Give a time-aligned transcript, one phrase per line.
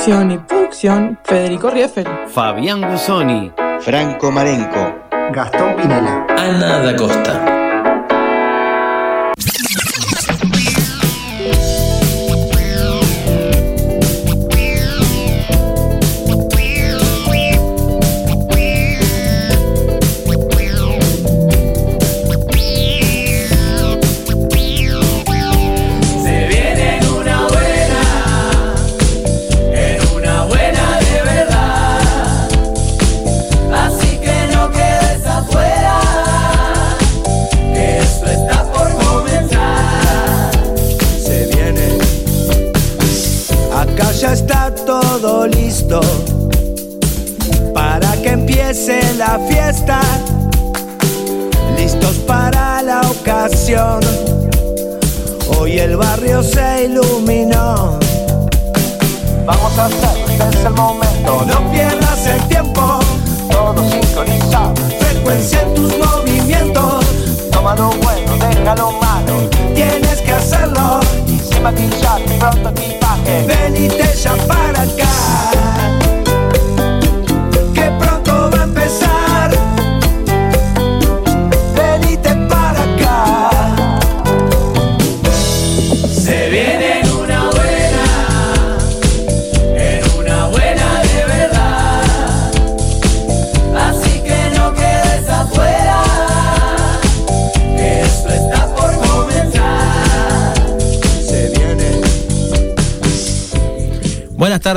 [0.00, 2.08] Conducción y producción, Federico Rieffel.
[2.28, 3.52] Fabián Gusoni.
[3.80, 4.94] Franco Marenco.
[5.30, 6.26] Gastón Pinela.
[6.38, 7.59] Ana da Costa.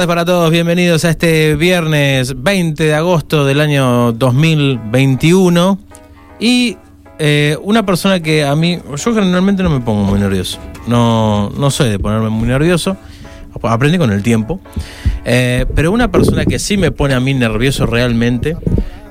[0.04, 5.78] Tardes para todos, bienvenidos a este viernes 20 de agosto del año 2021.
[6.40, 6.78] Y
[7.20, 10.60] eh, una persona que a mí, yo generalmente no me pongo muy nervioso.
[10.88, 12.98] No, no soy de ponerme muy nervioso.
[13.62, 14.60] Aprendí con el tiempo.
[15.26, 18.58] Eh, pero una persona que sí me pone a mí nervioso realmente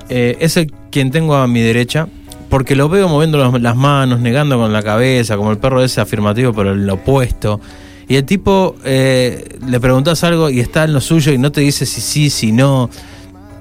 [0.09, 2.07] eh, es el quien tengo a mi derecha.
[2.49, 6.01] Porque lo veo moviendo los- las manos, negando con la cabeza, como el perro ese
[6.01, 7.59] afirmativo, pero el opuesto.
[8.07, 11.61] Y el tipo eh, le preguntas algo y está en lo suyo y no te
[11.61, 12.89] dice si sí, si no.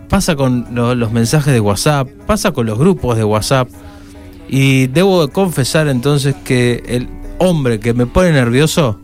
[0.08, 3.69] Pasa con lo- los mensajes de WhatsApp, pasa con los grupos de WhatsApp.
[4.48, 7.08] Y debo confesar entonces que el
[7.38, 9.00] hombre que me pone nervioso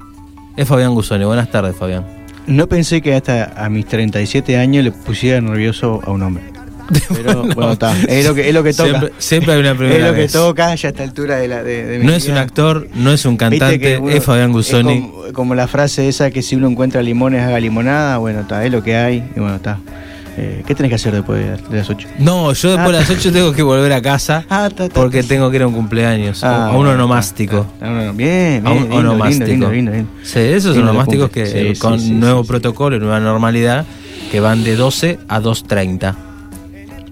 [0.57, 1.25] es Fabián Gusoni.
[1.25, 2.05] Buenas tardes, Fabián.
[2.47, 6.45] No pensé que hasta a mis 37 años le pusiera nervioso a un hombre.
[7.15, 7.95] Pero bueno, está.
[8.09, 8.89] Es lo que, es lo que toca.
[8.89, 10.33] Siempre, siempre hay una primera es lo que vez.
[10.33, 12.41] toca ya a esta altura de, la, de, de mi No es un vida.
[12.43, 14.95] actor, no es un cantante, uno- es Fabián Gusoni.
[14.95, 18.65] es como, como la frase esa que si uno encuentra limones haga limonada, bueno, está,
[18.65, 19.17] es lo que hay.
[19.37, 19.79] Y bueno, está.
[20.41, 22.07] Eh, ¿Qué tenés que hacer después de, las 8?
[22.21, 25.25] No, yo después de las 8 tengo que volver a casa Ah, ta, ta, porque
[25.25, 26.45] tengo que ir a un cumpleaños.
[26.45, 27.67] Ah, a un onomástico.
[27.81, 29.69] Ah, bien, bien, A un lindo, onomástico.
[29.73, 29.91] lindo.
[30.23, 31.45] Sí, esos onomásticos que
[31.75, 33.85] Sí, con sí, nuevo protocolo y nueva normalidad
[34.31, 36.15] que van de 12 a 2.30.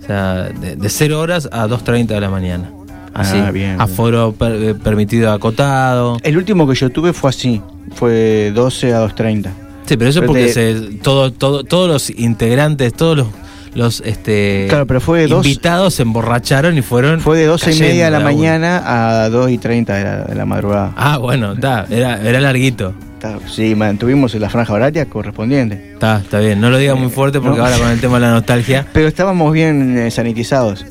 [0.07, 2.71] O sea, de, de 0 horas a 2.30 de la mañana.
[3.13, 6.19] Así, Ah, bien, aforo per- eh, permitido acotado.
[6.23, 7.61] El último que yo tuve fue así,
[7.95, 9.51] fue 12 a 2.30.
[9.87, 13.27] Sí, pero eso Pero porque te- se, todo, todo, todos los integrantes, todos los,
[13.75, 17.21] los este, Claro, pero fue de dos- invitados se emborracharon y fueron.
[17.21, 18.29] Fue de 12 y media de la a uno.
[18.31, 20.93] mañana a 2 y 30 de la, de la madrugada.
[20.97, 22.95] Ah, bueno, está, era, era larguito.
[23.35, 25.93] Está- Sí, mantuvimos la franja horaria correspondiente.
[25.95, 26.61] Está, está bien.
[26.61, 27.65] No lo diga muy fuerte porque no.
[27.65, 28.87] ahora con el tema de la nostalgia.
[28.93, 30.85] Pero estábamos bien eh, sanitizados.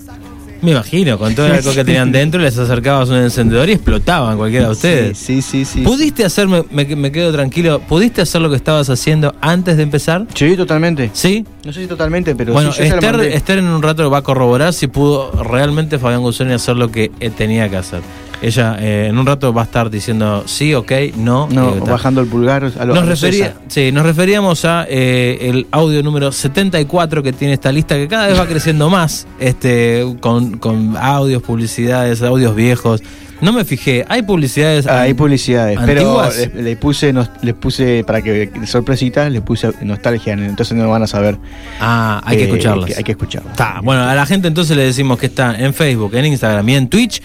[0.61, 4.35] Me imagino, con todo el alcohol que tenían dentro, les acercabas un encendedor y explotaban
[4.37, 5.17] cualquiera de ustedes.
[5.17, 5.65] Sí, sí, sí.
[5.65, 5.81] sí.
[5.81, 10.25] ¿Pudiste hacerme, me, me quedo tranquilo, ¿pudiste hacer lo que estabas haciendo antes de empezar?
[10.33, 11.11] Sí, totalmente.
[11.13, 11.45] ¿Sí?
[11.63, 13.19] No sé si totalmente, pero bueno, sí, yo Esther.
[13.21, 17.11] Esther en un rato va a corroborar si pudo realmente Fabián Gusoni hacer lo que
[17.19, 18.01] eh, tenía que hacer.
[18.41, 21.47] Ella eh, en un rato va a estar diciendo sí, ok, no.
[21.51, 24.85] No, eh, bajando el pulgar a lo, a Nos, lo refería, sí, nos referíamos a
[24.89, 29.27] eh, el audio número 74 que tiene esta lista que cada vez va creciendo más,
[29.39, 33.01] este, con, con audios, publicidades, audios viejos.
[33.41, 34.87] No me fijé, hay publicidades.
[34.87, 36.49] Ah, hay publicidades, pero antiguas.
[36.55, 40.89] le, le puse nos- les puse para que de sorpresita les puse nostalgia, entonces no
[40.89, 41.37] van a saber.
[41.81, 42.85] Ah, hay que escucharlas.
[42.89, 43.51] que hay que escucharlas.
[43.51, 46.75] Está, bueno, a la gente entonces le decimos que está en Facebook, en Instagram y
[46.75, 47.21] en Twitch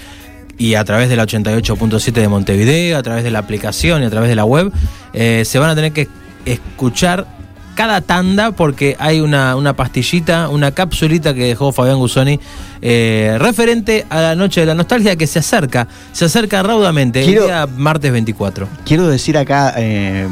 [0.61, 4.11] y a través de la 88.7 de Montevideo, a través de la aplicación y a
[4.11, 4.71] través de la web,
[5.15, 6.07] eh, se van a tener que
[6.45, 7.27] escuchar
[7.75, 12.38] cada tanda porque hay una, una pastillita, una capsulita que dejó Fabián Gusoni
[12.82, 17.43] eh, referente a la noche de la nostalgia que se acerca, se acerca raudamente Quiero-
[17.43, 18.69] el día martes 24.
[18.84, 20.26] Quiero decir acá, eh,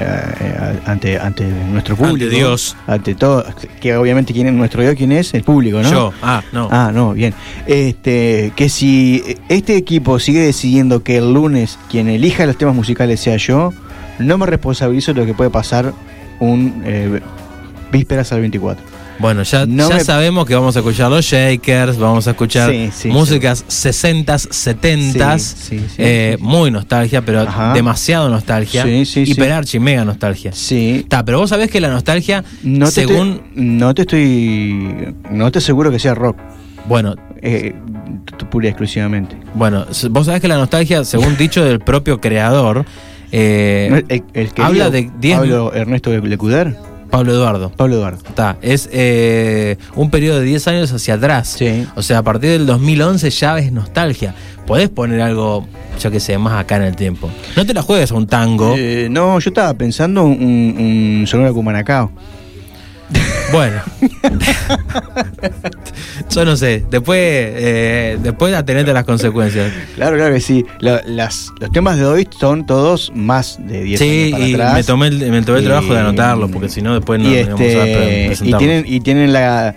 [0.00, 2.30] eh, ante, ante nuestro Ante público.
[2.30, 2.76] Dios.
[2.86, 3.44] Ante todo.
[3.80, 5.90] Que obviamente quién es nuestro Dios, quién es, el público, ¿no?
[5.90, 6.68] Yo, ah, no.
[6.70, 7.34] Ah, no, bien.
[7.66, 13.20] Este, que si este equipo sigue decidiendo que el lunes quien elija los temas musicales
[13.20, 13.72] sea yo,
[14.18, 15.92] no me responsabilizo de lo que puede pasar
[16.44, 17.20] un eh,
[17.92, 18.94] vísperas al 24.
[19.16, 22.68] Bueno, ya, No ya me- sabemos que vamos a escuchar los Shakers, vamos a escuchar
[22.70, 27.72] Sí, sí, músicas 60s, 70s, Sí, sí, sí, eh, muy nostalgia, pero Ajá.
[27.74, 28.82] demasiado nostalgia.
[28.82, 29.32] Sí, sí, sí.
[29.32, 30.50] hiperarchi, mega nostalgia.
[30.52, 30.96] Sí.
[31.04, 33.40] Está, pero vos sabés que la nostalgia, No te, según.
[33.46, 35.14] estoy, no te estoy.
[35.30, 36.36] No te aseguro que sea rock.
[36.88, 37.72] Bueno, Eh,
[38.50, 39.36] pura y exclusivamente.
[39.54, 42.84] bueno, vos sabés que la nostalgia, según dicho del propio creador,
[43.36, 46.76] eh, el, habla de 10 Pablo Ernesto de Lecuder.
[47.10, 47.70] Pablo Eduardo.
[47.70, 48.18] Pablo Eduardo.
[48.26, 51.54] Está, es eh, un periodo de 10 años hacia atrás.
[51.58, 51.86] Sí.
[51.96, 54.34] O sea, a partir del 2011 ya es nostalgia.
[54.66, 55.66] Podés poner algo,
[56.00, 57.30] yo que sé, más acá en el tiempo.
[57.56, 58.74] No te la juegues a un tango.
[58.76, 62.10] Eh, no, yo estaba pensando un, un Sonora Cumanacao.
[63.54, 63.80] Bueno.
[66.30, 66.84] yo no sé.
[66.90, 69.72] Después, eh, después atenete a las consecuencias.
[69.94, 70.64] Claro, claro que sí.
[70.80, 74.54] Lo- las, los temas de hoy son todos más de 10 Sí, años para y
[74.54, 74.74] atrás.
[74.74, 77.30] me tomé el, me tomé el Y- trabajo de anotarlo, porque si no, después no
[77.30, 79.74] y, a este, pre- y tienen y tienen la,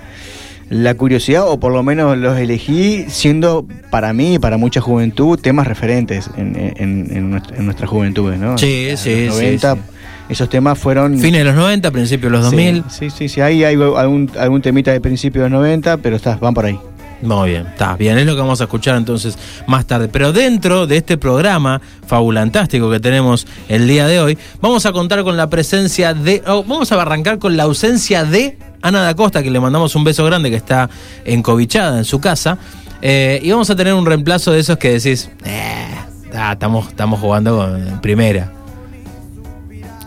[0.69, 5.39] la curiosidad o por lo menos los elegí siendo para mí y para mucha juventud
[5.39, 8.57] temas referentes en, en- en nuestra, en nuestra juventud ¿no?
[8.57, 9.81] Sí, sí, los sí, 90 sí.
[10.29, 12.83] Esos temas fueron Fines de los 90, principios de los 2000.
[12.89, 16.39] Sí, sí, sí, ahí hay algún, algún temita de principios de los 90 pero estás,
[16.39, 16.79] van por ahí
[17.21, 19.37] Muy bien, está bien, es lo que vamos a escuchar entonces
[19.67, 20.09] más tarde.
[20.09, 25.23] Pero dentro de este programa fabulantástico que tenemos el día de hoy, vamos a contar
[25.23, 26.43] con la presencia de.
[26.45, 30.03] oh, vamos a arrancar con la ausencia de Ana da Costa, que le mandamos un
[30.03, 30.89] beso grande, que está
[31.25, 32.57] encobichada en su casa.
[33.01, 35.87] Eh, y vamos a tener un reemplazo de esos que decís, eh,
[36.35, 38.56] ah, estamos, estamos jugando con primera.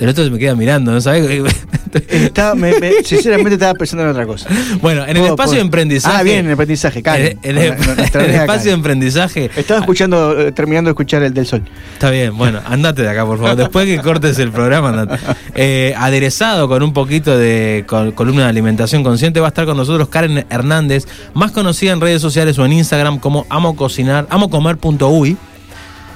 [0.00, 1.29] El otro se me queda mirando, ¿no sabes?
[2.11, 4.49] Estaba- me- me- sinceramente estaba pensando en otra cosa
[4.81, 6.17] bueno, en el Puedo- espacio de emprendizaje.
[6.17, 7.38] ah bien en el aprendizaje Karen.
[7.43, 9.50] En el, en espacio de emprendizaje.
[9.56, 11.62] estaba escuchando eh, terminando de escuchar el del sol
[11.94, 13.56] Está bien, bueno, andate de acá, por favor.
[13.56, 15.19] Después que cortes el programa, andate.
[15.56, 19.76] Eh, aderezado con un poquito de col- columna de alimentación consciente, va a estar con
[19.76, 25.37] nosotros Karen Hernández, más conocida en redes sociales o en Instagram como amo cocinar, amocomer.uy.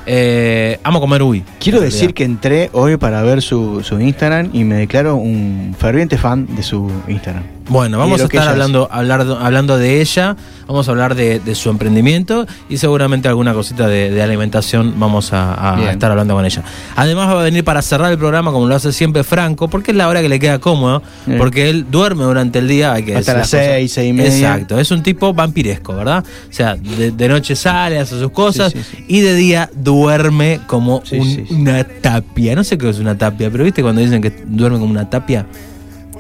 [0.06, 1.45] Eh, amo comer uy.
[1.59, 6.19] Quiero decir que entré hoy para ver su, su Instagram y me declaro un ferviente
[6.19, 7.45] fan de su Instagram.
[7.66, 10.37] Bueno, vamos a estar hablando, hablar- hablando de ella,
[10.69, 15.31] vamos a hablar de, de su emprendimiento y seguramente alguna cosita de, de alimentación vamos
[15.32, 16.62] a, estar hablando con ella.
[16.94, 19.96] Además va a venir para cerrar el programa como lo hace siempre Franco, porque es
[19.96, 21.38] la hora que le queda cómodo, Bien.
[21.38, 24.31] porque él duerme durante el día, hay que Hasta las seis, seis y media.
[24.55, 26.22] Exacto, es un tipo vampiresco, ¿verdad?
[26.22, 29.05] O sea, de, de noche sale, hace sus cosas Sí, sí, sí.
[29.08, 32.55] y de día duerme como un- una tapia.
[32.55, 35.46] No sé qué es una tapia, pero ¿viste cuando dicen que duerme como una tapia?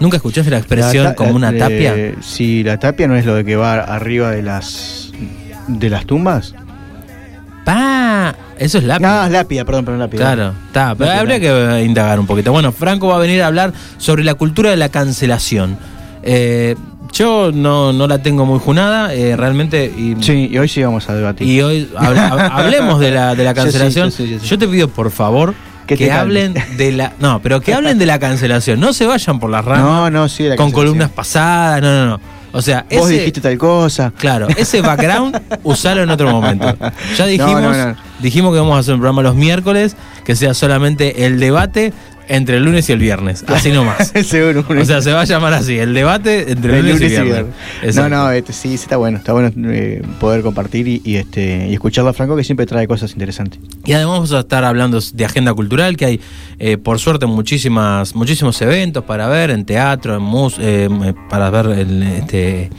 [0.00, 1.94] ¿Nunca escuchaste la expresión La como una eh, tapia?
[2.20, 5.12] Sí, la tapia no es lo de que va arriba de las
[5.68, 6.54] de las tumbas.
[7.64, 9.02] Pa, eso es lápiz.
[9.02, 10.20] No, es lápida, perdón, perdón, lápida.
[10.34, 11.20] Claro, está, pero Lápida.
[11.20, 12.52] habría que indagar un poquito.
[12.52, 15.78] Bueno, Franco va a venir a hablar sobre la cultura de la cancelación.
[16.22, 16.74] Eh,
[17.12, 19.86] yo no, no la tengo muy junada, eh, realmente.
[19.96, 21.46] Y, Sí, y hoy sí vamos a debatir.
[21.46, 24.10] y hoy habla- hablemos de la, de la Yo sí, cancelación.
[24.10, 24.46] yo sí, yo sí.
[24.46, 25.54] Yo te pido, por favor,
[25.86, 27.12] Que hablen de la.
[27.20, 28.80] No, pero que hablen de la cancelación.
[28.80, 31.82] No se vayan por las ramas no, no, sí, la con columnas pasadas.
[31.82, 32.20] No, no, no.
[32.52, 34.12] O sea, Vos ese, dijiste tal cosa.
[34.16, 36.76] Claro, ese background usalo en otro momento.
[37.16, 37.96] Ya dijimos, No, no, no.
[38.20, 41.92] dijimos que vamos a hacer un programa los miércoles que sea solamente el debate
[42.28, 44.12] entre el lunes y el viernes, así nomás.
[44.24, 44.64] Seguro.
[44.68, 47.22] O sea, se va a llamar así, el debate entre el lunes, y lunes y
[47.22, 47.46] viernes.
[47.80, 47.96] viernes.
[47.96, 49.18] No, no, este, sí, sí está bueno.
[49.18, 52.86] Está bueno eh, poder compartir y, y, este y escucharlo a Franco que siempre trae
[52.86, 53.60] cosas interesantes.
[53.84, 56.20] Y además vamos a estar hablando de agenda cultural, que hay,
[56.58, 60.88] eh, por suerte, muchísimas, muchísimos eventos para ver en teatro, en mus eh,
[61.28, 62.70] para ver el, este,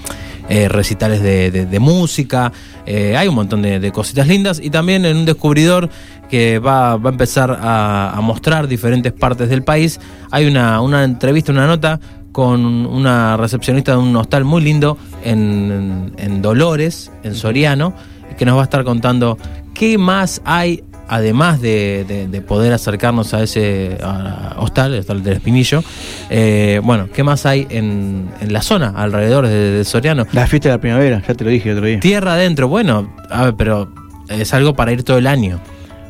[0.50, 2.52] eh, recitales de, de- de música.
[2.86, 4.60] eh, hay un montón de, de cositas lindas.
[4.64, 5.90] Y también en un descubridor
[6.30, 10.00] que va, va a empezar a, a mostrar diferentes partes del país.
[10.32, 12.00] Hay una, una entrevista, una nota
[12.32, 17.94] con una recepcionista de un hostal muy lindo en, en Dolores, en Soriano,
[18.38, 19.38] que nos va a estar contando
[19.74, 25.24] qué más hay, además de, de- de poder acercarnos a ese a- hostal, el hostal
[25.24, 25.84] del Espinillo,
[26.30, 30.26] eh, bueno, qué más hay en, en la zona, alrededor de, de Soriano.
[30.32, 32.00] La fiesta de la primavera, ya te lo dije el otro día.
[32.00, 33.92] Tierra adentro, bueno, a ver, pero
[34.30, 35.60] es algo para ir todo el año.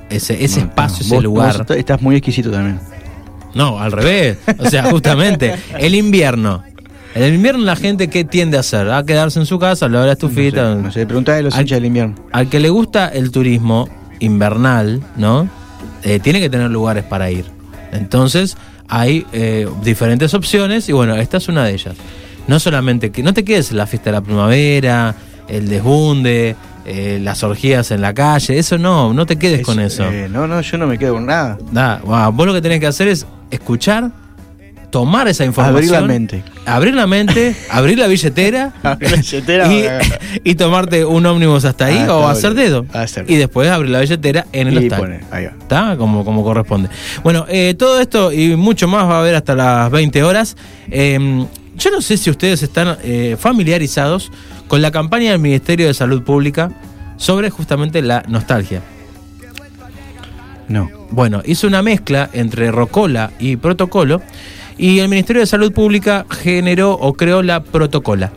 [0.09, 1.65] Ese, ese No, espacio, no, ese vos- lugar.
[1.67, 2.79] vos estás muy exquisito también.
[3.53, 4.37] No, al revés.
[4.59, 6.61] O sea, justamente, el invierno.
[7.15, 8.89] En el invierno la gente, ¿qué tiende a hacer?
[8.91, 10.75] A quedarse en su casa, a la estufita.
[10.75, 12.15] No sé, preguntá de los Al- hinchas del invierno.
[12.33, 13.87] Al que le gusta el turismo
[14.19, 15.49] invernal, ¿no?
[16.03, 17.45] Eh, tiene que tener lugares para ir.
[17.91, 18.57] Entonces,
[18.87, 21.95] hay eh, diferentes opciones y bueno, esta es una de ellas.
[22.47, 25.15] No solamente que no te quedes en la fiesta de la primavera,
[25.47, 26.55] el desbunde,
[26.85, 30.03] eh, las orgías en la calle, eso no, no te quedes con eso.
[30.05, 31.57] eh, no, no, yo no me quedo con nada.
[32.03, 34.11] Bueno, vos lo que tenés que hacer es escuchar,
[34.95, 35.75] tomar esa información.
[35.75, 36.43] Abrir la mente.
[36.65, 38.71] Abrir la mente, abrir la billetera.
[38.81, 39.85] Abrir la billetera, y,
[40.51, 42.85] y tomarte un ómnibus hasta ahí Ah, o hacer dedo.
[42.93, 43.25] Hacer.
[43.29, 44.99] Y después abrir la billetera en el Y hostal.
[45.01, 45.51] pone, ahí va.
[45.59, 45.97] ¿Está?
[45.97, 46.87] Como, como corresponde.
[47.25, 50.55] Bueno, eh, todo esto y mucho más va a haber hasta las 20 horas.
[50.89, 54.31] Eh, yo no sé si ustedes están eh, familiarizados
[54.69, 56.71] con la campaña del Ministerio de Salud Pública
[57.17, 58.81] sobre justamente la nostalgia.
[60.69, 60.89] No.
[61.11, 64.21] Bueno, hizo una mezcla entre Rocola y Protocolo
[64.77, 68.31] y el Ministerio de Salud Pública generó o creó la Protocola.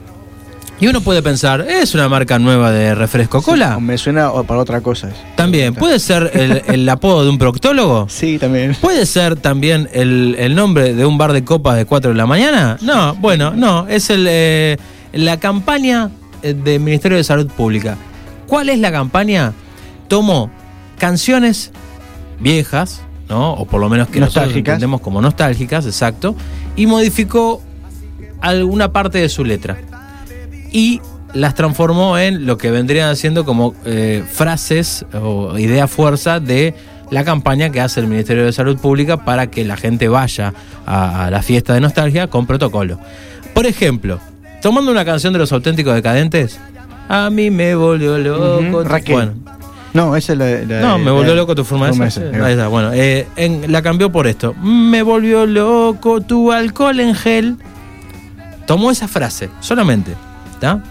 [0.81, 3.81] Y uno puede pensar, ¿es una marca nueva de refresco cola?
[3.81, 5.11] Me suena para otra cosa.
[5.35, 8.07] También, ¿puede ser el, el apodo de un proctólogo?
[8.19, 8.77] Sí, también.
[8.81, 12.27] ¿Puede ser también el, el nombre de un bar de copas de 4 de la
[12.27, 12.79] mañana?
[12.81, 14.77] No, bueno, no, es el, eh,
[15.13, 16.11] la campaña
[16.43, 17.97] eh, del Ministerio de Salud Pública.
[18.47, 19.55] ¿Cuál es la campaña?
[20.07, 20.49] Tomó
[20.99, 21.73] canciones
[22.39, 23.53] viejas, ¿no?
[23.55, 26.35] O por lo menos que nosotros entendemos como nostálgicas, exacto,
[26.77, 27.63] y modificó
[28.41, 29.77] alguna parte de su letra.
[30.71, 31.01] Y
[31.35, 36.75] las transformó en lo que vendrían siendo como eh, frases o idea fuerza de
[37.11, 40.53] la campaña que hace el Ministerio de Salud Pública para que la gente vaya
[40.87, 42.99] a, a la fiesta de nostalgia con protocolo.
[43.55, 44.21] Por ejemplo,
[44.63, 46.59] tomando una canción de los auténticos decadentes,
[47.09, 48.83] a mí me volvió loco.
[48.83, 49.15] Tu- Raquel.
[49.15, 49.33] Bueno,
[49.99, 50.47] No, esa es la.
[50.63, 52.43] la- no, me volvió loco tu forma de ser.
[52.43, 54.55] Ahí está, bueno, eh, en- la cambió por esto.
[54.55, 57.57] Me volvió loco tu alcohol en gel.
[58.67, 60.13] Tomó esa frase, solamente.
[60.53, 60.83] ¿Está?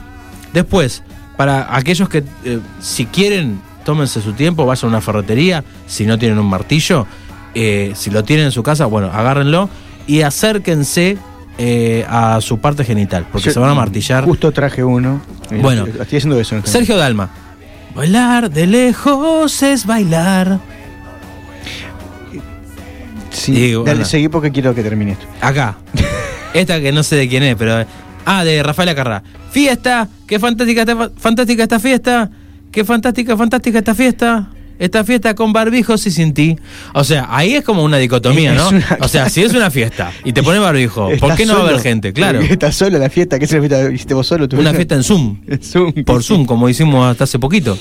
[0.54, 1.04] Después,
[1.36, 5.64] para aquellos que, eh, si quieren, tómense su tiempo, vayan a una ferretería.
[5.86, 7.06] Si no tienen un martillo,
[7.54, 9.70] eh, si lo tienen en su casa, bueno, agárrenlo
[10.08, 11.18] y acérquense
[11.60, 14.24] eh, a su parte genital, porque Yo se van a martillar.
[14.26, 15.22] Justo traje uno.
[15.62, 15.86] Bueno.
[15.88, 16.54] Estoy haciendo eso.
[16.56, 17.30] en este Sergio Dalma.
[17.98, 20.60] Bailar de lejos es bailar.
[23.32, 25.26] Sí, Digo, dale, seguí porque quiero que termine esto.
[25.42, 25.80] Acá.
[26.54, 27.88] Esta que no sé de quién es, pero.
[28.24, 29.24] Ah, de Rafael Acarrá.
[29.50, 32.30] Fiesta, qué fantástica esta, fantástica esta fiesta.
[32.72, 34.48] Qué fantástica, fantástica esta fiesta.
[34.80, 36.58] Esta fiesta con barbijos y sin ti.
[36.94, 38.70] O sea, ahí es como una dicotomía, ¿no?
[38.70, 41.60] una- O sea, si es una fiesta y te pone barbijo, ¿por qué no va
[41.62, 42.14] a haber gente?
[42.14, 42.40] Claro.
[42.50, 43.40] Estás solo en la fiesta.
[43.40, 43.90] ¿Qué es la fiesta?
[43.92, 44.48] ¿Hiciste vos solo?
[44.58, 45.38] Una fiesta en Zoom.
[45.48, 45.94] En Zoom.
[46.06, 47.78] Por Zoom, como hicimos hasta hace poquito.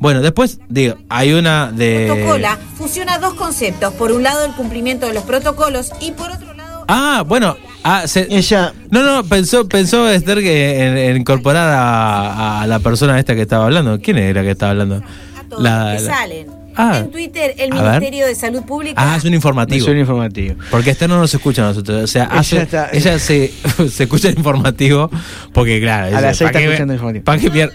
[0.00, 2.06] Bueno, después, digo, hay una de.
[2.06, 3.92] Protocola fusiona dos conceptos.
[3.94, 7.56] Por un lado, el cumplimiento de los protocolos y por otro lado, Ah, bueno.
[7.82, 8.72] Ah, se- Ella.
[8.90, 13.42] No, no, pensó, pensó Esther que en, en incorporar a, a la persona esta que
[13.42, 13.98] estaba hablando.
[14.00, 15.02] ¿Quién era que estaba hablando?
[15.58, 16.46] La- que la- salen.
[16.76, 16.98] Ah.
[16.98, 17.72] En Twitter, el.
[17.72, 19.84] Ministerio de Salud Pública Ah, es un informativo.
[19.84, 20.54] suena informativo.
[20.70, 22.04] Porque Esther no nos escucha a nosotros.
[22.04, 23.52] O sea, Ella hace- está- ella se,
[23.90, 25.10] se escucha el informativo
[25.52, 27.24] porque, claro, A las seis está qué- escuchando el informativo.
[27.24, 27.50] ¿Para qué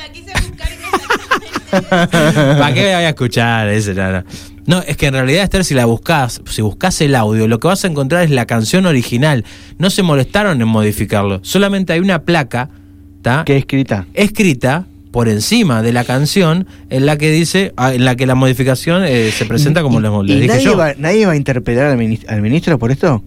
[1.89, 3.93] ¿Para qué me voy a escuchar ese?
[3.93, 4.23] No, no.
[4.65, 7.67] No, es que en realidad, Esther, si la buscas, si buscas el audio, lo que
[7.67, 9.43] vas a encontrar es la canción original.
[9.77, 11.39] No se molestaron en modificarlo.
[11.43, 12.69] Solamente hay una placa,
[13.17, 13.43] ¿está?
[13.45, 14.05] ¿Qué escrita?
[14.13, 18.33] escrita por encima de la canción en la que dice, ah, en la que la
[18.33, 20.75] modificación eh, se presenta como ¿Y dije nadie yo.
[20.75, 23.23] va, nadie va a interpelar al, minis- al ministro por esto?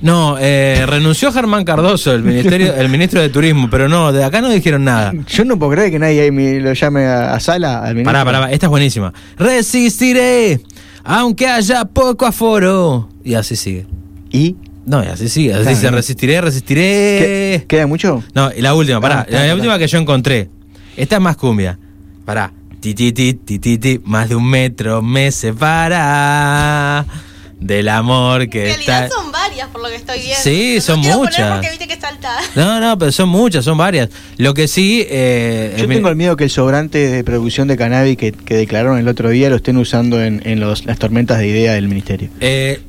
[0.00, 4.40] No, eh, renunció Germán Cardoso, el ministerio, el ministro de Turismo, pero no, de acá
[4.40, 5.12] no dijeron nada.
[5.28, 8.12] Yo no puedo creer que nadie ahí me lo llame a, a sala al ministro.
[8.12, 9.12] Pará, pará, esta es buenísima.
[9.36, 10.58] Resistiré,
[11.04, 13.10] aunque haya poco aforo.
[13.22, 13.86] Y así sigue.
[14.32, 14.56] ¿Y?
[14.86, 15.52] No, y así sigue.
[15.52, 15.96] Así Claro, dice, no.
[15.98, 16.80] resistiré, resistiré.
[16.82, 18.24] ¿Qué- ¿Queda mucho?
[18.34, 19.20] No, y la última, pará.
[19.20, 19.84] Ah, está, la, está, última está.
[19.84, 20.48] que yo encontré.
[21.00, 21.78] Esta es más cumbia.
[22.24, 22.52] Pará.
[22.80, 24.00] Ti, ti, ti, ti, ti, ti.
[24.04, 27.04] Más de un metro me separa
[27.58, 29.16] del amor que En realidad está.
[29.16, 30.40] son varias por lo que estoy viendo.
[30.42, 31.52] Sí, No son muchas.
[31.54, 32.36] porque viste que salta.
[32.56, 34.08] No, no, pero son muchas, son varias.
[34.38, 35.04] Lo que sí.
[35.10, 38.98] Eh, Yo tengo el miedo que el sobrante de producción de cannabis que, que declararon
[38.98, 42.30] el otro día lo estén usando en, en los- las tormentas de idea del ministerio.
[42.40, 42.80] eh,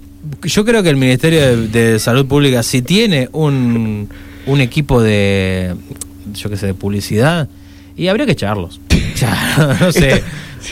[0.43, 4.07] yo creo que el Ministerio de, de Salud Pública, si tiene un,
[4.45, 5.73] un equipo de.
[6.35, 7.49] Yo qué sé, de publicidad,
[8.03, 8.79] y habría que echarlos.
[9.79, 10.23] No sé.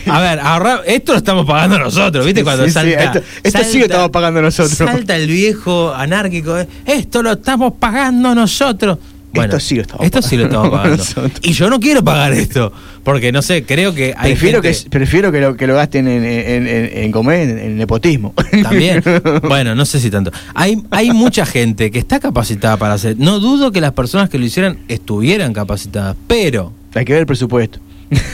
[0.08, 2.44] A ver, ahorrar, esto lo estamos pagando nosotros, ¿viste?
[2.44, 4.76] Cuando Sí, sí, salta, esto, esto sí lo estamos pagando nosotros.
[4.78, 8.98] Salta el viejo anárquico, eh, esto lo estamos pagando nosotros.
[9.32, 10.98] Bueno, esto sí lo estamos Esto sí lo estamos pagando.
[10.98, 11.32] Nosotros.
[11.44, 12.72] y yo no quiero pagar esto.
[13.04, 14.32] Porque no sé, creo que hay.
[14.32, 17.60] Prefiero, gente- que, prefiero que, lo, que lo gasten en, en, en, en comer, en,
[17.60, 18.34] en nepotismo.
[18.64, 19.04] También.
[19.48, 20.32] Bueno, no sé si tanto.
[20.56, 23.16] Hay, hay mucha gente que está capacitada para hacer.
[23.20, 26.74] No dudo que las personas que lo hicieran estuvieran capacitadas, pero.
[26.96, 27.80] Hay que ver el presupuesto.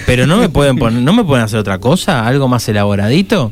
[0.06, 3.52] Pero no me pueden poner, no me pueden hacer otra cosa, algo más elaboradito.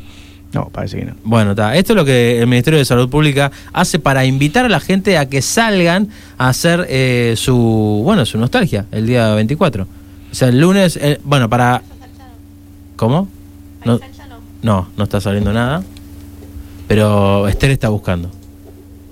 [0.52, 1.14] No, parece que no.
[1.24, 1.76] Bueno, está.
[1.76, 5.18] Esto es lo que el Ministerio de Salud Pública hace para invitar a la gente
[5.18, 6.08] a que salgan
[6.38, 9.82] a hacer eh, su, bueno, su nostalgia el día 24.
[9.82, 11.82] O sea, el lunes, eh, bueno, para...
[12.96, 13.28] ¿Cómo?
[13.84, 13.98] No,
[14.62, 15.82] no, no está saliendo nada.
[16.86, 18.30] Pero Esther está buscando.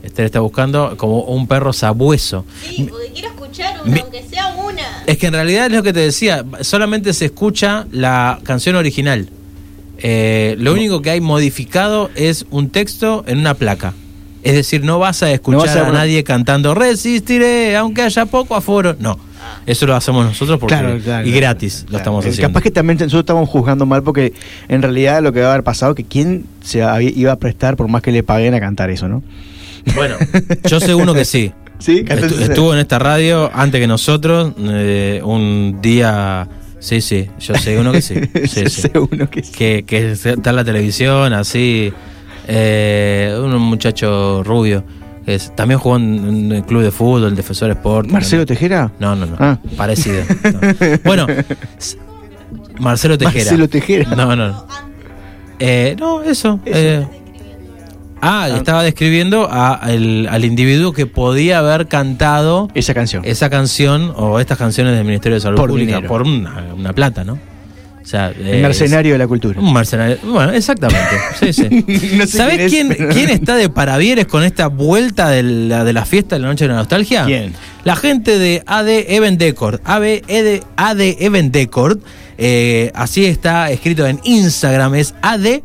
[0.04, 2.44] Esther está buscando como un perro sabueso.
[2.62, 2.88] Sí,
[3.84, 4.82] Mi- aunque sea una.
[5.06, 9.28] Es que en realidad es lo que te decía, solamente se escucha la canción original.
[9.98, 13.94] Eh, lo único que hay modificado es un texto en una placa.
[14.42, 18.56] Es decir, no vas a escuchar No vas a nadie cantando resistiré, aunque haya poco
[18.56, 18.96] aforo.
[18.98, 19.16] No,
[19.66, 21.36] eso lo hacemos nosotros porque Claro, claro, y claro.
[21.46, 22.48] gratis lo estamos eh, haciendo.
[22.48, 24.32] Capaz que también nosotros estamos juzgando mal porque
[24.68, 26.78] en realidad lo que va a haber pasado que quién se
[27.14, 29.22] iba a prestar por más que le paguen a cantar eso, ¿no?
[29.94, 30.16] Bueno,
[30.68, 31.52] yo sé uno que sí.
[31.82, 36.48] Sí, Estu- entonces- estuvo en esta radio antes que nosotros, eh, un día...
[36.78, 38.14] Sí, sí, yo sé uno que sí.
[38.48, 38.82] sí, Yo sí.
[38.82, 39.52] sé uno que sí.
[39.52, 41.92] que, que está en la televisión, así.
[42.48, 44.82] eh, un muchacho rubio.
[45.24, 48.08] que es- también jugó en, el club de fútbol, Defensor Sport.
[48.10, 48.90] ¿Marcelo Tejera?
[48.98, 49.36] No, no, no.
[49.38, 49.58] Ah.
[49.76, 50.22] Parecido.
[50.42, 50.60] no.
[51.04, 51.26] Bueno,
[52.80, 53.44] Marcelo Tejera.
[53.44, 54.14] Marcelo Tejera.
[54.16, 54.66] No, no.
[55.60, 56.58] Eh, no, eso.
[56.66, 57.06] eh.
[58.22, 63.22] Ah, estaba describiendo a- al, al individuo que podía haber cantado Esa canción.
[63.26, 66.08] esa canción o estas canciones del Ministerio de Salud Por Pública dinero.
[66.08, 67.34] por una, una plata, ¿no?
[68.02, 69.60] O sea, El mercenario de la cultura.
[69.60, 70.18] un mercenario.
[70.24, 71.14] Bueno, exactamente.
[71.38, 71.68] Sí, sí.
[72.16, 75.42] No sé ¿Sabés quién quién, es, pero- quién está de parabienes con esta vuelta de
[75.44, 77.24] la, de la fiesta de la noche de la nostalgia?
[77.26, 77.52] ¿Quién?
[77.84, 79.80] La gente de AD Event Decord.
[79.84, 81.98] AD, ED AD Event Decord.
[82.38, 84.96] eh, así está escrito en Instagram.
[84.96, 85.60] Es AD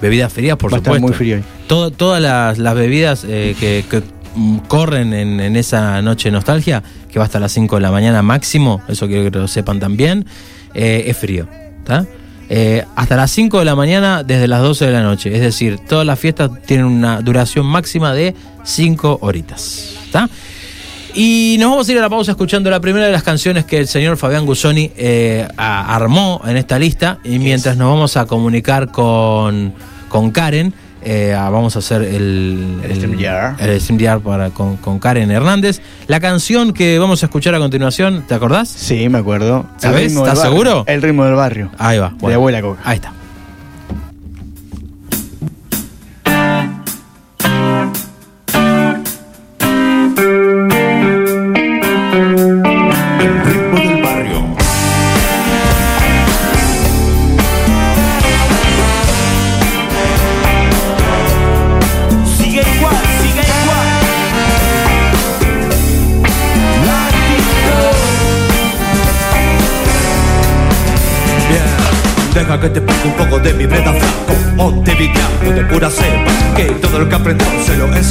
[0.00, 1.44] Bebidas frías, por Va a estar muy frío hoy.
[1.68, 4.02] Todo- todas las, las bebidas eh, que, que,
[4.34, 6.82] mm, corren en, en esa noche de nostalgia,
[7.12, 10.26] que va hasta las 5 de la mañana máximo, eso quiero que lo sepan también,
[10.74, 11.46] eh, es frío.
[11.84, 12.06] ¿tá?
[12.54, 15.34] Eh, hasta las 5 de la mañana desde las 12 de la noche.
[15.34, 19.94] Es decir, todas las fiestas tienen una duración máxima de 5 horitas.
[21.14, 23.78] Y nos vamos a ir a la pausa escuchando la primera de las canciones que
[23.78, 27.18] el señor Fabián Gusoni eh, a- armó en esta lista.
[27.24, 29.72] Y mientras nos vamos a comunicar con,
[30.10, 33.60] con Karen, eh, a- vamos a hacer el, El StreamYard.
[33.60, 35.80] el StreamYard para, con, con Karen Hernández.
[36.06, 38.68] La canción que vamos a escuchar a continuación, ¿te acordás?
[38.68, 39.66] Sí, me acuerdo.
[39.78, 40.14] ¿Sabés?
[40.14, 40.84] ¿Estás seguro?
[40.86, 41.70] El ritmo del barrio.
[41.78, 42.12] Ahí va.
[42.20, 42.80] De abuela Coca.
[42.84, 43.12] Ahí está.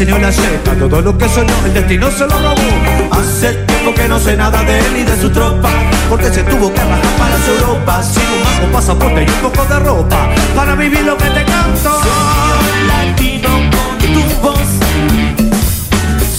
[0.10, 0.74] En la yeca.
[0.80, 3.12] Todo lo que soñó, el destino se lo robó.
[3.12, 5.70] Hace tiempo que no sé nada de él y de su tropa.
[6.10, 8.04] Porque se tuvo que bajar para su Europa.
[8.04, 10.30] Sin un bajo pasaporte y un poco de ropa.
[10.56, 12.02] Para vivir lo que te canto.
[12.02, 14.70] Sueño latino con tu voz.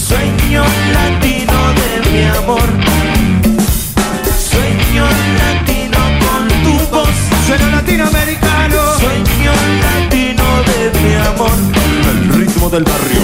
[0.07, 2.69] Sueño latino de mi amor.
[4.51, 5.05] Sueño
[5.41, 7.09] latino con tu voz.
[7.47, 8.77] Sueño latinoamericano.
[8.99, 9.53] Sueño
[9.85, 11.82] latino de mi amor.
[12.43, 13.21] El ritmo del barrio.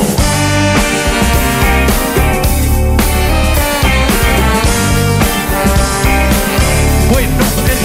[7.11, 7.29] Bueno,
[7.67, 7.81] es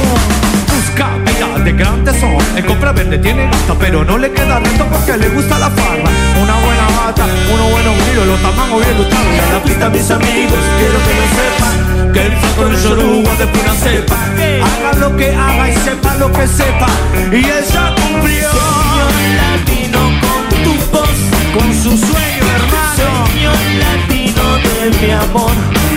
[0.00, 2.38] un busca vida de gran tesoro.
[2.56, 6.10] En compra verde tiene gasta, pero no le queda reto porque le gusta la farra.
[6.42, 9.34] Una buena bata, unos buenos grilos, los tamangos bien luchados.
[9.36, 12.12] Y a la pista, mis amigos, quiero que lo sepan.
[12.14, 14.16] Que el saco del Yoruba de pura cepa.
[14.64, 16.88] Haga lo que haga y sepa lo que sepa.
[17.30, 18.48] Y él ya cumplió.
[21.58, 23.26] Con su sueño, hermano.
[23.26, 25.87] Sueño latino de mi amor.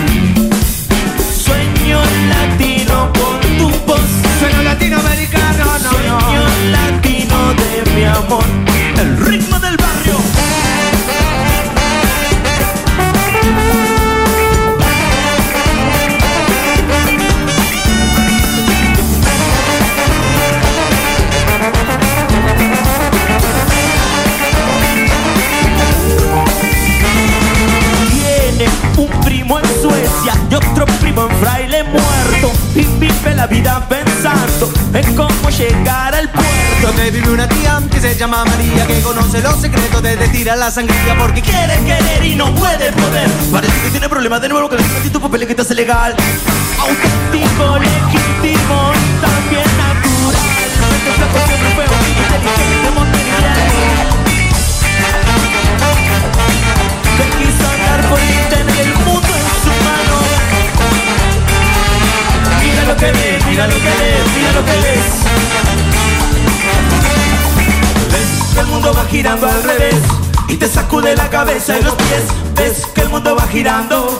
[33.42, 36.52] La vida pensando en cómo llegar al puerto.
[36.80, 40.68] Donde vive una tía que se llama María Que conoce los secretos de tirar la
[40.68, 44.78] sangría Porque quiere querer y no puede poder Parece que tiene problemas de nuevo con
[44.78, 46.14] el tu papel que te hace legal.
[46.78, 48.91] Auténtico, legítimo
[62.92, 65.04] lo que ves, mira lo que ves, mira lo que ves.
[68.12, 69.94] Ves que el mundo va girando al revés
[70.48, 72.24] y te sacude la cabeza y los pies.
[72.54, 74.18] Ves que el mundo va girando.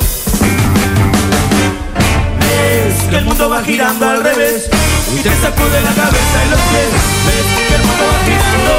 [2.41, 4.71] Ves que el mundo va girando al revés
[5.13, 6.91] y te sacude la cabeza y los pies.
[7.27, 8.73] Ves que el mundo va girando.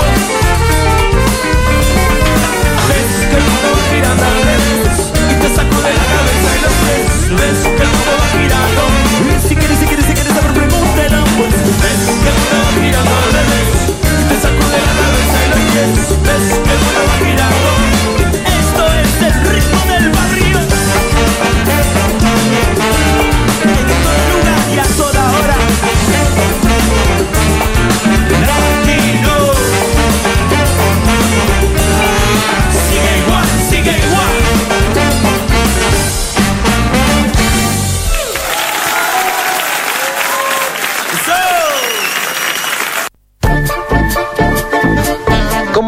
[2.89, 4.82] Ves que el mundo va girando al revés
[5.43, 7.03] te sacude la cabeza y los pies.
[7.39, 8.83] Ves que el mundo va girando.
[9.47, 11.53] Si quieres, si quieres, si quieres saber, pregúntela pues.
[11.83, 13.83] Ves que el mundo va girando al revés
[14.29, 15.91] te sacude la cabeza y los pies.
[16.23, 17.69] Ves que el mundo va girando.
[18.59, 19.82] Esto es el ritmo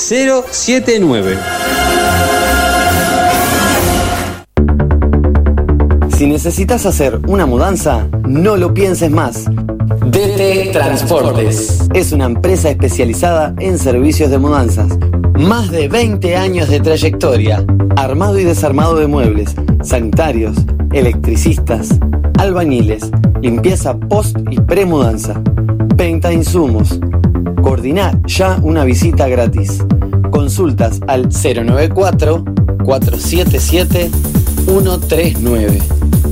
[0.00, 1.36] 079.
[6.16, 9.44] Si necesitas hacer una mudanza, no lo pienses más.
[9.44, 14.88] DT Transportes es una empresa especializada en servicios de mudanzas.
[15.38, 17.62] Más de 20 años de trayectoria.
[17.96, 20.56] Armado y desarmado de muebles, sanitarios,
[20.92, 21.90] electricistas,
[22.38, 23.10] albañiles,
[23.42, 25.42] limpieza post y premudanza,
[25.94, 26.98] venta de insumos.
[27.62, 29.84] Coordina ya una visita gratis.
[30.30, 32.44] Consultas al 094
[32.84, 34.10] 477
[34.66, 35.78] 139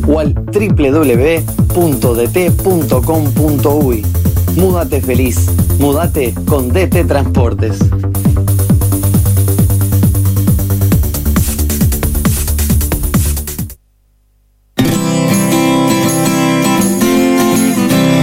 [0.06, 1.38] o al www.dt.com.uy.
[4.56, 5.46] Múdate feliz,
[5.78, 7.78] múdate con DT Transportes.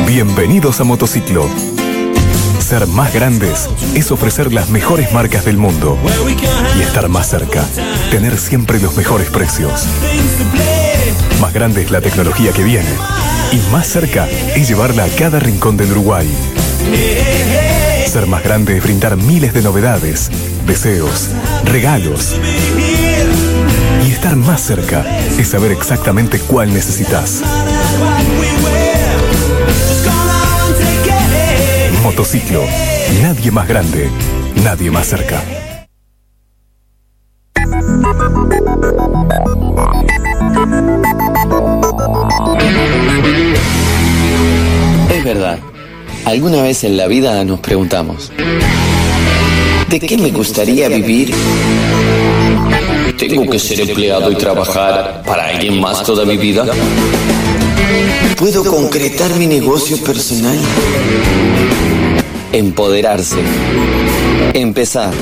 [0.08, 1.75] Bienvenidos a Motociclo.
[2.65, 5.99] Ser más grandes es ofrecer las mejores marcas del mundo
[6.75, 7.63] y estar más cerca,
[8.10, 9.86] tener siempre los mejores precios.
[11.39, 12.89] Más grande es la tecnología que viene
[13.51, 16.28] y más cerca es llevarla a cada rincón del Uruguay.
[18.08, 20.32] Ser más grande es brindar miles de novedades,
[20.65, 21.30] deseos,
[21.65, 22.36] regalos.
[24.08, 25.06] Y estar más cerca
[25.38, 27.43] es saber exactamente cuál necesitas.
[32.06, 32.63] Motociclo.
[33.24, 34.08] Nadie más grande.
[34.63, 35.44] Nadie más cerca.
[45.10, 45.58] Es verdad,
[46.26, 48.32] alguna vez en la vida nos preguntamos,
[49.89, 51.34] ¿de qué me gustaría vivir?
[53.18, 56.68] ¿Tengo que ser empleado y trabajar para alguien más toda mi vida?
[58.38, 60.60] ¿Puedo concretar mi negocio personal?
[62.56, 63.36] Empoderarse.
[64.54, 65.13] Empezar.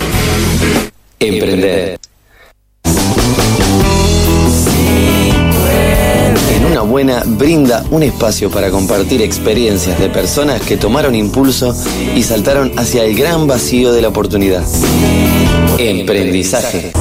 [1.19, 1.97] Emprender.
[6.55, 11.75] En una buena brinda un espacio para compartir experiencias de personas que tomaron impulso
[12.15, 14.63] y saltaron hacia el gran vacío de la oportunidad.
[15.79, 16.91] Emprendizaje.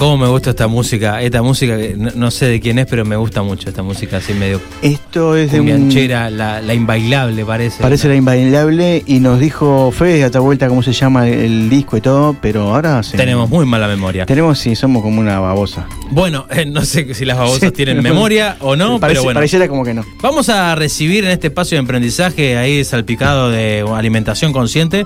[0.00, 1.20] Cómo me gusta esta música.
[1.20, 4.16] Esta música, que no, no sé de quién es, pero me gusta mucho esta música
[4.16, 5.92] así medio Esto es de un.
[6.08, 7.82] la, la inbailable parece.
[7.82, 11.98] Parece la inbailable y nos dijo Fede a otra vuelta cómo se llama el disco
[11.98, 13.18] y todo, pero ahora sí.
[13.18, 14.24] Tenemos muy mala memoria.
[14.24, 15.86] Tenemos, sí, somos como una babosa.
[16.10, 17.70] Bueno, eh, no sé si las babosas Sí.
[17.70, 19.36] tienen memoria o no, Parece- pero bueno.
[19.38, 20.02] Pareciera como que no.
[20.22, 25.04] Vamos a recibir en este espacio de aprendizaje ahí salpicado de alimentación consciente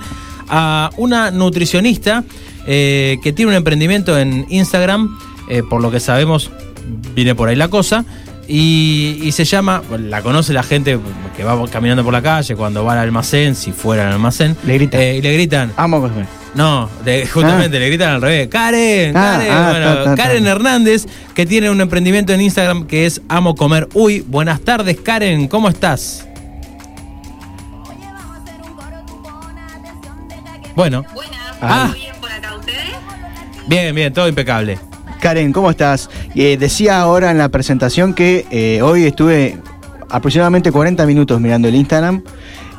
[0.48, 2.22] a una nutricionista
[2.66, 6.50] eh, que tiene un emprendimiento en Instagram, eh, por lo que sabemos
[7.14, 8.04] viene por ahí la cosa,
[8.46, 10.98] y, y se llama, la conoce la gente
[11.36, 14.74] que va caminando por la calle, cuando va al almacén, si fuera al almacén, Le
[14.74, 15.00] gritan.
[15.00, 16.26] eh, y le gritan, Amo a comer.
[16.54, 18.48] no, de- justamente le gritan al revés.
[18.48, 20.16] Karen, Ah, Karen, ah, bueno, ta, ta, ta.
[20.22, 24.20] Karen Hernández, que tiene un emprendimiento en Instagram que es Amo Comer Uy.
[24.26, 26.26] Buenas tardes, Karen, ¿cómo estás?
[30.76, 31.04] Bueno.
[31.62, 31.94] Ah,
[33.68, 34.78] bien, bien, todo impecable.
[35.20, 36.10] Karen, ¿cómo estás?
[36.34, 39.58] Eh, decía ahora en la presentación que eh, hoy estuve
[40.10, 42.22] aproximadamente 40 minutos mirando el Instagram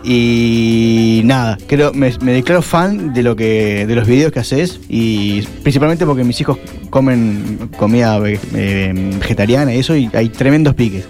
[0.03, 5.41] y nada, creo, me, declaro fan de lo que de los videos que haces y
[5.63, 6.59] principalmente porque mis hijos
[6.91, 11.05] comen comida eh, vegetariana y eso y hay tremendos piques.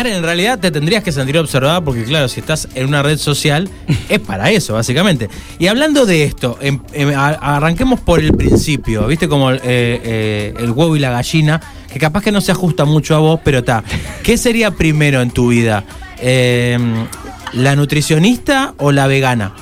[0.00, 3.18] Karen, en realidad te tendrías que sentir observada porque, claro, si estás en una red
[3.18, 3.68] social,
[4.08, 5.28] es para eso, básicamente.
[5.58, 9.28] Y hablando de esto, em- em, a- arranquemos por el principio, ¿viste?
[9.28, 11.60] Como eh, eh, el huevo y la gallina,
[11.92, 13.84] que capaz que no se ajusta mucho a vos, pero está.
[14.22, 15.84] ¿Qué sería primero en tu vida?
[16.18, 17.04] Em,
[17.52, 19.52] ¿La nutricionista o la vegana?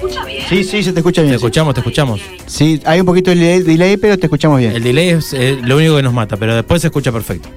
[0.00, 0.20] Escucha?
[0.20, 0.44] ¿Se me escucha bien?
[0.48, 1.32] Sí, sí, se te escucha bien.
[1.32, 2.20] Te escuchamos, te escuchamos.
[2.46, 4.72] Sí, hay un poquito de delay, delay, pero te escuchamos bien.
[4.72, 7.48] El delay es eh, lo único que nos mata, pero después se escucha perfecto.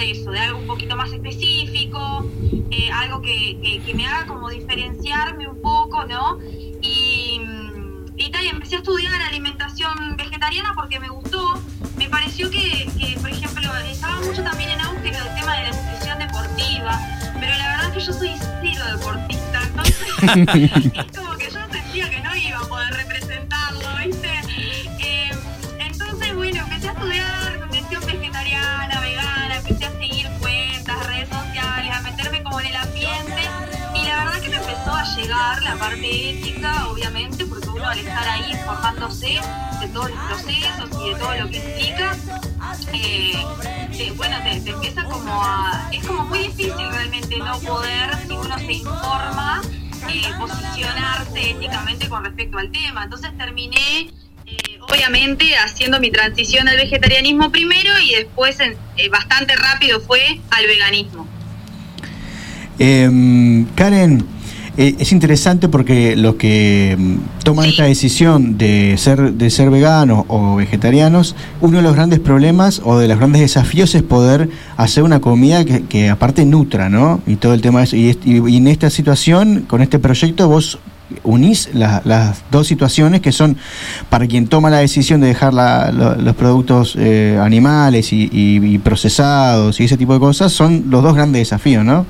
[0.00, 2.26] De eso, de algo un poquito más específico,
[2.70, 6.38] eh, algo que, que- me haga como diferenciarme un poco, ¿no?
[6.80, 11.60] Y, mm, y tal, y empecé a estudiar alimentación vegetariana porque me gustó.
[11.96, 15.72] Me pareció que, que, por ejemplo, estaba mucho también en auge el tema de la
[15.76, 16.98] nutrición deportiva,
[17.38, 18.30] pero la verdad es que yo soy
[18.62, 20.06] cero deportista, entonces
[21.10, 22.29] es como que yo sentía que no
[35.62, 39.40] la parte ética, obviamente, porque uno al estar ahí informándose
[39.80, 42.16] de todos los procesos y de todo lo que implica,
[42.92, 45.88] eh, bueno, te, empieza como a...
[45.92, 49.62] Es como muy difícil realmente no poder, si uno se informa,
[50.08, 53.04] eh, posicionarse éticamente con respecto al tema.
[53.04, 54.10] Entonces terminé
[54.88, 58.76] obviamente haciendo mi transición al vegetarianismo primero y después eh,
[59.08, 61.26] bastante rápido fue al veganismo.
[62.78, 64.26] Em, Karen,
[64.76, 70.24] eh, es interesante porque los que mm, toman esta decisión de ser, de ser veganos
[70.28, 75.02] o vegetarianos, uno de los grandes problemas o de los grandes desafíos es poder hacer
[75.02, 77.20] una comida que, que aparte nutra, ¿no?
[77.26, 77.96] Y todo el tema de eso.
[77.96, 80.78] Y, y- en esta situación, con este proyecto, vos
[81.24, 83.56] unís la- las dos situaciones que son
[84.08, 88.74] para quien toma la decisión de dejar la- lo- los productos eh, animales y, y-
[88.74, 92.06] y procesados y ese tipo de cosas, son los dos grandes desafíos, ¿no?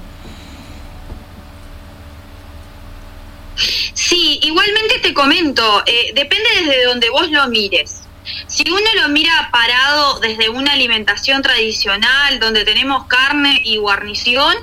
[3.94, 8.02] Sí, igualmente te comento, eh, depende desde donde vos lo mires.
[8.46, 14.54] Si uno lo mira parado desde una alimentación tradicional, donde tenemos carne y guarnición,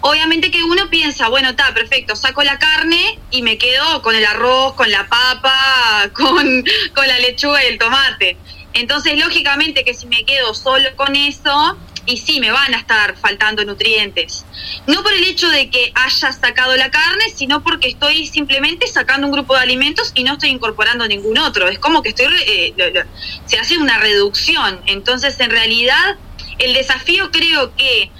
[0.00, 4.24] obviamente que uno piensa, bueno, está perfecto, saco la carne y me quedo con el
[4.24, 8.36] arroz, con la papa, con, con la lechuga y el tomate.
[8.74, 13.16] Entonces, lógicamente que si me quedo solo con eso, y sí, me van a estar
[13.16, 14.44] faltando nutrientes.
[14.86, 19.26] No por el hecho de que haya sacado la carne, sino porque estoy simplemente sacando
[19.26, 21.68] un grupo de alimentos y no estoy incorporando ningún otro.
[21.68, 23.04] Es como que estoy, eh, lo-
[23.46, 24.80] se hace una reducción.
[24.86, 26.16] Entonces, en realidad,
[26.58, 28.10] el desafío creo que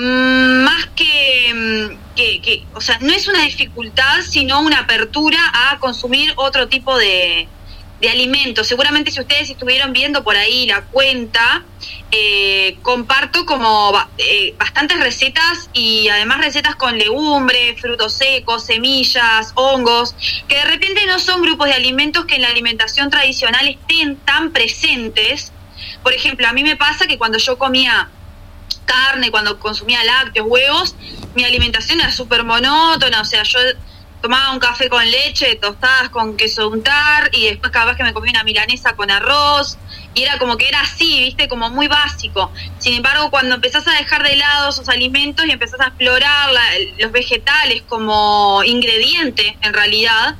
[0.00, 5.78] mm, más mm, que, que- o sea, no es una dificultad, sino una apertura a
[5.78, 7.48] consumir otro tipo de,
[8.00, 8.66] de alimentos.
[8.66, 11.64] Seguramente si ustedes estuvieron viendo por ahí la cuenta,
[12.10, 20.14] eh, comparto como eh, bastantes recetas y además recetas con legumbres, frutos secos, semillas, hongos,
[20.46, 24.52] que de repente no son grupos de alimentos que en la alimentación tradicional estén tan
[24.52, 25.52] presentes.
[26.02, 28.08] Por ejemplo, a mí me pasa que cuando yo comía
[28.84, 30.96] carne, cuando consumía lácteos, huevos,
[31.34, 33.58] mi alimentación era súper monótona, o sea, yo
[34.20, 38.12] tomaba un café con leche, tostadas con queso untar y después cada vez que me
[38.12, 39.78] comía una milanesa con arroz
[40.14, 42.50] y era como que era así, viste, como muy básico.
[42.78, 46.50] Sin embargo, cuando empezás a dejar de lado esos alimentos y empezás a explorar
[46.98, 50.34] los vegetales como ingrediente en realidad,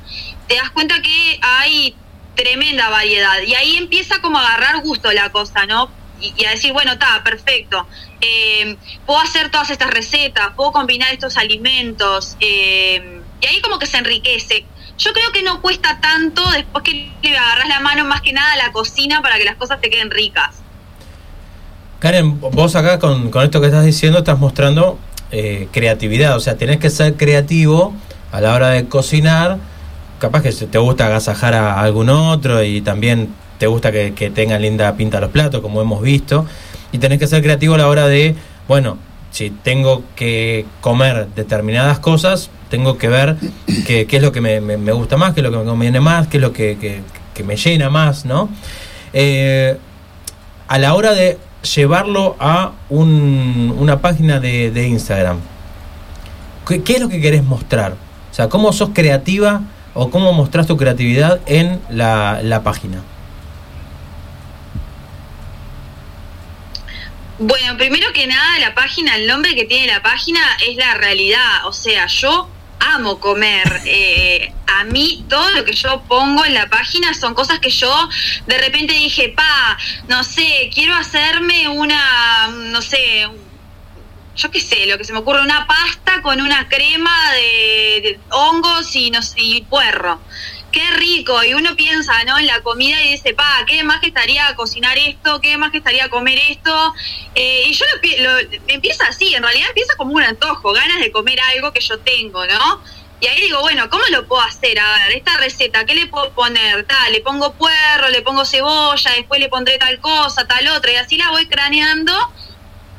[0.47, 1.95] te das cuenta que hay
[2.35, 5.89] tremenda variedad y ahí empieza como a agarrar gusto la cosa, ¿no?
[6.19, 7.87] Y, y a decir, bueno, está, perfecto.
[8.19, 12.35] Eh, puedo hacer todas estas recetas, puedo combinar estos alimentos.
[12.41, 14.65] eh, y ahí como que se enriquece.
[14.97, 18.53] Yo creo que no cuesta tanto después que le agarras la mano más que nada
[18.53, 20.57] a la cocina para que las cosas te queden ricas.
[21.99, 24.97] Karen, vos acá con, con esto que estás diciendo estás mostrando
[25.31, 27.93] eh, creatividad, o sea, tenés que ser creativo
[28.31, 29.57] a la hora de cocinar,
[30.19, 34.61] capaz que te gusta agasajar a algún otro y también te gusta que, que tengan
[34.61, 36.45] linda pinta los platos, como hemos visto,
[36.91, 38.35] y tenés que ser creativo a la hora de,
[38.67, 38.97] bueno,
[39.31, 43.35] si tengo que comer determinadas cosas, tengo que ver
[43.85, 45.99] qué, es lo que me, me- me gusta más, qué es lo que me conviene
[45.99, 47.01] más, qué es lo que, que-
[47.33, 48.49] que me llena más, ¿no?
[49.13, 49.77] Eh,
[50.67, 51.37] a la hora de
[51.75, 55.39] llevarlo a un- una página de, de Instagram,
[56.67, 57.93] ¿qué, qué es lo que querés mostrar?
[58.31, 59.61] O sea, ¿cómo sos creativa
[59.95, 63.01] o cómo mostrás tu creatividad en la, la página?
[67.41, 71.65] Bueno, primero que nada, la página, el nombre que tiene la página es la realidad.
[71.67, 72.49] O sea, yo
[72.79, 73.81] amo comer.
[73.91, 77.91] Eh, a mí todo lo que yo pongo en la página son cosas que yo
[78.45, 83.27] de repente dije, pa, no sé, quiero hacerme una, no sé,
[84.35, 88.19] yo qué sé, lo que se me ocurre, una pasta con una crema de, de
[88.29, 90.19] hongos y, no sé, y puerro.
[90.71, 92.37] Qué rico, y uno piensa ¿no?
[92.37, 95.79] en la comida y dice, pa, qué más que estaría cocinar esto, qué más que
[95.79, 96.93] estaría comer esto.
[97.33, 97.85] Eh, y yo
[98.21, 101.81] lo, lo- empieza así, en realidad empieza como un antojo, ganas de comer algo que
[101.81, 102.83] yo tengo, ¿no?
[103.21, 104.79] Y ahí digo, bueno, ¿cómo lo puedo hacer?
[104.79, 106.85] A ver, esta receta, ¿qué le puedo poner?
[106.85, 110.95] Tal, le pongo puerro, le pongo cebolla, después le pondré tal cosa, tal otra, y
[110.97, 112.13] así la voy craneando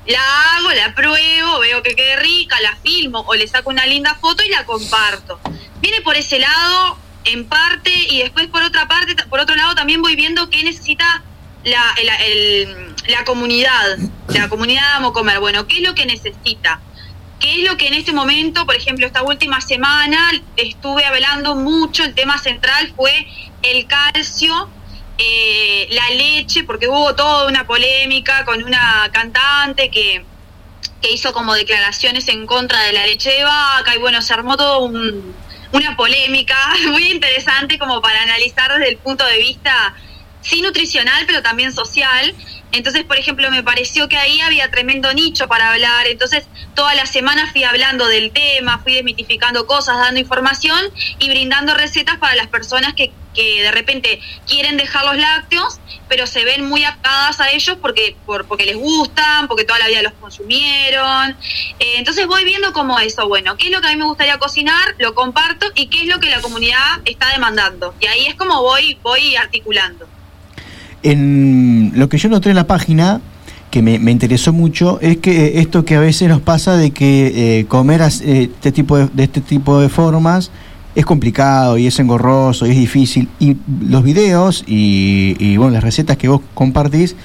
[0.06, 0.18] la
[0.56, 4.42] hago, la pruebo, veo que quede rica, la filmo o le saco una linda foto
[4.42, 5.38] y la comparto.
[5.80, 10.00] Viene por ese lado en parte y después por otra parte, por otro lado también
[10.02, 11.22] voy viendo qué necesita
[11.64, 13.98] la, el- el- la comunidad,
[14.28, 15.40] la comunidad Amo Comer.
[15.40, 16.80] Bueno, ¿qué es lo que necesita?
[17.38, 22.04] ¿Qué es lo que en este momento, por ejemplo, esta última semana estuve hablando mucho,
[22.04, 23.26] el tema central fue
[23.62, 24.68] el calcio
[25.18, 30.24] eh, la leche, porque hubo toda una polémica con una cantante que,
[31.02, 34.56] que hizo como declaraciones en contra de la leche de vaca y bueno, se armó
[34.56, 35.34] todo un,
[35.72, 36.56] una polémica
[36.88, 39.94] muy interesante como para analizar desde el punto de vista
[40.43, 42.34] sí nutricional, pero también social.
[42.72, 46.07] Entonces, por ejemplo, me pareció que ahí había tremendo nicho para hablar.
[46.07, 50.80] Entonces, toda la semana fui hablando del tema, fui desmitificando cosas, dando información
[51.18, 56.28] y brindando recetas para las personas que, que de repente quieren dejar los lácteos, pero
[56.28, 60.03] se ven muy atadas a ellos porque, por, porque les gustan, porque toda la vida
[60.03, 61.36] los consumieron.
[61.80, 64.38] Eh, entonces voy viendo como eso, bueno, qué es lo que a mí me gustaría
[64.38, 67.95] cocinar, lo comparto y qué es lo que la comunidad está demandando.
[67.99, 70.07] Y ahí es como voy, voy articulando.
[71.03, 73.20] En lo que yo noté en la página,
[73.70, 77.61] que me, interesó mucho, es que eh, esto que a veces nos pasa de que
[77.61, 80.51] eh, comer eh, este tipo de, de este tipo de formas
[80.94, 83.28] es complicado y es engorroso y es difícil.
[83.38, 87.16] Y los videos y, y, bueno, las recetas que vos compartís,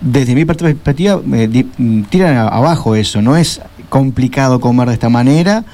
[0.00, 1.64] desde mi perspectiva, eh,
[2.10, 3.22] tiran abajo eso.
[3.22, 5.64] No es complicado comer de esta manera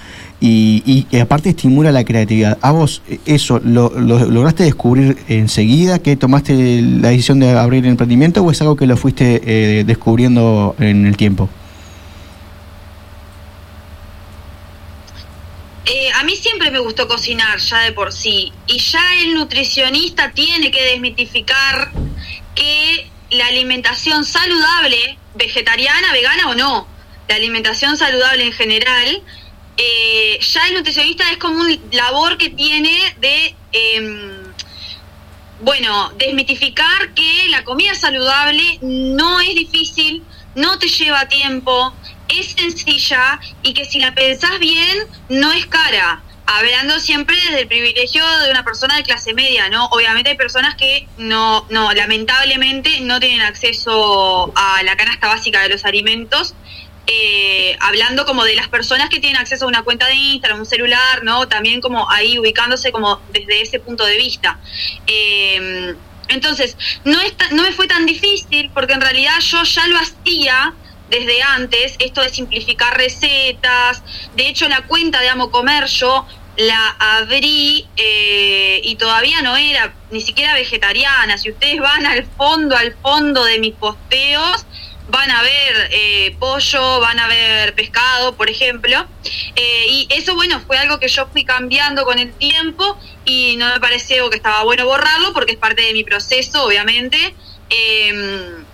[0.41, 2.57] y, y- y aparte estimula la creatividad.
[2.63, 7.85] ¿A vos eh, eso lo, lo- lograste descubrir enseguida que tomaste la decisión de abrir
[7.85, 11.49] el emprendimiento o es algo que lo fuiste eh, descubriendo en el tiempo?
[15.87, 20.31] Eh, a mí siempre me gustó cocinar ya de por sí y ya el nutricionista
[20.33, 21.91] tiene que desmitificar
[22.55, 26.87] que la alimentación saludable, vegetariana, vegana o no,
[27.29, 29.23] la alimentación saludable en general,
[29.77, 34.53] eh, ya el nutricionista es como un labor que tiene de, em,
[35.61, 40.23] bueno, desmitificar que la comida saludable no es difícil,
[40.55, 41.95] no te lleva tiempo,
[42.29, 44.99] es sencilla y que si la pensás bien
[45.29, 46.23] no es cara.
[46.47, 49.87] Hablando siempre desde el privilegio de una persona de clase media, ¿no?
[49.87, 55.69] Obviamente hay personas que no, no, lamentablemente no tienen acceso a la canasta básica de
[55.69, 56.55] los alimentos.
[57.07, 60.67] Eh, hablando como de las personas que tienen acceso a una cuenta de Instagram, un
[60.67, 61.49] celular, ¿no?
[61.49, 64.59] También como ahí ubicándose como desde ese punto de vista.
[65.07, 65.95] Eh,
[66.29, 70.75] entonces, no, es no me fue tan difícil porque en realidad yo ya lo hacía
[71.11, 74.03] desde antes, esto de simplificar recetas.
[74.37, 75.87] De hecho, la cuenta de Amo Comer
[76.57, 81.37] la abrí eh, y todavía no era ni siquiera vegetariana.
[81.37, 84.67] Si ustedes van al fondo, al fondo de mis posteos,
[85.11, 89.07] van a ver eh, pollo, van a ver pescado, por ejemplo.
[89.57, 93.69] Eh, y eso, bueno, fue algo que yo fui cambiando con el tiempo y no
[93.73, 97.35] me pareció que estaba bueno borrarlo porque es parte de mi proceso, obviamente.
[97.71, 98.65] Eh,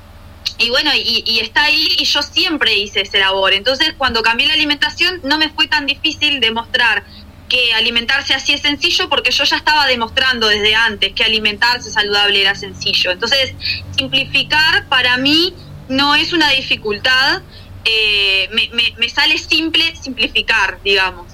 [0.58, 3.52] y bueno, y, y está ahí y yo siempre hice ese labor.
[3.52, 7.04] Entonces, cuando cambié la alimentación, no me fue tan difícil demostrar
[7.48, 12.40] que alimentarse así es sencillo porque yo ya estaba demostrando desde antes que alimentarse saludable
[12.40, 13.10] era sencillo.
[13.10, 13.54] Entonces,
[13.96, 15.54] simplificar para mí
[15.88, 17.42] no es una dificultad,
[17.84, 21.26] eh, me, me- me sale simple simplificar, digamos.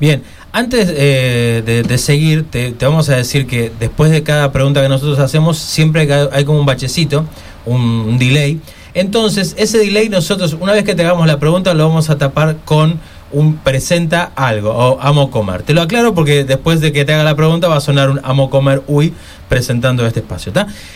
[0.00, 0.22] Bien,
[0.52, 5.18] antes eh, de, seguir, te, vamos a decir que después de cada pregunta que nosotros
[5.18, 7.26] hacemos, siempre hay, hay como un bachecito,
[7.64, 8.60] un, un delay.
[8.94, 12.56] Entonces, ese delay nosotros, una vez que te hagamos la pregunta, lo vamos a tapar
[12.64, 12.98] con
[13.36, 15.62] un presenta algo o amo comer.
[15.62, 18.18] Te lo aclaro porque después de que te haga la pregunta va a sonar un
[18.24, 19.12] amo comer uy
[19.48, 20.52] presentando este espacio.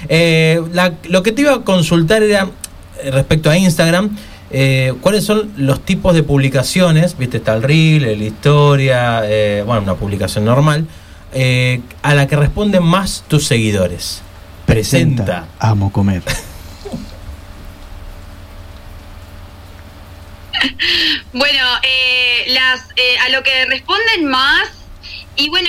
[0.09, 2.49] Eh, la- lo que te iba a consultar era
[3.03, 4.17] eh, respecto a Instagram.
[4.53, 7.17] eh, ¿Cuáles son los tipos de publicaciones?
[7.19, 10.87] Viste, está el reel, el historia, eh, bueno, una publicación normal,
[11.35, 14.23] eh, a la que responden más tus seguidores.
[14.67, 15.45] Presenta.
[15.59, 16.23] Amo comer.
[21.33, 24.69] Bueno, eh, las eh, a lo que responden más
[25.37, 25.69] y bueno,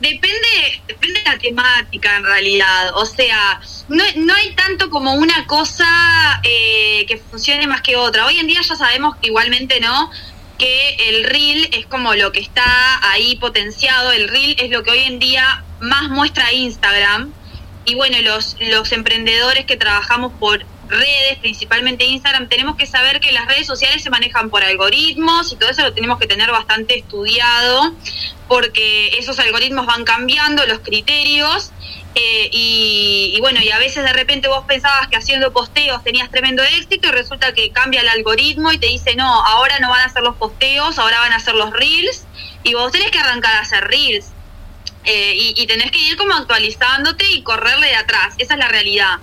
[0.00, 2.96] depende depende de la temática en realidad.
[2.96, 8.26] O sea, no, no hay tanto como una cosa eh, que funcione más que otra.
[8.26, 10.10] Hoy en día ya sabemos que igualmente no
[10.58, 14.12] que el reel es como lo que está ahí potenciado.
[14.12, 17.32] El reel es lo que hoy en día más muestra Instagram.
[17.84, 23.32] Y bueno, los, los emprendedores que trabajamos por redes, principalmente Instagram, tenemos que saber que
[23.32, 26.98] las redes sociales se manejan por algoritmos y todo eso lo tenemos que tener bastante
[26.98, 27.94] estudiado
[28.48, 31.72] porque esos algoritmos van cambiando los criterios
[32.14, 36.30] eh, y, y bueno, y a veces de repente vos pensabas que haciendo posteos tenías
[36.30, 40.00] tremendo éxito y resulta que cambia el algoritmo y te dice, no, ahora no van
[40.00, 42.26] a ser los posteos, ahora van a ser los reels
[42.64, 44.32] y vos tenés que arrancar a hacer reels.
[45.04, 48.34] Eh, y tenés que ir como actualizándote y correrle de atrás.
[48.36, 49.18] Esa es la realidad.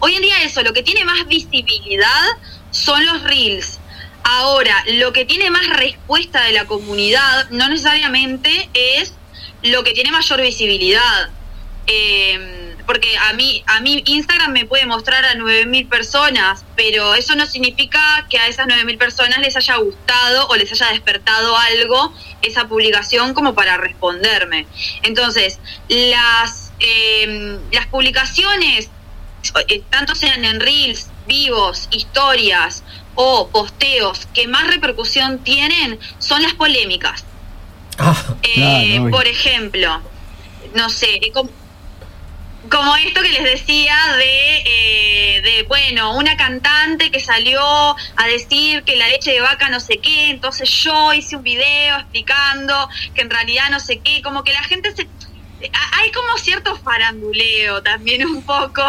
[0.00, 2.26] Hoy en día eso, lo que tiene más visibilidad
[2.70, 3.78] son los reels.
[4.24, 9.14] Ahora, lo que tiene más respuesta de la comunidad no necesariamente es
[9.62, 11.30] lo que tiene mayor visibilidad.
[11.86, 17.34] Eh, porque a mí, a mí Instagram me puede mostrar a 9.000 personas, pero eso
[17.34, 22.14] no significa que a esas 9.000 personas les haya gustado o les haya despertado algo
[22.42, 24.66] esa publicación como para responderme.
[25.02, 28.90] Entonces, las, eh, las publicaciones,
[29.90, 32.84] tanto sean en reels, vivos, historias
[33.14, 37.24] o posteos que más repercusión tienen, son las polémicas.
[38.42, 38.52] Eh,
[38.96, 40.00] claro, por ejemplo,
[40.74, 41.48] no sé, eh, com-
[42.70, 48.82] como, esto que les decía de, eh, de, bueno, una cantante que salió a decir
[48.82, 53.22] que la leche de vaca no sé qué, entonces yo hice un video explicando que
[53.22, 55.02] en realidad no sé qué, como que la gente se...
[55.02, 58.84] a- Hay como cierto faranduleo también un poco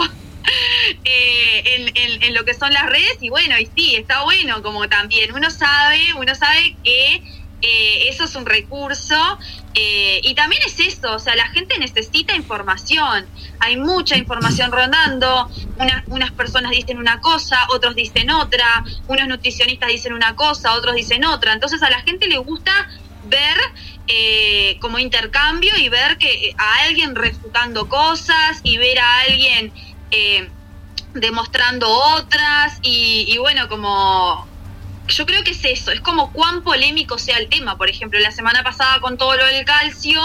[1.06, 5.34] eh, en, lo que son las redes y bueno, y sí, está bueno como también
[5.34, 7.16] uno sabe, uno sabe que
[7.62, 9.16] eh, eso es un recurso
[9.74, 13.26] eh, y también es eso, o sea, la gente necesita información,
[13.60, 19.90] hay mucha información rondando, unas, unas personas dicen una cosa, otros dicen otra, unos nutricionistas
[19.90, 22.88] dicen una cosa, otros dicen otra, entonces a la gente le gusta
[23.30, 23.58] ver
[24.08, 29.74] eh, como intercambio y ver que a alguien refutando cosas y ver a alguien
[30.12, 30.50] eh,
[31.14, 34.48] demostrando otras y, y bueno, como
[35.08, 37.78] yo creo que es eso, es como cuán polémico sea el tema.
[37.78, 40.22] Por ejemplo, la semana pasada con todo lo del calcio,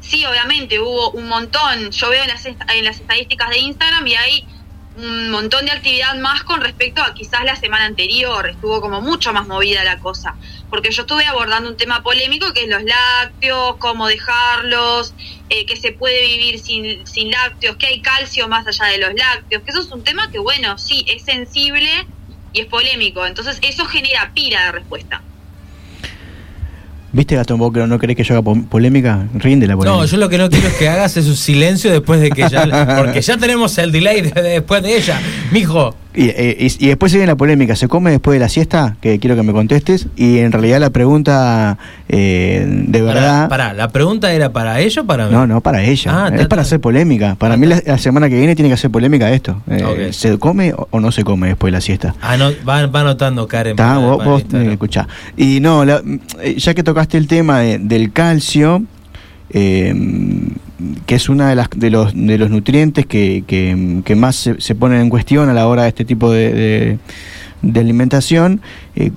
[0.00, 1.90] sí, obviamente hubo un montón.
[1.90, 4.48] Yo veo en las, en las estadísticas de Instagram y hay
[4.96, 8.48] un montón de actividad más con respecto a quizás la semana anterior.
[8.48, 10.36] Estuvo como mucho más movida la cosa.
[10.70, 15.14] Porque yo estuve abordando un tema polémico que es los lácteos, cómo dejarlos,
[15.50, 19.14] eh, que se puede vivir sin, sin lácteos, que hay calcio más allá de los
[19.14, 19.62] lácteos.
[19.62, 22.06] Que eso es un tema que, bueno, sí, es sensible
[22.52, 23.26] y es polémico.
[23.26, 25.22] Entonces eso genera pila de respuesta.
[27.16, 29.26] ¿Viste, Gastón, vos no querés que yo haga po- polémica?
[29.34, 30.00] Rinde la polémica.
[30.02, 32.46] No, yo lo que no quiero es que hagas es un silencio después de que
[32.46, 32.94] ya.
[32.98, 35.18] Porque ya tenemos el delay de- de- después de ella.
[35.50, 38.96] Mijo, Y, eh, y- y después sigue la polémica, ¿se come después de la siesta?
[39.02, 40.08] Que quiero que me contestes.
[40.16, 41.76] Y en realidad la pregunta
[42.08, 43.48] eh, de verdad...
[43.50, 45.32] pará, ¿la pregunta era para ella o para mí?
[45.32, 46.26] No, no, para ella.
[46.26, 47.34] Ah, es para hacer polémica.
[47.34, 49.60] Para mí la, la semana que viene tiene que hacer polémica esto.
[49.68, 50.08] Eh.
[50.12, 52.14] ¿Se come o, no se come después de la siesta?
[52.22, 53.76] Ah, no, va, va anotando Karen.
[53.76, 54.70] Para- vos, para vos Instagram.
[54.70, 55.06] eh, escuchá.
[55.36, 56.02] Y no, la-
[56.42, 58.82] eh, ya que tocaste el tema de- del calcio,
[59.50, 59.94] eh,
[61.06, 64.74] que es uno de, las, de, los, de los nutrientes que, que- más se, se
[64.74, 66.98] ponen en cuestión a la hora de este tipo de,
[67.62, 68.60] de- alimentación,
[68.94, 69.10] eh,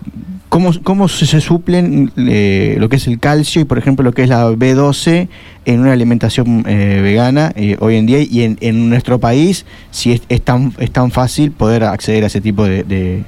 [0.47, 4.23] ¿cómo, cómo se, suplen eh, lo que es el calcio y, por ejemplo, lo que
[4.23, 5.27] es la B12
[5.65, 10.13] en una alimentación eh, vegana eh, hoy en día y en, en nuestro país, si
[10.13, 13.23] es, es tan, es tan fácil poder acceder a ese tipo de, de-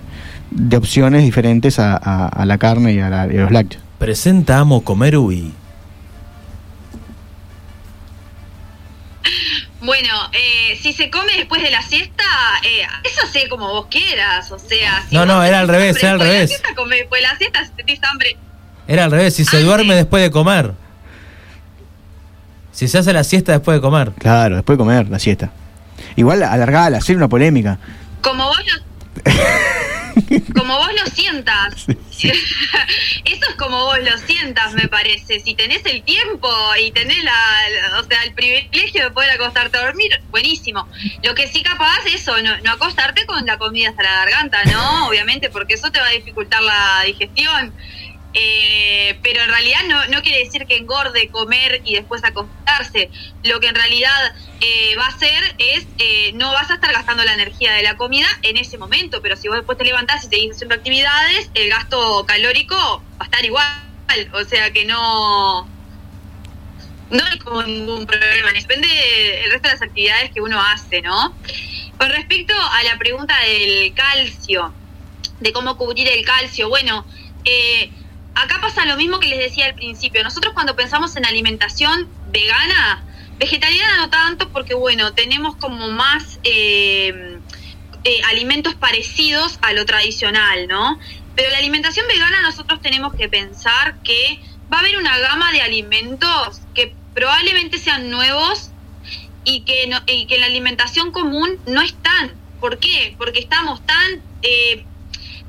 [0.51, 3.83] de opciones diferentes a, a- la carne y a, la- y los lácteos?
[3.99, 5.51] Presenta Amo Comer Uy.
[9.81, 12.23] Bueno, eh, si se come después de la siesta,
[12.63, 14.51] eh, eso sé como vos quieras.
[14.51, 16.49] O sea, si No, no, era al revés, era al después de la revés.
[16.49, 18.37] siesta, come después de la siesta, si tenés hambre.
[18.87, 20.73] Era al revés, si se duerme después de comer.
[22.71, 24.11] Si se hace la siesta después de comer.
[24.17, 25.51] Claro, después de comer, la siesta.
[26.15, 27.77] Igual alargada, hacer una polémica.
[28.21, 29.31] Como vos lo,
[30.55, 31.85] como vos lo sientas.
[32.21, 35.39] Eso es como vos lo sientas, me parece.
[35.39, 36.49] Si tenés el tiempo
[36.79, 37.33] y tenés la,
[37.91, 40.87] la- o sea, el privilegio de poder acostarte a dormir, buenísimo.
[41.23, 45.07] Lo que sí capaz eso, no, no acostarte con la comida hasta la garganta, ¿no?
[45.07, 47.73] Obviamente, porque eso te va a dificultar la digestión.
[48.33, 53.09] Eh, pero en realidad no, no quiere decir que engorde comer y después acostarse.
[53.43, 57.23] Lo que en realidad eh, va a hacer es, eh, no vas a estar gastando
[57.23, 60.29] la energía de la comida en ese momento, pero si vos después te levantás y
[60.29, 62.75] seguís haciendo actividades, el gasto calórico
[63.19, 63.67] va a estar igual.
[64.33, 65.67] O sea que no,
[67.09, 68.51] no hay como ningún problema.
[68.53, 71.33] Depende del resto de las actividades que uno hace, ¿no?
[71.97, 74.73] Con respecto a la pregunta del calcio,
[75.39, 77.05] de cómo cubrir el calcio, bueno,
[77.45, 77.91] eh,
[78.35, 80.23] acá pasa lo mismo que les decía al principio.
[80.23, 83.03] Nosotros cuando pensamos en alimentación vegana,
[83.37, 87.39] vegetariana no tanto porque, bueno, tenemos como más eh,
[88.03, 90.99] eh, alimentos parecidos a lo tradicional, ¿no?
[91.35, 94.39] Pero la alimentación vegana nosotros tenemos que pensar que
[94.71, 98.71] va a haber una gama de alimentos que probablemente sean nuevos
[99.43, 102.33] y que, en la alimentación común no están.
[102.59, 103.15] ¿Por qué?
[103.17, 104.85] Porque estamos tan, eh,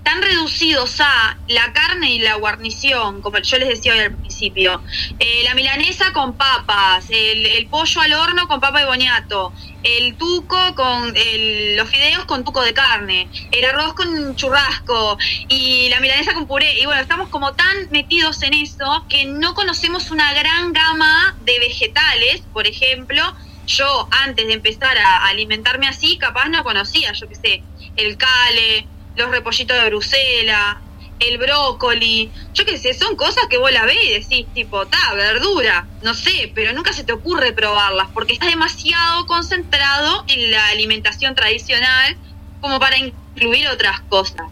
[0.02, 4.82] tan reducidos a la carne y la guarnición, como yo les decía hoy al principio.
[5.18, 10.16] Eh, la milanesa con papas, el, el pollo al horno con papa y boniato, el
[10.16, 16.00] tuco con el- los fideos con tuco de carne, el arroz con churrasco y la
[16.00, 16.80] milanesa con puré.
[16.80, 21.58] Y bueno, estamos como tan metidos en eso que no conocemos una gran gama de
[21.60, 23.22] vegetales, por ejemplo,
[23.66, 27.62] yo antes de empezar a alimentarme así, capaz no conocía, yo qué sé,
[27.96, 30.76] el cale, los repollitos de Bruselas,
[31.18, 35.14] el brócoli, yo qué sé, son cosas que vos la ves y decís, tipo, ta,
[35.14, 40.66] verdura, no sé, pero nunca se te ocurre probarlas porque estás demasiado concentrado en la
[40.68, 42.16] alimentación tradicional
[42.60, 44.46] como para incluir otras cosas.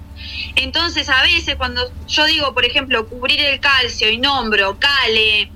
[0.57, 5.51] Entonces, a veces cuando yo digo, por ejemplo, cubrir el calcio y nombro cale,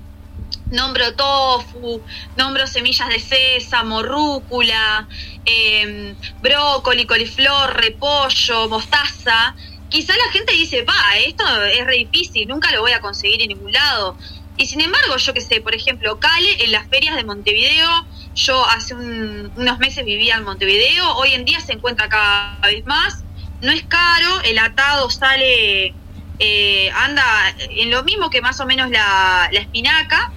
[0.75, 2.03] nombro tofu,
[2.37, 5.09] nombro semillas de sésamo, rúcula,
[5.47, 9.55] eh, brócoli, coliflor, repollo, mostaza,
[9.89, 13.49] quizá la gente dice, va, esto es re difícil, nunca lo voy a conseguir en
[13.49, 14.17] ningún lado.
[14.57, 18.07] Y sin embargo, yo que sé, por ejemplo, Cale en las ferias de Montevideo,
[18.37, 22.85] yo hace un- unos meses vivía en Montevideo, hoy en día se encuentra cada vez
[22.87, 23.25] más,
[23.63, 25.95] no es caro, el atado sale,
[26.39, 27.25] eh, anda
[27.59, 30.33] en lo mismo que más o menos la, la espinaca,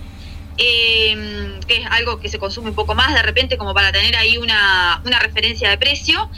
[0.57, 4.15] eh, que es algo que se consume un poco más de repente como para tener
[4.15, 6.29] ahí una, una referencia de precio.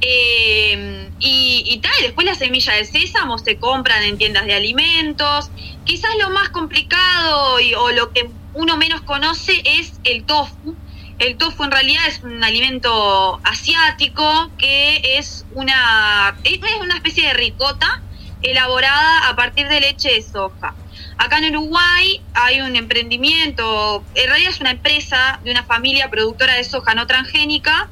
[0.00, 5.50] Eh, y, y después las semillas de sésamo se compran en tiendas de alimentos.
[5.84, 10.76] Quizás lo más complicado o lo que uno menos conoce es el tofu.
[11.18, 17.34] El tofu en realidad es un alimento asiático que es una, es una especie de
[17.34, 18.02] ricota
[18.42, 20.74] elaborada a partir de leche de soja.
[21.18, 26.54] Acá en Uruguay hay un emprendimiento, en realidad es una empresa de una familia productora
[26.54, 27.88] de soja no transgénica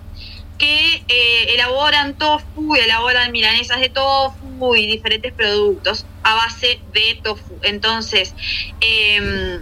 [0.58, 7.20] que eh, elaboran tofu, y elaboran milanesas de tofu y diferentes productos a base de
[7.22, 7.58] tofu.
[7.62, 8.34] Entonces,
[8.80, 9.60] em,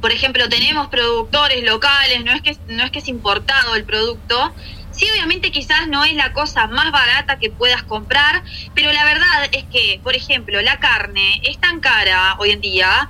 [0.00, 4.52] por ejemplo, tenemos productores locales, no es que no es que es importado el producto.
[4.92, 8.42] Sí, obviamente quizás no es la cosa más barata que puedas comprar,
[8.74, 13.08] pero la verdad es que, por ejemplo, la carne es tan cara hoy en día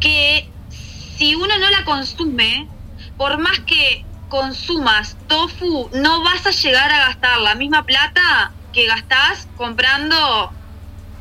[0.00, 0.48] que
[1.16, 2.68] si uno no la consume,
[3.16, 8.86] por más que consumas tofu, no vas a llegar a gastar la misma plata que
[8.86, 10.52] gastás comprando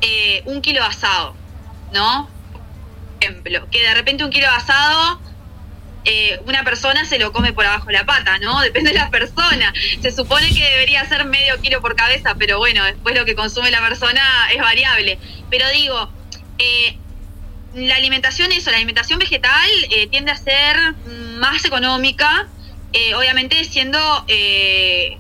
[0.02, 1.36] eh, un kilo de asado,
[1.94, 2.30] ¿no?
[3.22, 5.22] ejemplo, que de repente un kilo de asado
[6.06, 8.60] eh, una persona se lo come por abajo de la pata, ¿no?
[8.62, 9.74] Depende de la persona.
[10.02, 13.72] Se supone que debería ser medio kilo por cabeza, pero bueno, después lo que consume
[13.72, 14.22] la persona
[14.54, 15.20] es variable.
[15.50, 16.12] Pero digo,
[16.58, 16.98] eh,
[17.74, 20.94] la alimentación, eso, la alimentación vegetal eh, tiende a ser
[21.38, 22.48] más económica,
[22.94, 25.18] eh, obviamente siendo eh,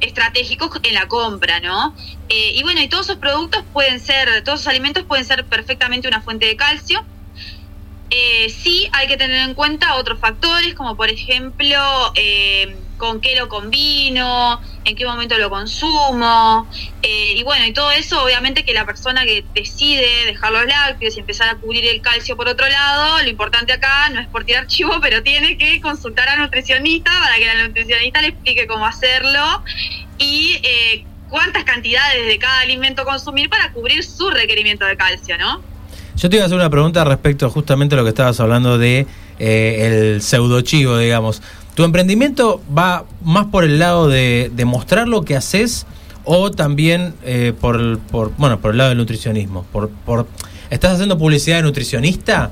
[0.00, 1.94] estratégicos en la compra, ¿no?
[2.28, 6.20] Y bueno, y todos esos productos pueden ser, todos esos alimentos pueden ser perfectamente una
[6.20, 7.04] fuente de calcio.
[8.10, 11.76] Eh, sí hay que tener en cuenta otros factores, como por ejemplo
[12.14, 16.68] eh, con qué lo combino, en qué momento lo consumo,
[17.02, 21.16] eh, y bueno, y todo eso obviamente que la persona que decide dejar los lácteos
[21.16, 24.44] y empezar a cubrir el calcio por otro lado, lo importante acá no es por
[24.44, 28.86] tirar chivo, pero tiene que consultar a nutricionista para que la nutricionista le explique cómo
[28.86, 29.64] hacerlo
[30.18, 35.75] y eh, cuántas cantidades de cada alimento consumir para cubrir su requerimiento de calcio, ¿no?
[36.16, 39.06] Yo te iba a hacer una pregunta respecto justamente a lo que estabas hablando de
[39.38, 41.42] eh, el pseudochivo, digamos.
[41.74, 45.86] ¿Tu emprendimiento va más por el lado de, de mostrar lo que haces
[46.24, 49.66] o también eh, por, por, bueno, por el lado del nutricionismo?
[49.72, 50.26] Por, por,
[50.70, 52.50] ¿Estás haciendo publicidad de nutricionista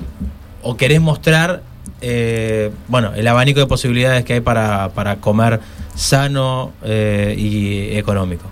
[0.63, 1.63] o querés mostrar
[2.03, 5.61] eh, bueno, el abanico de posibilidades que hay para, para comer
[5.95, 8.45] sano eh, y económico?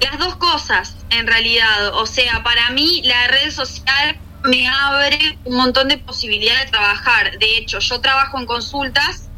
[0.00, 1.94] Las dos cosas, en realidad.
[1.94, 7.38] O sea, para mí la red social me abre un montón de posibilidades de trabajar.
[7.38, 9.28] De hecho, yo trabajo en consultas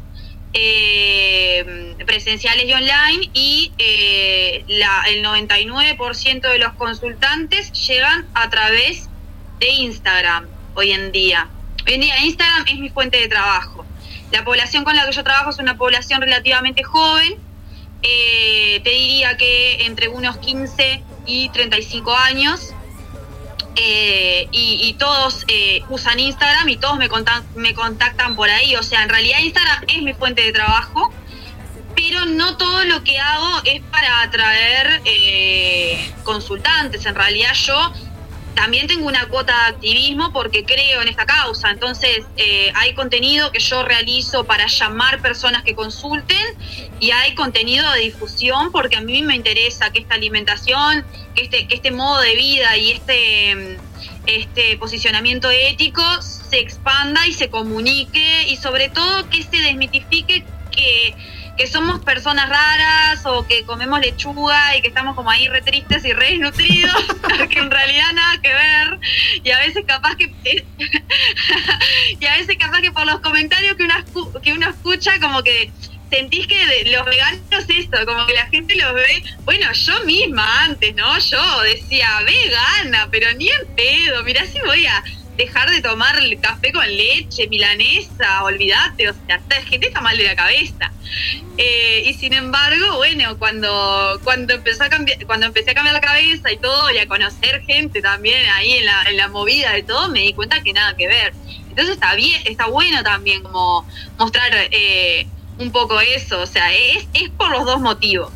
[0.53, 9.09] eh, presenciales y online y eh, la, el 99% de los consultantes llegan a través
[9.59, 11.47] de Instagram hoy en día.
[11.85, 13.85] Hoy en día Instagram es mi fuente de trabajo.
[14.31, 17.35] La población con la que yo trabajo es una población relativamente joven,
[18.03, 22.73] eh, te diría que entre unos 15 y 35 años.
[23.75, 28.75] eh, y, todos eh, usan Instagram y todos me, contan- me contactan por ahí.
[28.75, 31.13] O sea, en realidad Instagram es mi fuente de trabajo,
[31.95, 37.05] pero no todo lo que hago es para atraer eh, consultantes.
[37.05, 37.93] En realidad yo
[38.55, 41.71] también tengo una cuota de activismo porque creo en esta causa.
[41.71, 46.55] Entonces, eh, hay contenido que yo realizo para llamar personas que consulten
[46.99, 51.67] y hay contenido de difusión porque a mí me interesa que esta alimentación, que este,
[51.67, 53.77] que este modo de vida y este, mm,
[54.27, 61.15] este posicionamiento ético se expanda y se comunique y sobre todo que se desmitifique que
[61.59, 66.05] que somos personas raras o que comemos lechuga y que estamos como ahí re tristes
[66.05, 66.95] y re desnutridos,
[67.49, 68.99] que en realidad nada que ver.
[69.43, 70.63] Y a veces capaz que es,
[73.05, 73.95] los comentarios que uno,
[74.41, 75.69] que uno escucha, como que
[76.09, 79.21] sentís que los veganos esto, como que la gente los ve.
[79.43, 81.19] Bueno, yo misma antes, ¿no?
[81.19, 84.23] Yo decía vegana, pero ni en pedo.
[84.23, 85.03] Mirá si voy a
[85.39, 90.17] dejar de tomar el café con leche, milanesa, olvídate, o sea, esta gente está mal
[90.17, 90.91] de la cabeza.
[91.57, 96.01] Eh, y sin embargo, bueno, cuando, cuando empezó a cambiar, cuando empecé a cambiar la
[96.01, 99.83] cabeza y todo, y a conocer gente también ahí en la, en la movida de
[99.83, 101.33] todo, me di cuenta que nada que ver.
[101.69, 103.87] Entonces está bien, está bueno también como
[104.17, 105.25] mostrar eh,
[105.57, 108.29] un poco eso, o sea, es, es por los dos motivos.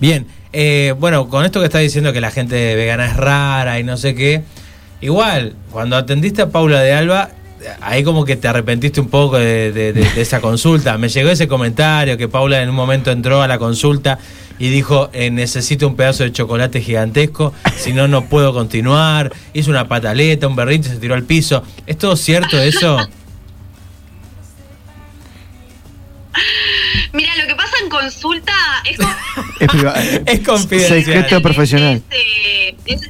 [0.00, 3.84] Bien, eh, bueno, con esto que estás diciendo que la gente vegana es rara y
[3.84, 4.44] no sé qué,
[5.00, 7.30] igual, cuando atendiste a Paula de Alba,
[7.80, 10.96] ahí como que te arrepentiste un poco de, de- de- de esa consulta.
[10.98, 14.18] Me llegó ese comentario que Paula en un momento entró a la consulta
[14.60, 19.32] y dijo, eh, necesito un pedazo de chocolate gigantesco, si no, no puedo continuar.
[19.52, 21.62] Hizo una pataleta, un berrinche, se tiró al piso.
[21.86, 22.98] ¿Es todo cierto eso?
[27.12, 28.52] Mira, lo que pasa en consulta
[28.84, 29.16] es, con-
[29.60, 31.04] Es, es confidencial.
[31.04, 32.02] Secreto profesional.
[32.10, 33.00] eh, es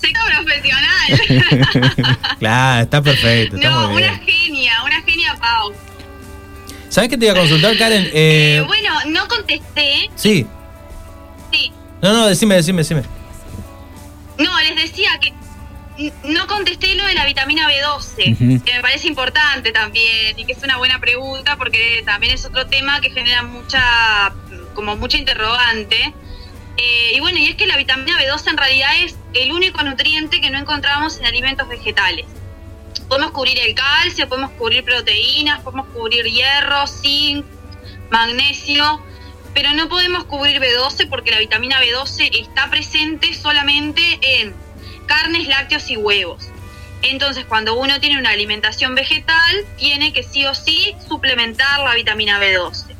[0.00, 0.87] sector profesional.
[2.38, 5.72] Claro, está perfecto, está no, muy una genia, una genia Pau.
[6.88, 8.04] ¿Sabes qué te iba a consultar, Karen?
[8.12, 10.10] Eh, Eh, bueno, no contesté.
[10.14, 10.46] sí.
[11.52, 11.72] Sí.
[12.02, 13.02] No, no, decime, decime, decime.
[14.38, 15.32] No, les decía que
[16.24, 18.64] no contesté lo de la vitamina B12, Ujú.
[18.64, 22.66] que me parece importante también y que es una buena pregunta porque también es otro
[22.68, 24.32] tema que genera mucha,
[24.74, 26.14] como mucha interrogante.
[26.78, 30.40] Eh, y bueno, y es que la vitamina B12 en realidad es el único nutriente
[30.40, 32.24] que no encontramos en alimentos vegetales.
[33.08, 37.44] Podemos cubrir el calcio, podemos cubrir proteínas, podemos cubrir hierro, zinc,
[38.10, 39.02] magnesio,
[39.54, 44.54] pero no podemos cubrir B12 porque la vitamina B12 está presente solamente en
[45.06, 46.48] carnes, lácteos y huevos.
[47.02, 52.40] Entonces, cuando uno tiene una alimentación vegetal, tiene que sí o sí suplementar la vitamina
[52.40, 52.94] B12.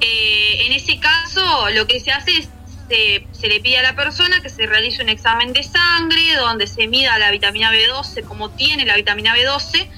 [0.00, 2.48] Eh, en ese caso, lo que se hace es
[2.88, 6.86] se, le pide a la persona que se realice un examen de sangre donde se
[6.86, 9.88] mida la vitamina B12, como tiene la vitamina B12,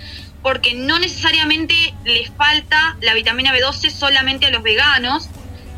[0.42, 1.74] porque no necesariamente
[2.04, 5.28] les falta la vitamina B12 solamente a los veganos,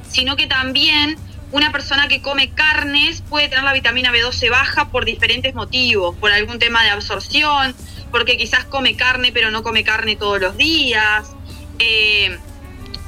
[0.09, 1.17] sino que también
[1.51, 6.33] una persona que come carnes puede tener la vitamina B12 baja por diferentes motivos, por
[6.33, 7.75] algún tema de absorción,
[8.11, 11.31] porque quizás come carne pero no come carne todos los días.
[11.79, 12.39] eh,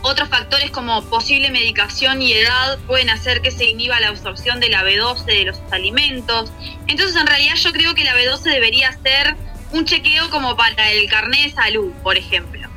[0.04, 4.68] otros factores como posible medicación y edad pueden hacer que se inhiba la absorción de
[4.68, 6.52] la B12 de los alimentos.
[6.86, 9.34] Entonces, en realidad yo creo que la B12 debería ser
[9.72, 12.68] un chequeo como para el carnet de salud, por ejemplo.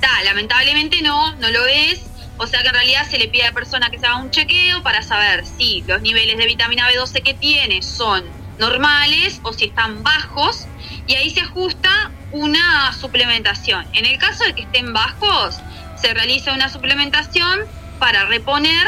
[0.00, 2.06] Ta, lamentablemente no, no lo es.
[2.38, 4.32] O sea que en realidad se le pide a la persona que se haga un
[4.32, 8.24] chequeo para saber si los niveles de vitamina B12 que tiene son
[8.58, 10.66] normales o si están bajos.
[11.06, 13.86] Y ahí se ajusta una suplementación.
[13.92, 15.60] En el caso de que estén bajos,
[16.04, 17.60] se realiza una suplementación
[17.98, 18.86] para reponer.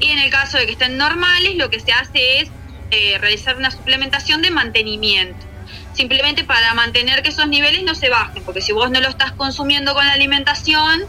[0.00, 2.50] Y en el caso de que estén normales, lo que se hace es
[2.90, 5.46] eh, realizar una suplementación de mantenimiento
[5.92, 9.32] simplemente para mantener que esos niveles no se bajen, porque si vos no lo estás
[9.32, 11.02] consumiendo con la alimentación,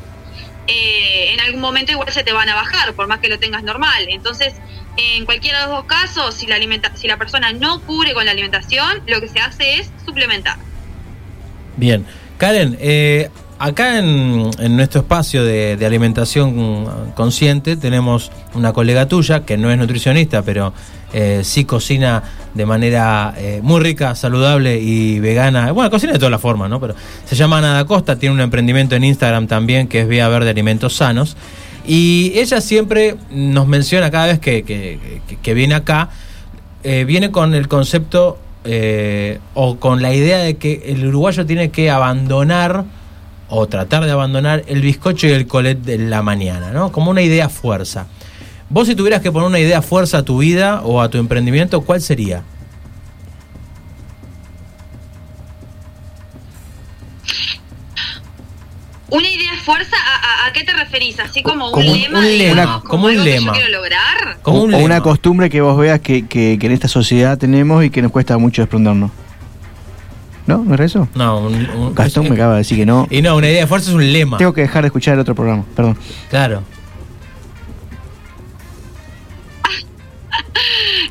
[0.67, 3.63] eh, en algún momento igual se te van a bajar, por más que lo tengas
[3.63, 4.07] normal.
[4.09, 4.53] Entonces,
[4.97, 8.26] en cualquiera de los dos casos, si la, alimenta si la persona no cubre con
[8.26, 10.57] la alimentación, lo que se hace es suplementar.
[11.78, 12.05] Bien.
[12.38, 13.30] Karen, eh,
[13.60, 16.86] acá en, en nuestro espacio de, de alimentación
[17.16, 20.74] consciente tenemos una colega tuya que no es nutricionista, pero
[21.14, 22.24] eh, sí cocina
[22.54, 25.72] de manera eh, muy rica, saludable y vegana.
[25.72, 26.80] Bueno, cocina de todas las formas, ¿no?
[26.80, 26.95] Pero
[27.26, 30.49] se llama Ana da Costa, tiene un emprendimiento en Instagram también que es Vía Verde
[30.49, 31.36] Alimentos Sanos.
[31.86, 34.64] Y ella siempre nos menciona cada vez que-
[35.41, 36.10] que viene acá,
[36.84, 41.70] eh, viene con el concepto eh, o con la idea de que el uruguayo tiene
[41.70, 42.86] que abandonar
[43.56, 46.91] o tratar de abandonar el bizcocho y el colet de la mañana, ¿no?
[46.91, 48.08] Como una idea fuerza.
[48.70, 51.82] Vos si tuvieras que poner una idea fuerza a tu vida o a tu emprendimiento,
[51.82, 52.41] ¿cuál sería?
[59.10, 61.20] Una idea fuerza, ¿a, a- a qué te referís?
[61.20, 62.20] ¿Así como un Como un- lema?
[62.20, 63.51] un digamos, lema, como un algo que yo lema.
[63.54, 64.38] quiero lograr?
[64.41, 65.01] Como un o una lema.
[65.04, 68.38] costumbre que vos veas que, que- que en esta sociedad tenemos y que nos cuesta
[68.39, 69.12] mucho desprendernos.
[70.45, 70.57] ¿No?
[70.57, 71.07] ¿No es eso?
[71.15, 73.07] No, un, un- Gastón me acaba de decir que no.
[73.09, 74.37] Y no, una idea fuerza es un lema.
[74.37, 75.97] Tengo que dejar de escuchar el otro programa, perdón.
[76.29, 76.63] Claro.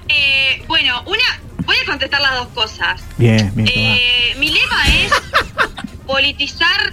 [0.08, 3.02] Eh, bueno, una, voy a contestar las dos cosas.
[3.16, 3.68] Bien, bien.
[3.72, 5.12] Eh, mi lema es
[6.06, 6.92] politizar,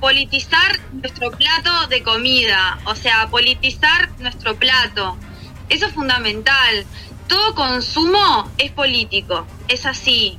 [0.00, 5.16] politizar nuestro plato de comida, o sea, politizar nuestro plato.
[5.68, 6.84] Eso es fundamental.
[7.26, 10.36] Todo consumo es político, es así.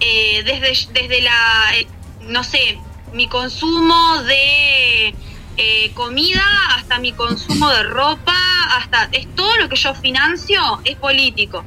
[0.00, 1.86] Eh, desde, desde la, eh,
[2.22, 2.78] no sé,
[3.12, 5.14] mi consumo de
[5.56, 6.44] eh, comida
[6.76, 8.36] hasta mi consumo de ropa,
[8.76, 11.64] hasta es todo lo que yo financio es político.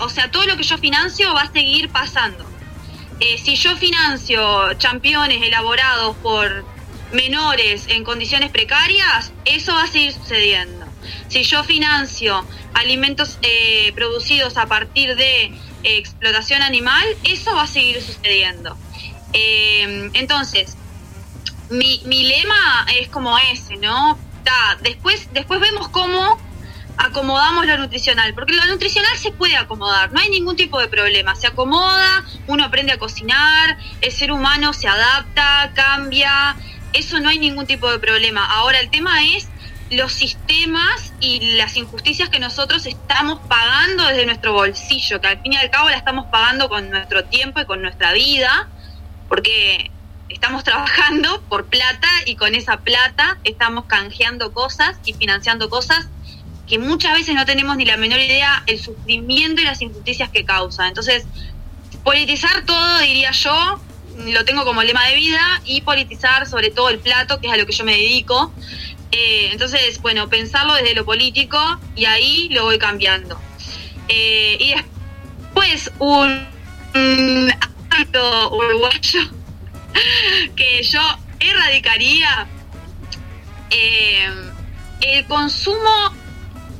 [0.00, 2.44] O sea, todo lo que yo financio va a seguir pasando.
[3.42, 6.64] Si yo financio championes elaborados por
[7.12, 10.86] menores en condiciones precarias, eso va a seguir sucediendo.
[11.28, 12.44] Si yo financio
[12.74, 13.38] alimentos
[13.94, 15.52] producidos a partir de
[15.84, 18.76] explotación animal, eso va a seguir sucediendo.
[19.32, 20.76] Eh, entonces,
[21.70, 24.18] mi, mi lema es como ese, ¿no?
[24.82, 26.38] Después, después vemos cómo
[26.96, 31.34] acomodamos lo nutricional, porque lo nutricional se puede acomodar, no hay ningún tipo de problema,
[31.34, 36.56] se acomoda, uno aprende a cocinar, el ser humano se adapta, cambia,
[36.92, 38.46] eso no hay ningún tipo de problema.
[38.46, 39.48] Ahora el tema es
[39.90, 45.52] los sistemas y las injusticias que nosotros estamos pagando desde nuestro bolsillo, que al fin
[45.52, 48.68] y al cabo la estamos pagando con nuestro tiempo y con nuestra vida,
[49.28, 49.90] porque
[50.28, 56.08] estamos trabajando por plata y con esa plata estamos canjeando cosas y financiando cosas
[56.66, 60.44] que muchas veces no tenemos ni la menor idea el sufrimiento y las injusticias que
[60.44, 60.88] causa.
[60.88, 61.24] Entonces,
[62.02, 63.80] politizar todo, diría yo,
[64.26, 67.56] lo tengo como lema de vida, y politizar sobre todo el plato, que es a
[67.56, 68.52] lo que yo me dedico.
[69.16, 71.58] Eh, entonces, bueno, pensarlo desde lo político
[71.94, 73.40] y ahí lo voy cambiando.
[74.08, 76.44] Eh, y después, un,
[76.96, 77.54] un
[77.90, 79.20] hábito uruguayo
[80.56, 81.00] que yo
[81.38, 82.48] erradicaría
[83.70, 84.28] eh,
[85.00, 86.12] el consumo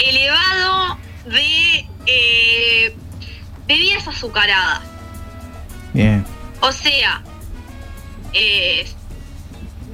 [0.00, 2.96] elevado de eh,
[3.68, 4.82] bebidas azucaradas.
[5.92, 6.26] Bien.
[6.62, 7.22] O sea,
[8.32, 8.84] eh,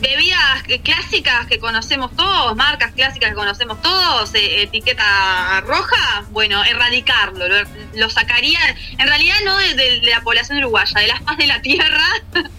[0.01, 7.49] bebidas clásicas que conocemos todos, marcas clásicas que conocemos todos, eh, etiqueta roja, bueno, erradicarlo,
[7.49, 7.57] lo,
[7.95, 8.59] lo sacaría,
[8.99, 12.07] en realidad no de, la población uruguaya, de las paz de la tierra,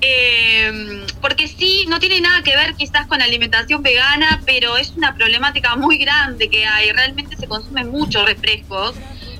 [0.00, 5.14] Eh, porque sí, no tiene nada que ver quizás con alimentación vegana, pero es una
[5.14, 8.94] problemática muy grande que hay, realmente se consumen muchos refrescos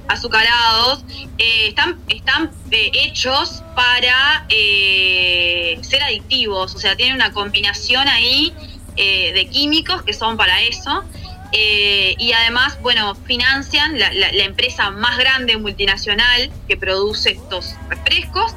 [0.09, 1.05] azucarados,
[1.39, 8.53] eh, están, están eh, hechos para eh, ser adictivos, o sea, tienen una combinación ahí
[8.97, 11.05] de químicos que son para eso.
[11.53, 18.57] y además, bueno, financian la, la- empresa más grande multinacional que produce estos refrescos,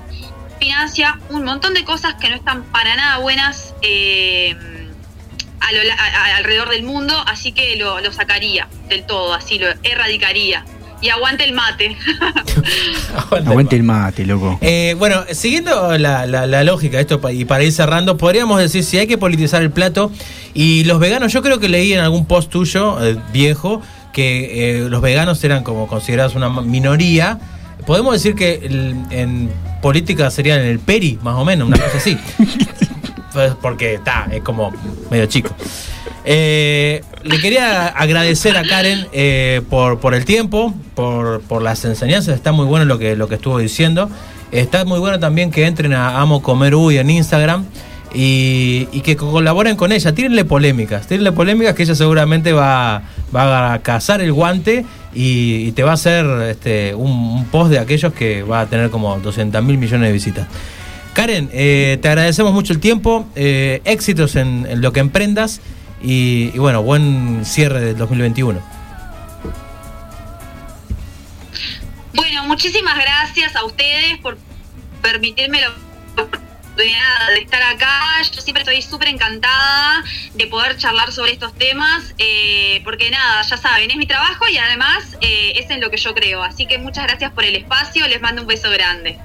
[0.60, 3.76] financia un montón de cosas que no están para nada buenas
[6.38, 10.66] alrededor del mundo, así que lo, lo sacaría del todo, así lo erradicaría.
[11.02, 11.98] Y aguante el mate.
[13.34, 14.58] Aguante el mate, loco.
[14.62, 18.84] Eh, bueno, siguiendo la, la- la lógica de esto y para ir cerrando, podríamos decir
[18.84, 20.12] si hay que politizar el plato
[20.54, 23.82] y los veganos, yo creo que leí en algún post tuyo eh, viejo
[24.14, 27.40] que eh, los veganos eran como considerados una minoría.
[27.88, 29.50] Podemos decir que el- en
[29.82, 32.18] política serían el peri, más o menos, una cosa así.
[33.34, 34.74] Pues porque está, es como
[35.10, 35.56] medio chico.
[36.24, 42.36] Eh, le quería agradecer a Karen eh, por, por el tiempo, por, por las enseñanzas.
[42.36, 44.10] Está muy bueno lo que, lo que estuvo diciendo.
[44.52, 47.66] Está muy bueno también que entren a Amo Comer Uy en Instagram
[48.14, 50.14] y, que colaboren con ella.
[50.14, 53.04] Tírenle polémicas, tírenle polémicas que ella seguramente va,
[53.34, 58.14] va a cazar el guante y, te va a hacer este, un, post de aquellos
[58.14, 60.48] que va a tener como 200 mil millones de visitas.
[61.14, 65.62] Karen, eh, te agradecemos mucho el tiempo, éxitos en lo que emprendas
[66.04, 68.62] y, y bueno, buen cierre del 2021.
[72.14, 74.38] Bueno, muchísimas gracias a ustedes por
[75.02, 78.22] permitirme la oportunidad de estar acá.
[78.32, 83.58] Yo siempre estoy súper encantada de poder charlar sobre estos temas, eh, porque nada, ya
[83.58, 86.44] saben, es mi trabajo y además eh, es en lo que yo creo.
[86.44, 89.20] Así que muchas gracias por el espacio, les mando un beso grande.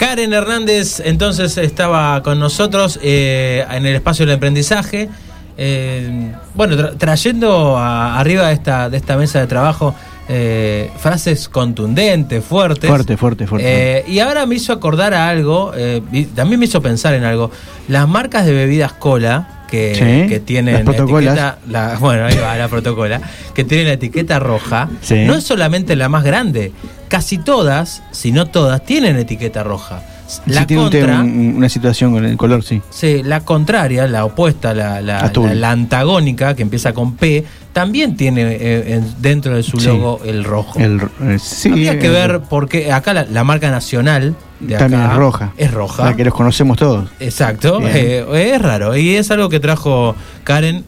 [0.00, 5.10] Karen Hernández entonces estaba con nosotros eh, en el espacio del aprendizaje.
[5.58, 9.94] Eh, bueno, tra- trayendo a- arriba de esta, de esta mesa de trabajo
[10.26, 12.88] eh, frases contundentes, fuertes.
[12.88, 13.98] Fuerte, fuerte, fuerte.
[13.98, 17.24] Eh, y ahora me hizo acordar a algo, eh, y también me hizo pensar en
[17.24, 17.50] algo.
[17.88, 21.34] Las marcas de bebidas cola que, Sí, que tienen las la protocolas.
[21.36, 23.20] etiqueta, la- bueno, ahí va la protocola,
[23.54, 25.24] que tienen la etiqueta roja, Sí.
[25.26, 26.72] no es solamente la más grande,
[27.10, 30.02] casi todas, si no todas, tienen etiqueta roja.
[30.46, 32.80] La Sí, tiene contra, un- una situación con el color, sí.
[32.90, 35.48] sí, la contraria, la opuesta, la, la, Azul.
[35.48, 39.88] la- la antagónica, que empieza con P, también tiene eh, en- dentro de su Sí.
[39.88, 40.78] logo el rojo.
[40.78, 45.02] El, eh, sí, Habría que el- ver porque acá la, marca nacional de acá También
[45.10, 45.52] es roja.
[45.56, 46.04] Es roja.
[46.04, 47.08] La que los conocemos todos.
[47.18, 50.84] Exacto, eh, es raro y es algo que trajo Karen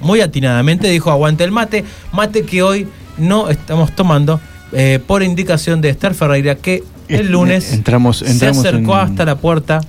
[0.00, 4.40] muy atinadamente, dijo aguante el mate, mate que hoy no estamos tomando
[4.72, 9.24] eh, por indicación de Esther Ferreira que el lunes Entramos, entramos se acercó en- hasta
[9.24, 9.80] la puerta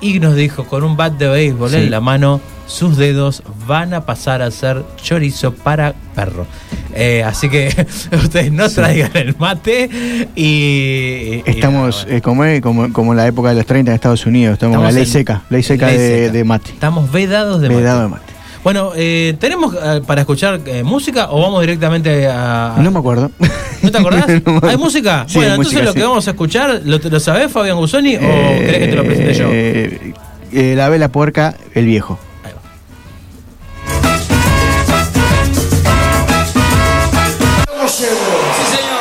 [0.00, 1.76] y nos dijo con un bat de béisbol Sí.
[1.76, 6.46] en la mano, sus dedos van a pasar a ser chorizo para perro.
[6.94, 7.74] Eh, así que
[8.12, 9.88] ustedes no traigan el mate
[10.36, 10.42] y...
[10.42, 14.24] y- Estamos eh, como, es- como, como en la época de los 30 en Estados
[14.26, 16.32] Unidos, estamos, en la ley en- seca, ley seca, ley de, seca.
[16.32, 16.70] de mate.
[16.70, 18.20] Estamos vedados de Vedado mate.
[18.24, 18.37] de mate.
[18.64, 22.74] Bueno, eh, ¿tenemos eh, para escuchar eh, música o vamos directamente a...
[22.78, 23.30] No me acuerdo.
[23.82, 24.26] ¿No te acordás?
[24.44, 25.24] No me- ¿Hay música?
[25.28, 28.16] Sí, bueno, hay entonces música, lo que vamos a escuchar, ¿lo, ¿lo sabés, Fabián Gusoni,
[28.16, 29.48] o querés que te lo presente yo?
[29.50, 30.12] Eh,
[30.52, 32.18] eh, la vela puerca, el viejo.
[37.88, 39.00] Sí, señor.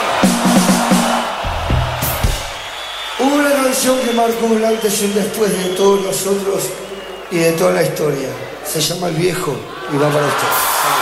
[3.20, 6.64] Hubo una canción que marcó un antes y un después de todos nosotros
[7.32, 8.30] y de toda la historia.
[8.66, 9.56] Se llama El Viejo
[9.94, 10.97] y va para usted.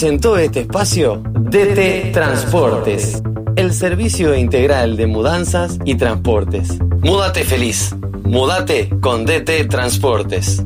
[0.00, 3.20] Presentó este espacio DT Transportes,
[3.56, 6.78] el servicio integral de mudanzas y transportes.
[7.00, 7.96] Múdate feliz.
[8.22, 10.62] Múdate con DT Transportes.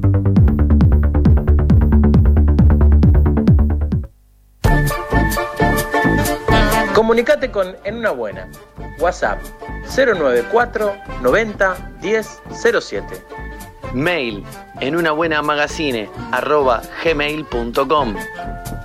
[6.94, 8.50] Comunicate con En Una Buena.
[8.98, 9.40] WhatsApp
[9.96, 12.42] 094 90 10
[12.82, 13.06] 07.
[13.94, 14.44] Mail
[14.80, 18.14] en una buena magazine arroba gmail.com.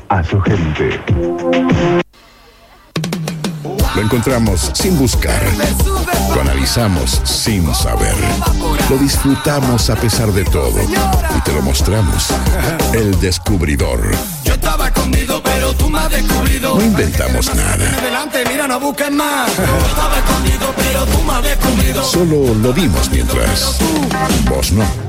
[0.08, 1.00] A su gente.
[3.94, 5.40] Lo encontramos sin buscar.
[6.34, 8.14] Lo analizamos sin saber.
[8.88, 10.80] Lo disfrutamos a pesar de todo.
[11.36, 12.28] Y te lo mostramos.
[12.92, 14.00] El descubridor.
[14.44, 16.76] Yo estaba escondido, pero tú me has descubrido.
[16.76, 17.98] No inventamos nada.
[17.98, 19.50] Adelante, mira, no busques más.
[19.56, 22.04] Yo estaba escondido, pero tú me has descubrido.
[22.04, 23.78] Solo lo dimos mientras.
[24.48, 25.07] Vos no.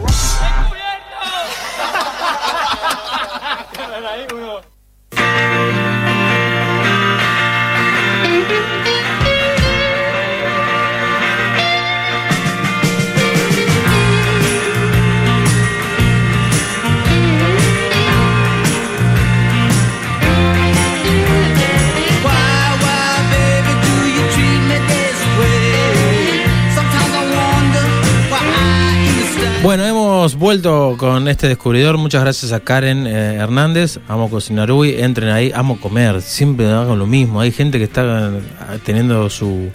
[29.61, 31.97] Bueno, hemos vuelto con este descubridor.
[31.97, 33.99] Muchas gracias a Karen eh, Hernández.
[34.07, 36.21] Amo cocinar uy, entren ahí, amo comer.
[36.21, 37.41] Siempre hago lo mismo.
[37.41, 38.39] Hay gente que está eh,
[38.85, 39.69] teniendo su,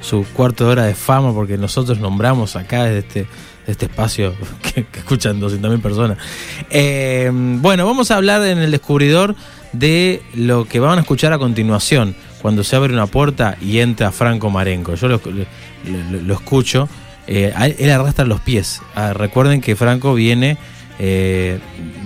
[0.00, 3.26] su cuarto de hora de fama porque nosotros nombramos acá desde este,
[3.66, 4.34] este espacio
[4.74, 6.16] que, que escuchan 200.000 personas.
[6.70, 9.36] Eh, bueno, vamos a hablar en el descubridor
[9.72, 12.16] de lo que van a escuchar a continuación.
[12.40, 14.94] Cuando se abre una puerta y entra Franco Marenco.
[14.94, 15.20] Yo lo-
[16.24, 16.88] lo escucho.
[17.26, 18.80] Eh, él, arrastra los pies.
[18.94, 20.58] Ah, recuerden que Franco viene
[20.98, 21.58] eh,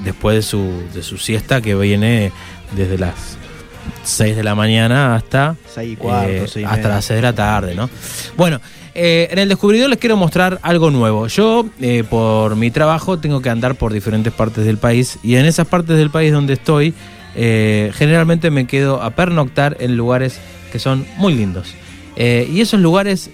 [0.04, 2.32] después de su, de su siesta, que viene
[2.74, 3.38] desde las
[4.02, 7.32] 6 de la mañana hasta, Seis y cuarto, eh, y hasta las 6 de la
[7.34, 7.88] tarde, ¿no?
[8.36, 8.60] Bueno,
[8.94, 11.26] eh, en el descubridor les quiero mostrar algo nuevo.
[11.28, 15.46] Yo, eh, por mi trabajo, tengo que andar por diferentes partes del país y en
[15.46, 16.94] esas partes del país donde estoy,
[17.34, 20.40] generalmente me quedo a pernoctar en lugares
[20.72, 21.74] que son muy lindos.
[22.16, 23.30] Y esos lugares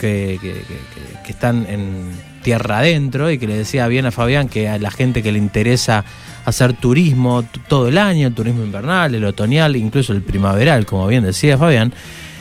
[0.00, 2.10] que, que- están en
[2.42, 5.38] tierra adentro y que le decía bien a Fabián que a la gente que le
[5.38, 6.04] interesa
[6.44, 11.22] hacer turismo todo el año, el turismo invernal, el otoñal, incluso el primaveral, como bien
[11.22, 11.92] decía Fabián,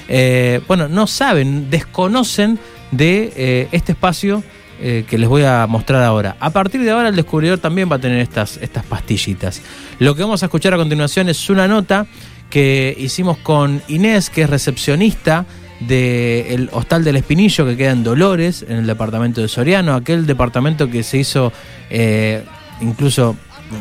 [0.08, 2.58] eh, bueno, no saben, desconocen
[2.92, 4.42] de eh, este espacio
[4.82, 6.36] eh, que les voy a mostrar ahora.
[6.40, 9.62] A partir de ahora el descubridor también va a tener estas, estas pastillitas.
[10.00, 12.08] Lo que vamos a escuchar a continuación es una nota
[12.50, 15.46] que hicimos con Inés, que es recepcionista
[15.80, 20.90] del Hostal del Espinillo, que queda en Dolores, en el departamento de Soriano, aquel departamento
[20.90, 21.54] que se hizo
[21.90, 22.44] eh,
[22.82, 23.36] incluso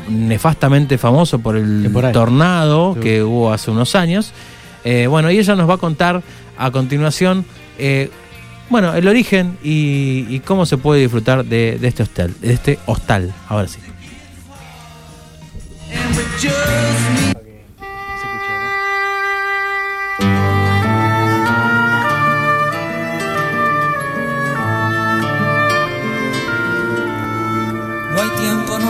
[0.08, 3.00] nefastamente famoso por el por tornado Sí.
[3.00, 4.32] que hubo hace unos años.
[4.84, 6.22] Eh, bueno, y ella nos va a contar
[6.56, 7.44] a continuación,
[7.78, 8.10] eh,
[8.70, 12.78] bueno, el origen y, y cómo se puede disfrutar de, de este hostal, de este
[12.86, 13.32] hostal.
[13.48, 13.78] Ahora sí.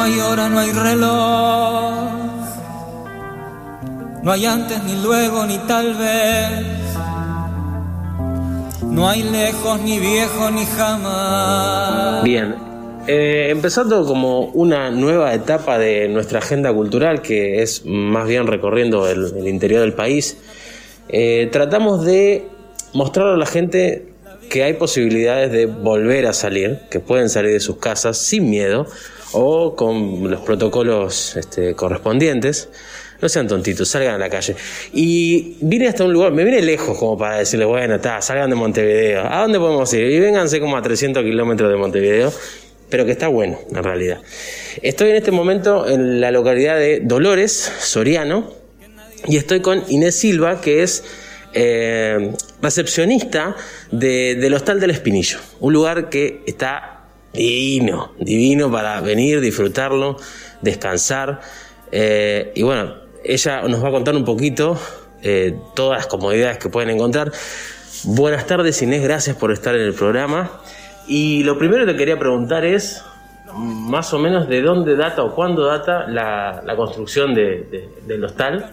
[0.09, 1.95] Hay hora, no hay reloj.
[4.23, 6.65] No hay antes ni luego ni tal vez.
[8.83, 12.25] No hay lejos ni viejo ni jamás.
[12.25, 12.55] Bien,
[13.07, 19.09] eh, empezando como una nueva etapa de nuestra agenda cultural, que es más bien recorriendo
[19.09, 20.39] el, interior del país,
[21.11, 22.49] eh, tratamos de
[22.95, 24.07] mostrar a la gente
[24.49, 28.87] que hay posibilidades de volver a salir, que pueden salir de sus casas sin miedo
[29.33, 32.69] o con los protocolos este, correspondientes.
[33.21, 34.55] No sean tontitos, salgan a la calle.
[34.93, 38.55] Y vine hasta un lugar, me vine lejos como para decirles, bueno, está, salgan de
[38.57, 39.27] Montevideo.
[39.29, 40.09] ¿A dónde podemos ir?
[40.09, 42.33] Y vénganse como a 300 kilómetros de Montevideo,
[42.89, 44.21] pero que está bueno, en realidad.
[44.83, 48.53] Estoy en este momento en la localidad de Dolores, Soriano,
[49.27, 51.03] y estoy con Inés Silva, que es
[51.55, 52.33] eh,
[52.63, 53.57] recepcionista
[53.91, 56.98] de- del Hostal del Espinillo, un lugar que está
[57.33, 60.17] divino, divino para venir, disfrutarlo,
[60.63, 61.41] descansar.
[61.93, 62.95] eh, y bueno,
[63.25, 64.79] ella nos va a contar un poquito
[65.23, 67.33] eh, todas las comodidades que pueden encontrar.
[68.05, 70.51] Buenas tardes Inés, gracias por estar en el programa.
[71.07, 73.03] Y lo primero que quería preguntar es,
[73.55, 78.25] más o menos, de dónde data o cuándo data la, la construcción de- de- del
[78.25, 78.71] hostal.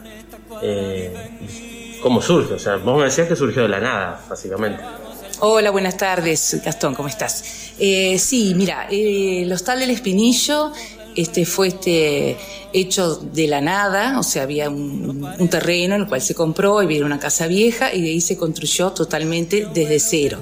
[0.61, 2.53] Eh, ¿Cómo surge?
[2.55, 4.83] O sea, vos me decías que surgió de la nada, básicamente.
[5.41, 7.43] Hola, buenas tardes, Gastón, ¿cómo estás?
[7.77, 10.71] Eh, sí, mira, eh, el Hostal del Espinillo
[11.13, 12.37] este, fue este,
[12.71, 16.85] hecho de la nada, o sea, había un, terreno en el cual se compró y
[16.85, 20.39] había una casa vieja y de ahí se construyó totalmente desde cero.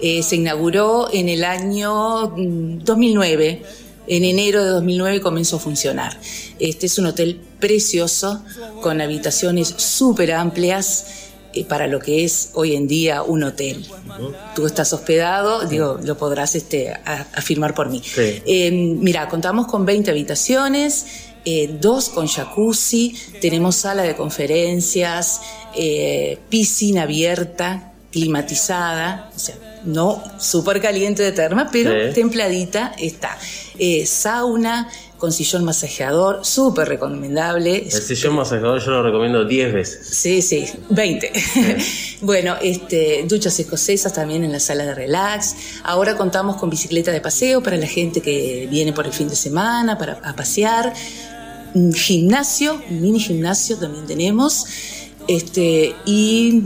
[0.00, 3.62] Eh, se inauguró en el año mm, 2009.
[4.06, 6.18] En enero de 2009 comenzó a funcionar.
[6.60, 8.42] Este es un hotel precioso,
[8.80, 11.27] con habitaciones súper amplias
[11.68, 13.84] para lo que es hoy en día un hotel.
[14.54, 16.92] Tú estás hospedado, digo, lo podrás este,
[17.34, 18.02] afirmar por mí.
[18.16, 21.06] Eh, mira, contamos con 20 habitaciones,
[21.44, 25.40] eh, dos con jacuzzi, tenemos sala de conferencias,
[25.74, 32.14] eh, piscina abierta, climatizada, o sea, no súper caliente de terma, pero Sí.
[32.14, 33.38] templadita está.
[33.78, 34.88] Eh, sauna
[35.18, 37.84] con sillón masajeador, súper recomendable.
[37.84, 40.06] El sillón masajeador yo lo recomiendo 10 veces.
[40.08, 41.32] Sí, sí, 20.
[42.22, 45.56] bueno, este, duchas escocesas también en la sala de relax.
[45.82, 49.36] Ahora contamos con bicicleta de paseo para la gente que viene por el fin de
[49.36, 50.94] semana, para a pasear.
[51.94, 54.66] Gimnasio, mini gimnasio también tenemos.
[55.28, 56.58] Este, y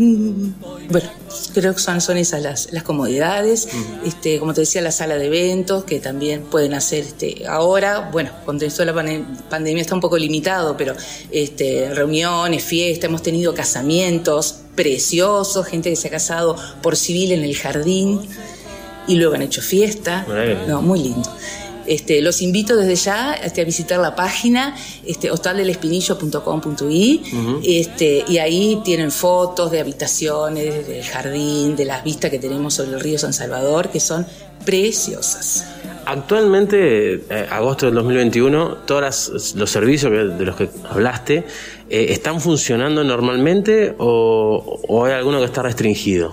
[0.89, 1.11] bueno,
[1.53, 3.69] creo que son, son esas las, las comodidades.
[4.05, 8.31] Este, como te decía, la sala de eventos, que también pueden hacer este, ahora, bueno,
[8.47, 10.95] con esto de la pandemia está un poco limitado, pero
[11.33, 17.43] este, reuniones, fiestas, hemos tenido casamientos preciosos, gente que se ha casado por civil en
[17.43, 18.21] el jardín
[19.09, 20.25] y luego han hecho fiesta.
[20.69, 21.29] No, muy lindo.
[21.87, 24.77] Este, los invito desde ya este, a visitar la página
[25.07, 27.23] este, hostaldelespinillo.com.i
[27.65, 32.93] este, y ahí tienen fotos de habitaciones, del jardín, de las vistas que tenemos sobre
[32.93, 34.27] el río San Salvador, que son
[34.65, 35.67] preciosas.
[36.05, 41.45] Actualmente, eh, agosto del 2021, todos los servicios de los que hablaste
[41.89, 46.33] eh, están funcionando normalmente o, o hay alguno que está restringido.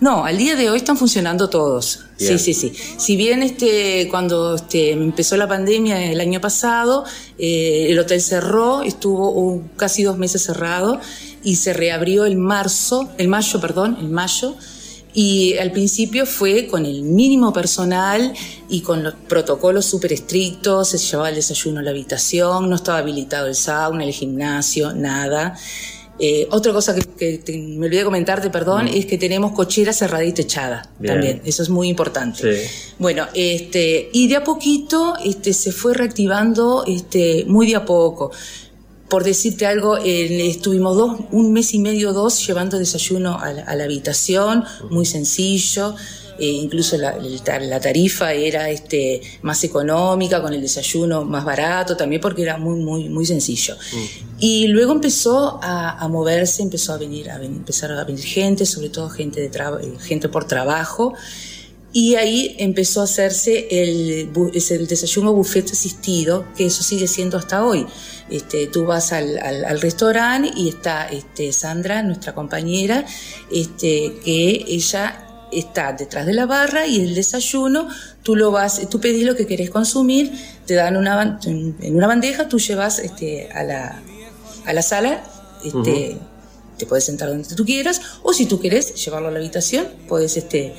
[0.00, 2.00] No, al día de hoy están funcionando todos.
[2.18, 2.38] Bien.
[2.38, 2.72] Sí, sí, sí.
[2.98, 7.04] Si bien este, cuando este, empezó la pandemia el año pasado,
[7.38, 11.00] eh, el hotel cerró, estuvo un- casi dos meses cerrado
[11.42, 14.54] y se reabrió el marzo, el mayo, perdón, el mayo.
[15.14, 18.32] Y al principio fue con el mínimo personal
[18.68, 22.98] y con los protocolos súper estrictos, se llevaba el desayuno a la habitación, no estaba
[22.98, 25.56] habilitado el sauna, el gimnasio, nada.
[26.20, 30.24] Eh, otra cosa que, que te- me olvidé comentarte, perdón, es que tenemos cochera cerrada
[30.24, 31.14] y techada Bien.
[31.14, 31.42] también.
[31.44, 32.68] Eso es muy importante.
[32.98, 38.32] Bueno, este, y de a poquito este, se fue reactivando este, muy de a poco.
[39.08, 43.62] Por decirte algo, eh, estuvimos dos, un mes y medio, dos, llevando desayuno a la,
[43.62, 45.94] a la habitación, muy sencillo.
[46.38, 52.20] Eh, incluso la, la tarifa era este, más económica, con el desayuno más barato también,
[52.20, 53.76] porque era muy, muy, muy sencillo.
[54.38, 58.66] Y luego empezó a, a moverse, empezó a venir, a venir, empezar a venir gente,
[58.66, 61.14] sobre todo gente, de eh, gente por trabajo.
[61.90, 64.30] Y ahí empezó a hacerse el,
[64.70, 67.86] el desayuno buffet asistido, que eso sigue siendo hasta hoy.
[68.30, 73.06] Este, tú vas al, al, al restaurante y está este, Sandra, nuestra compañera,
[73.50, 77.88] este, que ella está detrás de la barra y el desayuno,
[78.22, 80.32] tú lo vas, tú pedís lo que querés consumir,
[80.66, 84.00] te dan una, en una bandeja, tú llevas este, a, la,
[84.66, 85.22] a la sala,
[85.64, 86.18] este,
[86.76, 90.36] te puedes sentar donde tú quieras, o si tú quieres llevarlo a la habitación, puedes
[90.36, 90.74] este,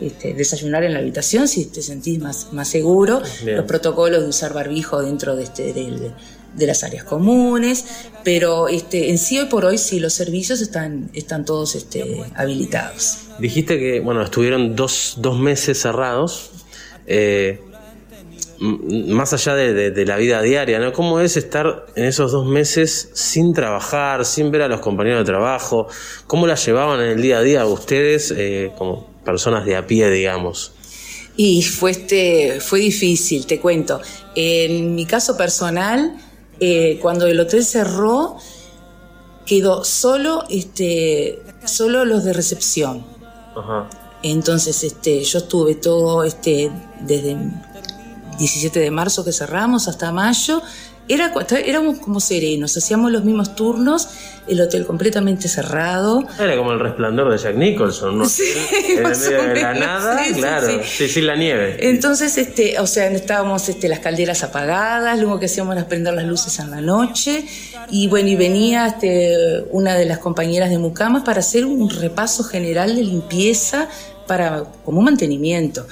[0.00, 3.58] este, desayunar en la habitación si te sentís más, más seguro, Bien.
[3.58, 6.12] los protocolos de usar barbijo dentro de, este, del-
[6.56, 7.84] de las áreas comunes,
[8.22, 13.18] pero este, en sí hoy por hoy sí los servicios están, están todos este, habilitados.
[13.38, 16.50] Dijiste que, bueno, estuvieron dos, dos meses cerrados.
[17.06, 17.60] eh,
[18.60, 20.92] más allá de, de- de la vida diaria, ¿no?
[20.92, 25.24] ¿Cómo es estar en esos dos meses sin trabajar, sin ver a los compañeros de
[25.24, 25.88] trabajo?
[26.26, 30.08] ¿Cómo la llevaban en el día a día ustedes eh, como personas de a pie,
[30.10, 30.72] digamos?
[31.36, 34.00] Y fue, este, fue difícil, te cuento.
[34.36, 36.14] En mi caso personal,
[36.60, 38.36] eh, cuando el hotel cerró,
[39.46, 43.04] quedó solo, este, solo los de recepción.
[43.56, 43.88] Ajá.
[44.22, 47.36] Entonces, este, yo estuve todo, este, desde
[48.38, 50.62] 17 de marzo que cerramos hasta mayo.
[51.06, 51.32] Era,
[51.64, 54.08] éramos como serenos, hacíamos los mismos turnos,
[54.46, 56.26] el hotel completamente cerrado.
[56.38, 58.24] Era como el resplandor de Jack Nicholson, ¿no?
[58.26, 58.42] Sí,
[58.88, 60.66] en medio de la nada, sí, claro.
[60.66, 60.78] sí.
[60.84, 61.76] Sí, sí, la nieve.
[61.88, 66.24] Entonces, este, o sea, estábamos este, las calderas apagadas, luego que hacíamos era prender las
[66.24, 67.44] luces en la noche,
[67.90, 72.44] y bueno, y venía este, una de las compañeras de Mucamas para hacer un repaso
[72.44, 73.88] general de limpieza
[74.26, 75.86] para, como un mantenimiento.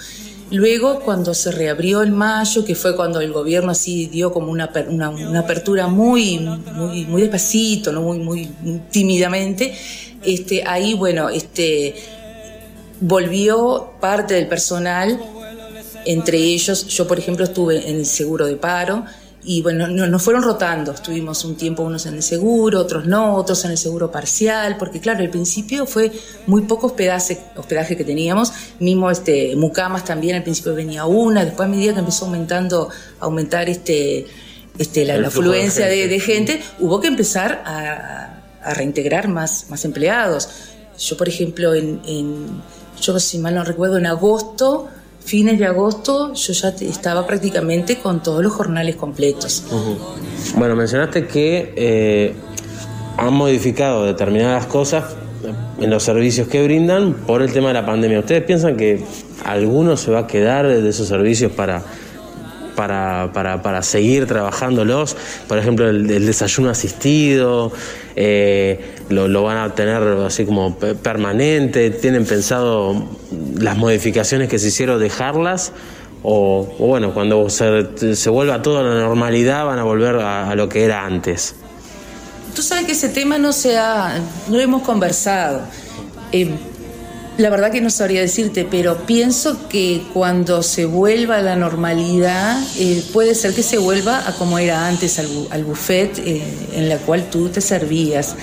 [0.52, 4.70] Luego, cuando se reabrió en mayo, que fue cuando el gobierno así dio como una,
[4.88, 8.02] una, una apertura muy, muy, muy despacito, ¿no?
[8.02, 8.50] muy, muy
[8.90, 9.74] tímidamente,
[10.22, 11.94] este, ahí, bueno, este,
[13.00, 15.18] volvió parte del personal,
[16.04, 19.06] entre ellos, yo por ejemplo estuve en el seguro de paro,
[19.44, 23.34] y bueno, no- nos fueron rotando, estuvimos un tiempo unos en el seguro, otros no,
[23.34, 26.12] otros en el seguro parcial, porque claro, al principio fue
[26.46, 31.66] muy poco hospedaje, hospedaje que teníamos, mismo este, Mucamas también al principio venía una, después
[31.66, 32.88] a medida que empezó aumentando,
[33.18, 34.26] aumentar este,
[34.78, 36.08] este, la, la de afluencia de, gente.
[36.14, 40.48] de gente, hubo que empezar a, a reintegrar más, más empleados.
[40.98, 42.62] Yo, por ejemplo, en, en-
[43.00, 44.86] yo si mal no recuerdo, en agosto,
[45.24, 49.64] fines de agosto, yo ya estaba prácticamente con todos los jornales completos.
[50.56, 52.34] Bueno, mencionaste que eh,
[53.16, 55.04] han modificado determinadas cosas
[55.80, 58.20] en los servicios que brindan por el tema de la pandemia.
[58.20, 59.04] ¿Ustedes piensan que
[59.44, 61.82] alguno se va a quedar de esos servicios para,
[62.76, 65.16] para, para, para seguir trabajándolos?
[65.48, 67.72] Por ejemplo, el, desayuno asistido,
[68.16, 71.90] eh, lo, van a tener así como pe- permanente?
[71.90, 73.08] ¿Tienen pensado
[73.58, 75.72] las modificaciones que se hicieron dejarlas?
[76.22, 80.68] O, bueno, cuando se, vuelva todo a la normalidad van a volver a, a lo
[80.68, 81.54] que era antes.
[82.54, 85.62] Tú sabes que ese tema no se ha, no lo hemos conversado.
[86.32, 86.50] Eh,
[87.38, 92.62] la verdad que no sabría decirte, pero pienso que cuando se vuelva a la normalidad,
[92.78, 96.42] eh, puede ser que se vuelva a como era antes al, bu- al buffet eh,
[96.74, 98.36] en la cual tú te servías,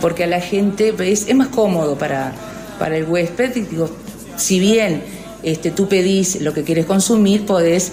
[0.00, 1.24] porque a la gente ¿ves?
[1.26, 2.32] es más cómodo para,
[2.78, 3.56] para el huésped.
[3.56, 3.88] Y digo,
[4.36, 5.02] si bien
[5.42, 7.92] este, tú pedís lo que quieres consumir, podés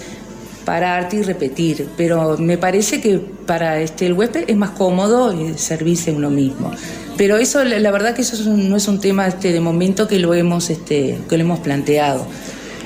[0.66, 5.54] pararte y repetir, pero me parece que para este, el huésped es más cómodo eh,
[5.56, 6.70] servirse uno mismo.
[7.16, 10.08] Pero eso, la, verdad que eso es un- no es un tema este, de momento
[10.08, 12.26] que lo hemos, este, que lo hemos planteado.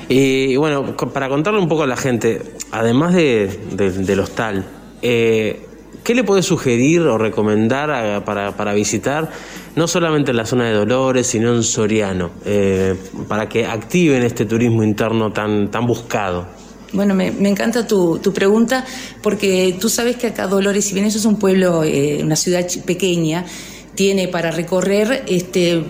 [0.09, 2.41] Y bueno, para contarle un poco a la gente,
[2.71, 4.65] además de, de- del hostal,
[5.01, 5.61] eh,
[6.03, 9.29] ¿qué le puede sugerir o recomendar a- para, para visitar,
[9.75, 12.95] no solamente en la zona de Dolores, sino en Soriano, eh,
[13.27, 16.47] para que activen este turismo interno tan, tan buscado?
[16.93, 18.85] Bueno, me, me encanta tu, tu pregunta
[19.21, 22.65] porque tú sabes que acá Dolores, si bien eso es un pueblo, eh, una ciudad
[22.85, 23.43] pequeña,
[23.97, 25.83] tiene para recorrer este,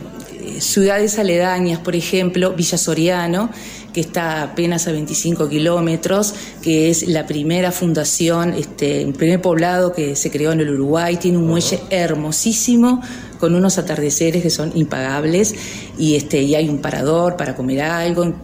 [0.60, 3.50] ciudades aledañas, por ejemplo, Villa Soriano,
[3.94, 9.92] que está apenas a 25 kilómetros, que es la primera fundación, este, el primer poblado
[9.92, 13.02] que se creó en el Uruguay, tiene un muelle hermosísimo
[13.40, 15.54] con unos atardeceres que son impagables
[15.98, 18.36] y este y hay un parador para comer algo, in-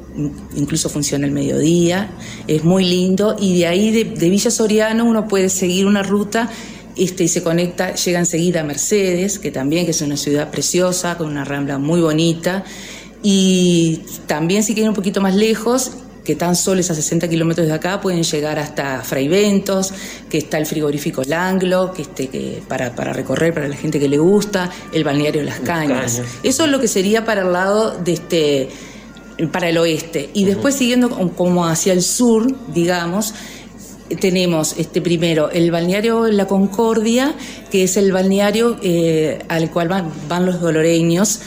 [0.55, 2.11] incluso funciona el mediodía,
[2.47, 6.49] es muy lindo y de ahí de, de Villa Soriano uno puede seguir una ruta
[6.97, 11.17] este, y se conecta, llega enseguida a Mercedes, que también que es una ciudad preciosa,
[11.17, 12.63] con una rambla muy bonita,
[13.21, 15.91] y también si quieren un poquito más lejos,
[16.23, 19.93] que tan solo es a 60 kilómetros de acá, pueden llegar hasta Fraiventos,
[20.29, 24.07] que está el frigorífico Langlo, que, este, que para, para recorrer, para la gente que
[24.07, 26.15] le gusta, el balneario Las Cañas.
[26.15, 26.21] Cañas.
[26.43, 28.69] Eso es lo que sería para el lado de este
[29.51, 30.29] para el oeste.
[30.33, 33.33] Y después siguiendo como hacia el sur, digamos,
[34.19, 37.35] tenemos este primero el balneario La Concordia,
[37.71, 41.41] que es el balneario eh, al cual van, van los doloreños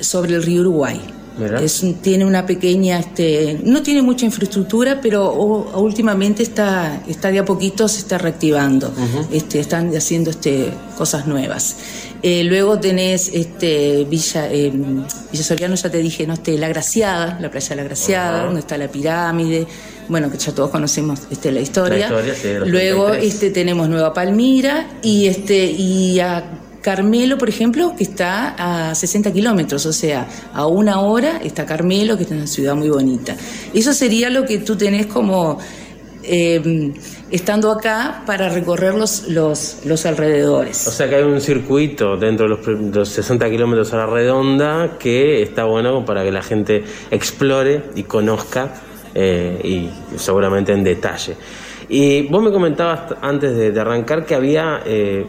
[0.00, 1.00] sobre el río Uruguay.
[1.60, 7.38] Es tiene una pequeña, este, no tiene mucha infraestructura, pero o- últimamente está, está de
[7.38, 8.92] a poquito se está reactivando.
[9.32, 11.76] este, están haciendo este, cosas nuevas.
[12.22, 16.34] Eh, luego tenés este, Villa, eh, Villa Soriano, ya te dije, ¿no?
[16.34, 19.66] Este, La Graciada, la playa de La Graciada, donde está la pirámide.
[20.08, 21.98] Bueno, que ya todos conocemos este, la historia.
[22.10, 23.34] La historia, sí, de los Luego 33.
[23.34, 26.44] este, tenemos Nueva Palmira y, este, y a
[26.82, 32.16] Carmelo, por ejemplo, que está a 60 kilómetros, o sea, a una hora está Carmelo,
[32.16, 33.34] que es una ciudad muy bonita.
[33.72, 35.58] Eso sería lo que tú tenés como
[36.24, 36.92] eh,
[37.30, 40.86] estando acá para recorrer los, los, los alrededores.
[40.86, 43.96] O sea que hay un circuito dentro de los, pr- de los 60 kilómetros a
[43.98, 48.74] la redonda que está bueno para que la gente explore y conozca
[49.14, 51.36] eh, y seguramente en detalle.
[51.88, 55.26] Y vos me comentabas antes de, de arrancar que había eh,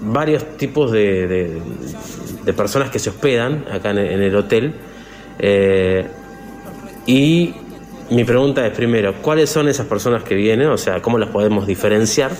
[0.00, 4.74] varios tipos de, de- personas que se hospedan acá en el, hotel.
[5.38, 6.06] eh,
[7.06, 7.54] y
[8.10, 10.68] mi pregunta es primero, ¿cuáles son esas personas que vienen?
[10.68, 12.32] O sea, ¿cómo las podemos diferenciar?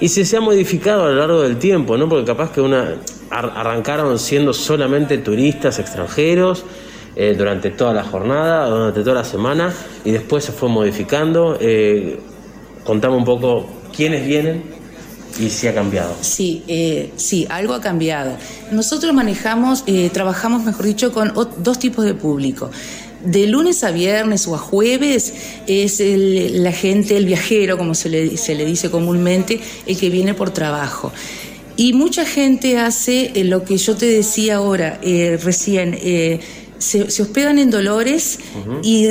[0.00, 2.08] Y si se ha modificado a lo largo del tiempo, ¿no?
[2.08, 2.96] Porque capaz que una
[3.30, 6.64] ar- arrancaron siendo solamente turistas extranjeros
[7.16, 9.72] eh, durante toda la jornada, durante toda la semana,
[10.04, 11.56] y después se fue modificando.
[11.60, 12.18] Eh,
[12.84, 14.62] contame un poco quiénes vienen
[15.40, 16.14] y si ha cambiado.
[16.20, 18.36] Sí, eh, sí, algo ha cambiado.
[18.70, 22.70] Nosotros manejamos, eh, trabajamos, mejor dicho, con dos tipos de público.
[23.24, 25.34] De lunes a viernes o a jueves
[25.66, 30.08] es el- la gente, el viajero, como se le, se le dice comúnmente, el que
[30.10, 31.12] viene por trabajo.
[31.76, 36.40] Y mucha gente hace eh, lo que yo te decía ahora, eh, recién, eh,
[36.78, 38.38] se, se hospedan en Dolores
[38.82, 39.08] y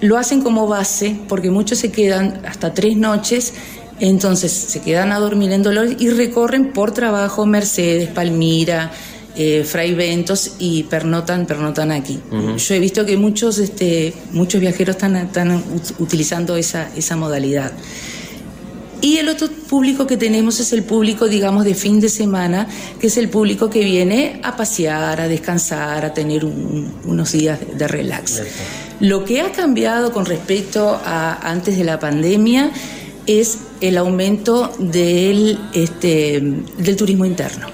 [0.00, 3.52] lo hacen como base porque muchos se quedan hasta tres noches,
[4.00, 8.90] entonces se quedan a dormir en Dolores y recorren por trabajo Mercedes, Palmira,
[9.36, 12.18] eh, Fray Ventos y pernotan, pernotan aquí.
[12.56, 17.72] Yo he visto que muchos, este, muchos viajeros están, están ut- utilizando esa, esa modalidad.
[19.02, 22.66] Y el otro público que tenemos es el público, digamos, de fin de semana,
[23.00, 27.58] que es el público que viene a pasear, a descansar, a tener un- unos días
[27.78, 28.42] de relax.
[29.00, 32.70] Lo que ha cambiado con respecto a antes de la pandemia
[33.26, 36.40] es el aumento del, este,
[36.78, 37.66] del turismo interno.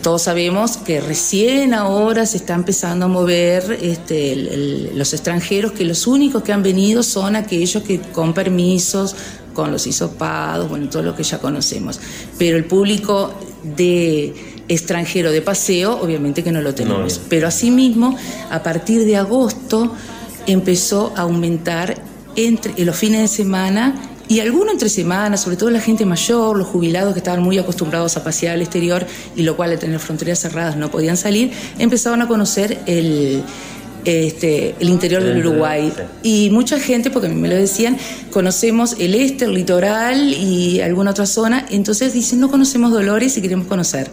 [0.00, 5.72] Todos sabemos que recién ahora se está empezando a mover este, el- el- los extranjeros,
[5.72, 9.14] que los únicos que han venido son aquellos que con permisos,
[9.52, 12.00] con los hisopados, bueno, todo lo que ya conocemos.
[12.38, 13.34] Pero el público
[13.76, 14.32] de
[14.68, 17.18] extranjero de paseo, obviamente que no lo tenemos.
[17.18, 17.24] No.
[17.28, 18.16] Pero asimismo,
[18.50, 19.92] a partir de agosto
[20.46, 22.02] empezó a aumentar
[22.34, 23.94] entre en los fines de semana
[24.32, 28.16] y algunos entre semana, sobre todo la gente mayor, los jubilados que estaban muy acostumbrados
[28.16, 29.06] a pasear al exterior
[29.36, 33.42] y lo cual al tener fronteras cerradas no podían salir, empezaron a conocer el,
[34.04, 35.92] este, el interior del El- Uruguay.
[36.22, 37.96] Y mucha gente, porque a mí me lo decían,
[38.30, 43.42] conocemos el este, el litoral y alguna otra zona, entonces dicen, no conocemos Dolores y
[43.42, 44.10] queremos conocer.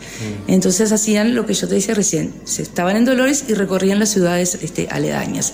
[0.47, 4.09] Entonces hacían lo que yo te decía recién, se estaban en Dolores y recorrían las
[4.09, 5.53] ciudades este, aledañas.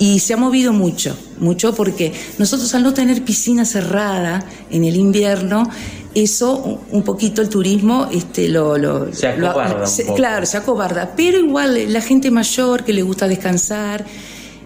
[0.00, 4.94] Y se ha movido mucho, mucho porque nosotros al no tener piscina cerrada en el
[4.96, 5.68] invierno,
[6.22, 10.16] eso un- poquito el turismo este, lo, lo, Se lo- acobarda un se- poco.
[10.16, 14.04] Claro, se acobarda, pero igual la gente mayor que le gusta descansar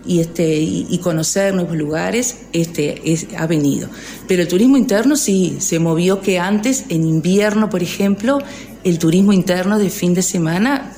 [0.05, 3.89] y este y, y conocer nuevos lugares este es- ha venido.
[4.27, 8.39] Pero el turismo interno sí se movió que antes en invierno por ejemplo
[8.85, 10.93] el turismo interno de fin de semana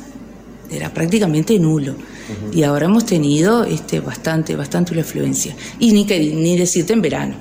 [0.71, 1.95] era prácticamente nulo.
[2.55, 5.55] Y ahora hemos tenido este bastante bastante afluencia.
[5.79, 7.35] Y ni que ni decirte en verano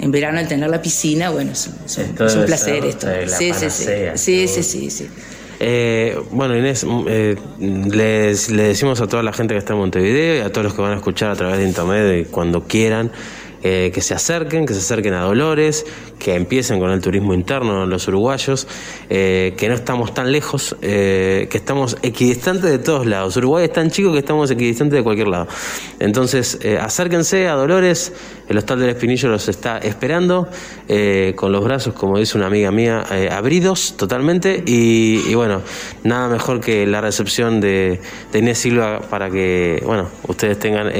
[0.00, 2.46] en verano al tener la piscina bueno es, un- es un- Esto es un debe
[2.46, 3.06] placer esto.
[3.28, 3.84] Sí, sí, sí.
[4.16, 5.08] sí sí sí sí.
[5.62, 7.36] Eh, bueno, Inés, mm, eh,
[7.90, 10.74] les, le decimos a toda la gente que está en Montevideo y a todos los
[10.74, 13.10] que van a escuchar a través de internet y cuando quieran
[13.62, 15.84] eh, que se acerquen, que se acerquen a Dolores,
[16.20, 18.68] que empiecen con el turismo interno los uruguayos,
[19.08, 23.36] eh, que no estamos tan lejos, eh, que estamos equidistantes de todos lados.
[23.36, 25.48] Uruguay es tan chico que estamos equidistantes de cualquier lado.
[25.98, 28.12] Entonces, eh, acérquense a Dolores,
[28.48, 30.48] el Hostal del Espinillo los está esperando,
[31.36, 34.62] con los brazos, como dice una amiga mía, abridos totalmente.
[34.66, 35.62] Y, bueno,
[36.02, 38.00] nada mejor que la recepción de,
[38.32, 40.90] de Inés Silva para que, bueno, ustedes tengan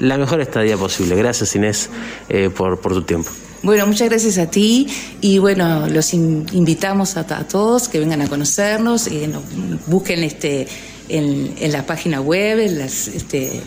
[0.00, 1.14] la mejor estadía posible.
[1.14, 1.88] Gracias Inés
[2.28, 3.30] eh, por, tu tiempo.
[3.62, 4.86] Bueno, muchas gracias a ti
[5.20, 10.68] y bueno, los invitamos a, todos que vengan a conocernos eh, y busquen este,
[11.08, 13.62] en, en, la página web, en las, este,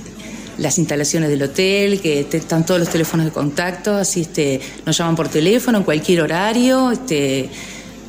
[0.57, 5.15] las instalaciones del hotel, que están todos los teléfonos de contacto, así este, nos llaman
[5.15, 7.49] por teléfono en cualquier horario, este,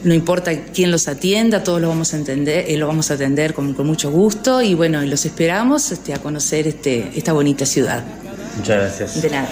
[0.05, 3.55] no importa quién los atienda, todos lo vamos a entender, eh, lo vamos a atender
[3.55, 8.05] con, con, mucho gusto y bueno, los esperamos este, a conocer este, esta bonita ciudad.
[8.57, 9.23] Muchas gracias.
[9.23, 9.49] De nada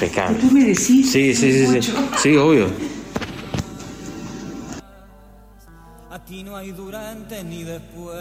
[0.00, 0.38] impecable.
[0.38, 1.10] ¿Tú me decís?
[1.10, 2.68] Sí, sí, sí, sí, sí, sí, obvio.
[6.10, 8.16] Aquí no hay durante ni después.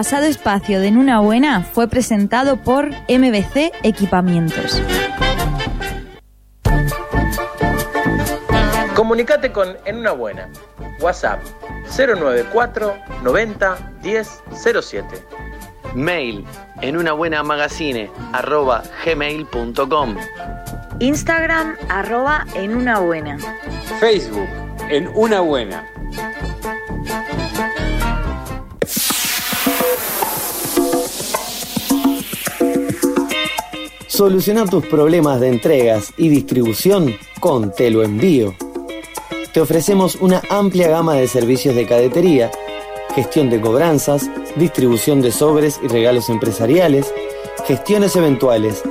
[0.00, 4.80] pasado espacio de Enuna buena fue presentado por MBC Equipamientos.
[8.94, 10.48] Comunicate con En una buena.
[11.00, 11.42] WhatsApp
[11.94, 14.42] 094 90 10
[14.80, 15.22] 07.
[15.94, 16.46] Mail
[16.80, 20.16] en una buena magazine arroba gmail.com.
[21.00, 23.36] Instagram arroba en una buena.
[24.00, 24.48] Facebook
[24.88, 25.84] en una buena.
[34.20, 38.54] Soluciona tus problemas de entregas y distribución con Telo envío.
[39.54, 42.50] Te ofrecemos una amplia gama de servicios de cadetería,
[43.14, 47.14] gestión de cobranzas, distribución de sobres y regalos empresariales,
[47.66, 48.82] gestiones eventuales,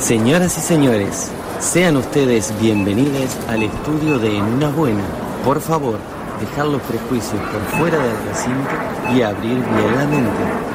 [0.09, 1.31] Señoras y señores,
[1.61, 5.03] sean ustedes bienvenidos al estudio de En una Buena.
[5.45, 5.99] Por favor,
[6.41, 8.71] dejar los prejuicios por fuera del recinto
[9.15, 10.31] y abrir bien la mente.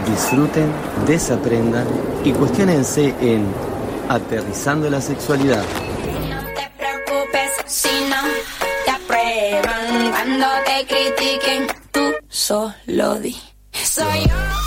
[0.07, 0.72] Disfruten,
[1.07, 1.88] desaprendan
[2.23, 3.47] y cuestionense en
[4.07, 5.64] Aterrizando la Sexualidad.
[6.77, 8.22] preocupes si no
[8.85, 11.68] te aprueban cuando te critiquen.
[11.91, 13.35] Tú solo di.
[13.72, 14.62] Soy yo.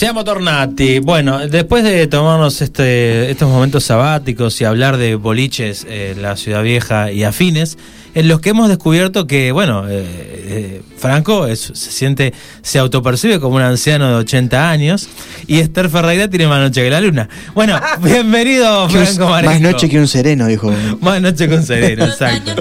[0.00, 0.98] Seamos tornati.
[0.98, 6.62] Bueno, después de tomarnos este, estos momentos sabáticos y hablar de boliches en la ciudad
[6.62, 7.76] vieja y afines,
[8.14, 12.32] en los que hemos descubierto que, bueno, eh, eh, Franco es- se siente,
[12.62, 15.06] se autopercibe como un anciano de 80 años
[15.46, 17.28] y Esther Ferreira tiene más noche que la luna.
[17.52, 19.52] Bueno, bienvenido Que un- Franco Marenco.
[19.52, 20.72] más noche que un sereno, dijo.
[21.02, 22.52] Más noche con sereno, exacto.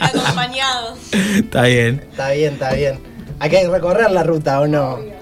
[0.00, 0.98] acompañados.
[1.12, 2.02] Está bien.
[2.10, 2.98] Está bien, está bien.
[3.40, 5.20] Hay que recorrer la ruta, ¿o no?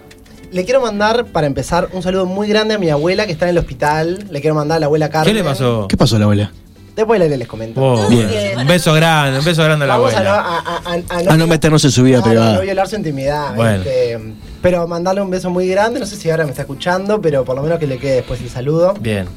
[0.53, 3.51] Le quiero mandar, para empezar, un saludo muy grande a mi abuela que está en
[3.51, 4.27] el hospital.
[4.31, 5.33] Le quiero mandar a la abuela Carmen.
[5.33, 5.87] ¿Qué le pasó?
[5.89, 6.51] ¿Qué pasó, la abuela?
[6.97, 7.81] Después le- les comento.
[7.81, 10.59] Oh, un beso grande, un beso grande a la Vamos a no, abuela.
[10.59, 12.53] a, a- a- a A no meternos en su vida no, no, privada.
[12.55, 13.55] no violar su intimidad.
[13.55, 13.79] Bueno.
[13.85, 14.19] este,
[14.61, 16.01] pero mandarle un beso muy grande.
[16.01, 18.41] No sé si ahora me está escuchando, pero por lo menos que le quede después
[18.41, 18.95] el saludo.
[19.01, 19.29] Bien.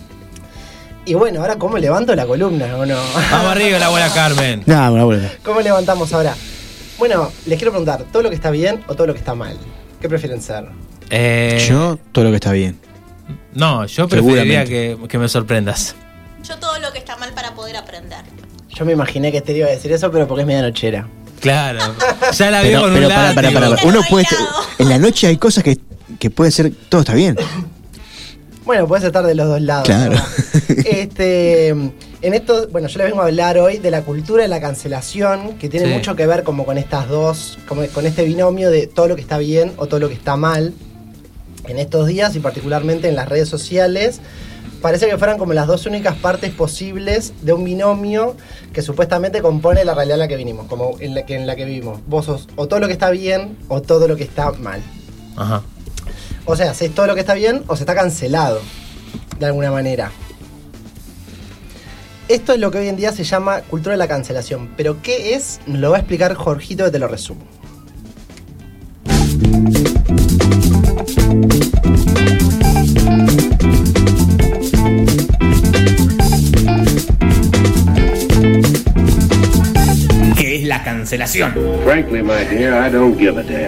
[1.06, 2.96] Y bueno, ahora cómo levanto la columna, ¿o no?
[3.32, 4.64] Vamos arriba la abuela Carmen.
[4.66, 5.30] Nah, una abuela.
[5.46, 6.34] ¿Cómo levantamos ahora?
[6.98, 9.58] Bueno, les quiero preguntar, ¿todo lo que está bien o todo lo que está mal?
[10.02, 10.66] ¿Qué prefieren ser?
[11.16, 12.80] Eh, Yo, todo lo que está bien.
[13.54, 15.96] No, yo preferiría que, que me sorprendas.
[16.44, 18.20] Yo todo lo que está mal para poder aprender.
[18.70, 21.08] Yo me imaginé que este iba a decir eso, pero porque es media nochera.
[21.40, 21.80] Claro.
[22.38, 23.76] Ya la vi Pero, con un pero para, para, látigo.
[23.76, 23.88] para.
[23.88, 24.26] Uno puede.
[24.80, 25.78] En la noche hay cosas que,
[26.18, 26.72] que pueden ser.
[26.90, 27.36] Todo está bien.
[28.66, 29.86] Bueno, puedes estar de los dos lados.
[29.86, 30.14] Claro.
[30.16, 30.22] ¿no?
[30.86, 34.62] Este, en esto, bueno, yo les vengo a hablar hoy de la cultura de la
[34.62, 35.94] cancelación, que tiene Sí.
[35.94, 39.22] mucho que ver como con estas dos, como con este binomio de todo lo que
[39.22, 40.74] está bien o todo lo que está mal.
[41.68, 44.20] En estos días y particularmente en las redes sociales,
[44.82, 48.36] parece que fueran como las dos únicas partes posibles de un binomio
[48.74, 51.56] que supuestamente compone la realidad en la que vinimos, como en la que, en la
[51.56, 52.02] que vivimos.
[52.06, 54.82] Vos sos o todo lo que está bien o todo lo que está mal.
[55.38, 55.64] Ajá.
[56.46, 58.60] O sea, si es todo lo que está bien o se está cancelado,
[59.40, 60.12] de alguna manera.
[62.28, 64.74] Esto es lo que hoy en día se llama cultura de la cancelación.
[64.76, 65.60] Pero ¿qué es?
[65.66, 67.42] Nos lo va a explicar Jorgito que te lo resumo.
[71.34, 71.73] ¿Qué es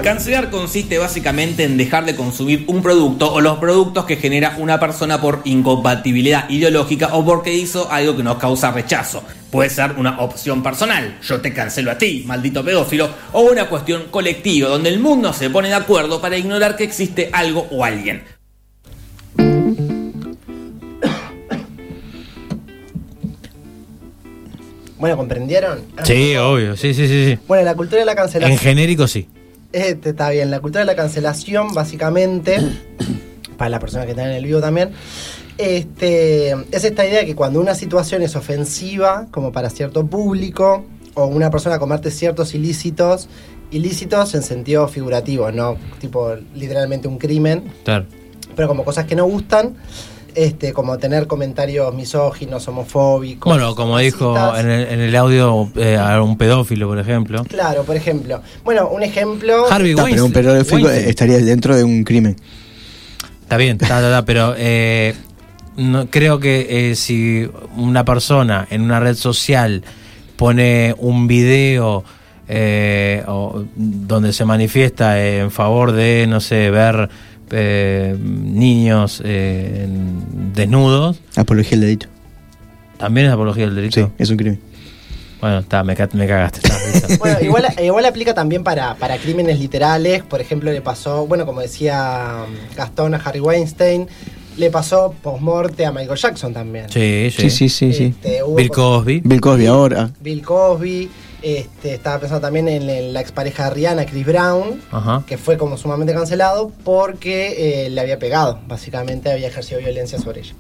[0.04, 4.80] Cancelar consiste básicamente en dejar de consumir un producto o los productos que genera una
[4.80, 9.24] persona por incompatibilidad ideológica o porque hizo algo que nos causa rechazo.
[9.52, 14.06] Puede ser una opción personal, yo te cancelo a ti, maldito pedófilo, o una cuestión
[14.12, 18.35] colectiva donde el mundo se pone de acuerdo para ignorar que existe algo o alguien.
[25.06, 25.82] Bueno, ¿comprendieron?
[26.04, 26.76] Sí, obvio.
[26.76, 27.38] Sí, sí, sí.
[27.48, 28.52] Bueno, la cultura de la cancelación.
[28.54, 29.28] En genérico sí.
[29.72, 30.50] Este está bien.
[30.50, 32.58] La cultura de la cancelación, básicamente,
[33.58, 34.94] para las personas que están en el vivo también,
[35.60, 40.84] este, es esta idea de que cuando una situación es ofensiva, como para cierto público,
[41.14, 43.30] o una persona comete ciertos ilícitos,
[43.70, 48.06] ilícitos en sentido figurativo, no tipo literalmente un crimen, Claro.
[48.56, 49.76] pero como cosas que no gustan,
[50.36, 53.50] este, como tener comentarios misóginos, homofóbicos.
[53.52, 57.44] Bueno, como dijo en el, en el audio eh, a un pedófilo, por ejemplo.
[57.46, 58.42] Claro, por ejemplo.
[58.64, 59.66] Bueno, un ejemplo.
[59.72, 60.46] Harvey Está, pero un Weinstein.
[60.46, 61.10] pedófilo Weinstein.
[61.10, 62.36] estaría dentro de un crimen.
[63.42, 65.14] Está bien, está, está, está, pero eh,
[65.78, 67.48] no, creo que eh, si
[67.78, 69.84] una persona en una red social
[70.36, 72.04] pone un video
[72.48, 77.10] eh, o- donde se manifiesta en favor de, no sé, ver
[77.52, 79.88] eh, niños eh,
[80.54, 82.08] desnudos, Apología del delito.
[82.98, 84.02] también es apología del delito.
[84.08, 84.60] Sí, es un crimen.
[85.42, 86.62] Bueno, está, me, ca- me cagaste.
[86.68, 87.18] está.
[87.20, 90.24] Bueno, igual, igual aplica también para, para crímenes literales.
[90.24, 94.08] Por ejemplo, le pasó, bueno, como decía um, Gastón a Harry Weinstein,
[94.58, 96.90] le pasó post-morte a Michael Jackson también.
[96.90, 98.04] Sí, Sí, sí, sí, sí.
[98.06, 99.22] Este, Bill Cosby.
[99.24, 100.10] Bill Cosby ahora.
[100.22, 101.10] Bill Cosby.
[101.46, 105.22] Este, estaba pensando también en, en la expareja de Rihanna, Chris Brown, Ajá.
[105.28, 108.60] que fue como sumamente cancelado porque eh, le había pegado.
[108.68, 110.56] Básicamente había ejercido violencia sobre ella.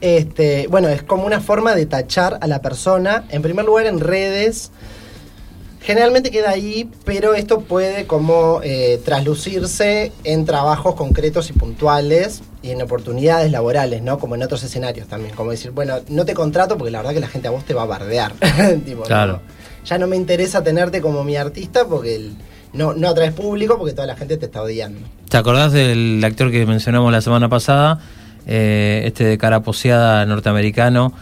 [0.00, 3.26] Este, bueno, es como una forma de tachar a la persona.
[3.28, 4.70] En primer lugar, en redes.
[5.84, 12.70] Generalmente queda ahí, pero esto puede como eh, traslucirse en trabajos concretos y puntuales y
[12.70, 14.18] en oportunidades laborales, ¿no?
[14.18, 15.34] Como en otros escenarios también.
[15.34, 17.74] Como decir, bueno, no te contrato porque la verdad que la gente a vos te
[17.74, 18.32] va a bardear.
[18.86, 19.06] Tipo, ¿no?
[19.06, 19.40] Claro.
[19.84, 22.32] ya no me interesa tenerte como mi artista porque el-
[22.72, 25.00] no, no atraes público porque toda la gente te está odiando.
[25.28, 28.00] ¿Te acordás del actor que mencionamos la semana pasada?
[28.46, 31.12] Eh, este de cara poseada norteamericano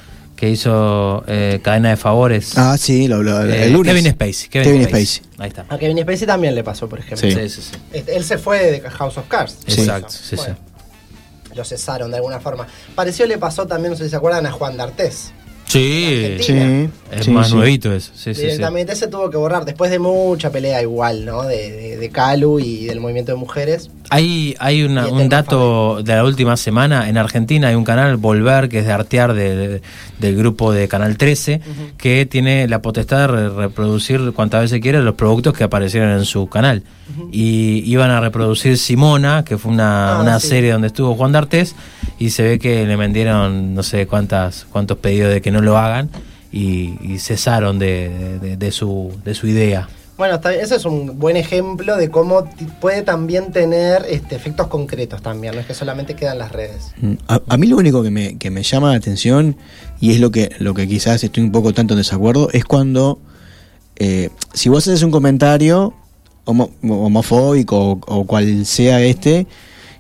[0.43, 2.59] que hizo eh, Cadena de Favores.
[2.59, 3.94] Ah, sí, lo, lo- Eh, el lunes.
[3.94, 4.48] Kevin Spacey.
[4.48, 5.06] Kevin, Kevin Spacey.
[5.06, 5.31] Spacey.
[5.39, 5.66] Ahí está.
[5.69, 7.19] A Kevin Spacey también le pasó, por ejemplo.
[7.31, 7.31] Sí.
[7.32, 7.77] Sí, sí, sí.
[7.93, 9.56] Este, él se fue de House of Cards.
[9.69, 10.56] Exacto, sí, Bueno,
[11.55, 12.66] Lo cesaron de alguna forma.
[12.97, 15.31] Pareció le pasó también, no sé si se acuerdan, a Juan D'Artés.
[15.66, 16.90] Sí, Argentina.
[17.12, 17.55] es sí, más sí.
[17.55, 18.10] nuevito eso.
[18.14, 18.40] Sí, sí, sí.
[18.43, 21.44] Directamente se tuvo que borrar después de mucha pelea igual, ¿no?
[21.44, 23.90] De, de, de Calu y del movimiento de mujeres.
[24.10, 27.09] Hay, hay una- el un dato de la última semana.
[27.09, 29.82] En Argentina hay un canal, Volver, que es de Artear, de- de-
[30.18, 31.60] del grupo de Canal 13,
[31.97, 36.24] que tiene la potestad de re- reproducir cuantas veces quiere los productos que aparecieron en
[36.26, 36.82] su canal.
[37.30, 40.48] Y iban a reproducir Simona, que fue una, Ah, una sí.
[40.48, 41.74] serie donde estuvo Juan D'Artés,
[42.18, 45.77] y se ve que le vendieron no sé cuántas cuántos pedidos de que no lo
[45.79, 46.11] hagan,
[46.51, 49.89] y, y cesaron de, de- de su, de su idea.
[50.19, 52.45] Bueno, ese es un buen ejemplo de cómo
[52.81, 56.93] puede también tener este, efectos concretos también, no es que solamente quedan las redes.
[57.01, 59.57] Mm, A, a mí lo único que me, que me llama la atención,
[60.01, 63.19] y es lo que, lo que quizás estoy un poco tanto en desacuerdo, es cuando,
[63.97, 65.95] eh, si vos haces un comentario
[66.45, 69.47] homo- homofóbico o, o cual sea este,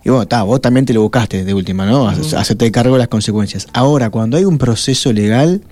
[0.04, 2.08] y bueno, vos también te lo buscaste de última, ¿no?
[2.08, 3.66] Hace- Hacerte cargo de las consecuencias.
[3.72, 5.62] Ahora, cuando hay un proceso legal,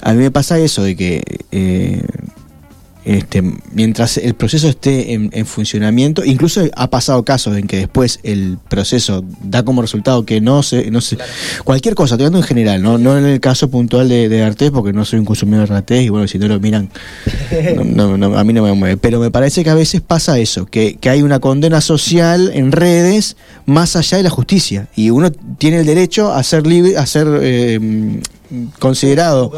[0.00, 1.22] a mí me pasa eso de que
[1.52, 2.02] eh,
[3.06, 3.40] este,
[3.72, 8.58] mientras el proceso esté en, en funcionamiento, incluso ha pasado casos en que después el
[8.68, 11.16] proceso da como resultado que no se, no se
[11.62, 14.72] cualquier cosa, estoy hablando en general, no, no en el caso puntual de, de Artés,
[14.72, 16.90] porque no soy un consumidor de Artés y bueno, si no lo miran,
[17.76, 20.40] no, no, no, a mí no me mueve, pero me parece que a veces pasa
[20.40, 25.10] eso, que, que hay una condena social en redes más allá de la justicia y
[25.10, 28.20] uno tiene el derecho a ser libre, a ser eh,
[28.80, 29.52] considerado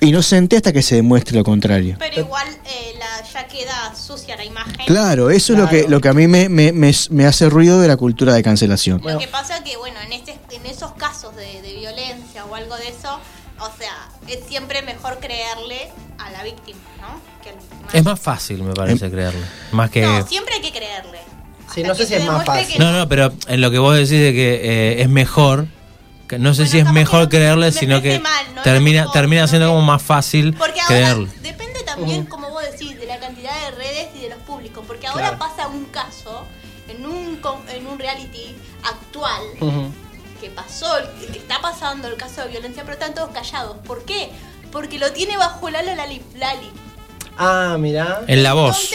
[0.00, 1.96] inocente hasta que se demuestre lo contrario.
[1.98, 4.86] Pero igual eh, la, ya queda sucia la imagen.
[4.86, 7.80] Claro, eso es lo que, lo que a mí me, me, me, me hace ruido
[7.80, 9.00] de la cultura de cancelación.
[9.04, 12.76] Lo que pasa que, bueno, en, este, en esos casos de, de violencia o algo
[12.76, 13.18] de eso,
[13.60, 15.88] o sea, es siempre mejor creerle
[16.18, 17.20] a la víctima, ¿no?
[17.42, 17.98] Que.
[17.98, 19.40] Es más fácil, me parece, creerle.
[19.72, 20.02] Más que...
[20.02, 21.18] No, siempre hay que creerle.
[21.74, 22.78] Sí, no sé si es más fácil.
[22.78, 25.66] No, no, pero en lo que vos decís de que eh, es mejor,
[26.38, 28.20] no sé si es mejor creerle, sino que
[28.64, 33.18] termina termina siendo como más fácil Porque ahora depende también, como vos decís, de la
[33.18, 34.84] cantidad de redes y de los públicos.
[34.86, 35.38] Porque ahora Claro.
[35.38, 36.44] pasa un caso
[36.88, 37.40] en un,
[37.70, 39.42] en un reality actual
[40.40, 43.76] que pasó, el- que está pasando el caso de violencia, pero están todos callados.
[43.86, 44.30] ¿Por qué?
[44.70, 46.20] Porque lo tiene bajo Lalo Lali.
[46.36, 46.70] Lali.
[47.36, 48.22] Ah, mirá.
[48.26, 48.90] En la voz.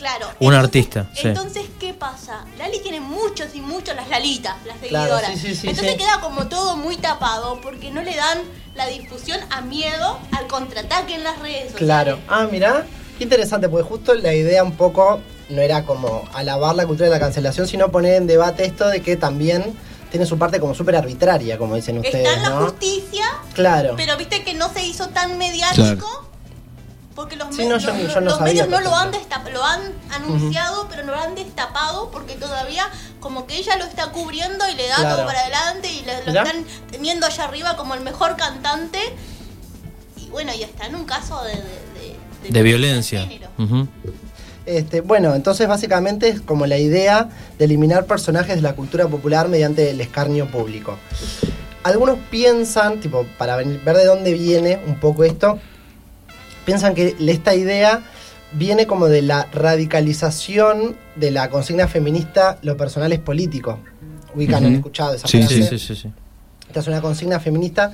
[0.00, 0.28] Claro.
[0.40, 1.28] Un artista, sí.
[1.28, 2.46] Entonces, ¿qué pasa?
[2.56, 5.40] Lali tiene muchos y muchos las Lalitas, las Claro, seguidoras.
[5.40, 5.98] sí, sí, sí, Entonces sí.
[5.98, 8.38] queda como todo muy tapado porque no le dan
[8.74, 11.76] la difusión a miedo al contraataque en las redes sociales.
[11.76, 12.18] Claro.
[12.28, 12.86] Ah, mirá.
[13.18, 15.20] Qué interesante, porque justo la idea un poco
[15.50, 19.02] no era como alabar la cultura de la cancelación, sino poner en debate esto de
[19.02, 19.76] que también
[20.10, 22.64] tiene su parte como súper arbitraria, como dicen ustedes, Está en la ¿no?
[22.64, 23.92] justicia, Claro.
[23.98, 26.29] pero viste que no se hizo tan mediático
[27.14, 29.10] porque los, Sí, me- no, yo- los- yo no los sabía, medios no lo han,
[29.52, 29.80] lo han
[30.10, 32.84] anunciado, pero no lo han destapado porque todavía
[33.20, 35.16] como que ella lo está cubriendo y le da Claro.
[35.16, 36.42] todo para adelante y le- lo Mirá.
[36.44, 38.98] están teniendo allá arriba como el mejor cantante.
[40.16, 41.52] Y bueno, y está en un caso de...
[41.54, 43.28] de- de- De violencia.
[44.66, 47.28] Este, bueno, entonces básicamente es como la idea
[47.58, 50.96] de eliminar personajes de la cultura popular mediante el escarnio público.
[51.82, 55.58] Algunos piensan, tipo, para venir- ver de dónde viene un poco esto,
[56.64, 58.02] piensan que esta idea
[58.52, 63.78] viene como de la radicalización de la consigna feminista lo personal es político.
[64.34, 64.76] Ubican, han Ujú.
[64.76, 65.54] escuchado esa Sí, frase.
[65.62, 66.12] sí, sí, sí, sí.
[66.68, 67.92] Esta es una consigna feminista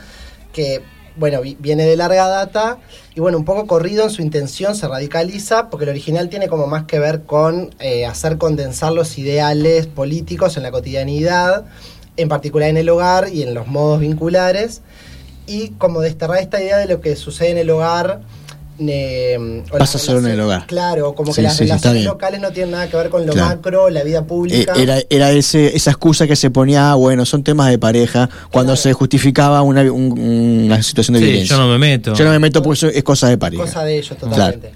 [0.52, 0.82] que,
[1.16, 2.78] bueno, vi- viene de larga data
[3.14, 6.66] y, bueno, un poco corrido en su intención, se radicaliza porque el original tiene como
[6.66, 11.64] más que ver con eh, hacer condensar los ideales políticos en la cotidianidad,
[12.18, 14.82] en particular en el hogar y en los modos vinculares,
[15.46, 18.20] y como desterrar esta idea de lo que sucede en el hogar.
[18.78, 20.66] Eh, o Pasa solo en el hogar.
[20.66, 23.48] Claro, como que las sí, relaciones locales no tienen nada que ver con lo Claro.
[23.56, 24.74] macro, la vida Eh, pública.
[24.76, 28.76] Era, era ese, esa excusa que se ponía, ah, bueno, son temas de pareja, cuando
[28.76, 30.18] se justificaba una, un-
[30.66, 31.56] una situación de Sí, violencia.
[31.56, 32.14] yo no me meto.
[32.14, 33.62] Yo no me meto porque eso es cosa de pareja.
[33.62, 34.30] Cosa de ellos, Claro.
[34.30, 34.72] totalmente.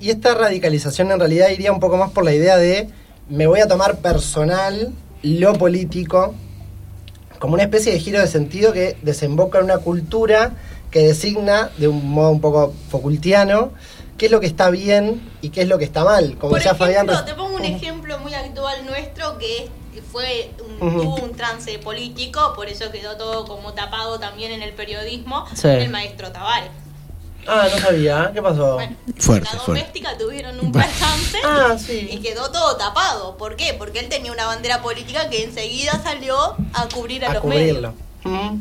[0.00, 2.88] Y esta radicalización en realidad iría un poco más por la idea de
[3.30, 4.92] me voy a tomar personal
[5.22, 6.34] lo político
[7.38, 10.52] como una especie de giro de sentido que desemboca en una cultura
[10.92, 13.72] que designa de un modo un poco Foucaultiano
[14.18, 16.36] qué es lo que está bien y qué es lo que está mal.
[16.38, 19.70] Como Por decía Fabián, ejemplo, te pongo un ejemplo muy actual nuestro que es-
[20.12, 20.50] fue
[20.80, 25.44] un, tuvo un trance político, por eso quedó todo como tapado también en el periodismo,
[25.54, 25.68] Sí.
[25.68, 26.70] el maestro Tavares.
[27.46, 28.30] Ah, no sabía.
[28.32, 28.76] ¿Qué pasó?
[28.76, 29.66] Fuerte, La fuerte.
[29.66, 32.08] doméstica tuvieron un percance Ah, sí.
[32.12, 33.36] y quedó todo tapado.
[33.36, 33.74] ¿Por qué?
[33.76, 36.36] Porque él tenía una bandera política que enseguida salió
[36.74, 37.94] a cubrir a, A los cubrirlo.
[38.24, 38.52] medios.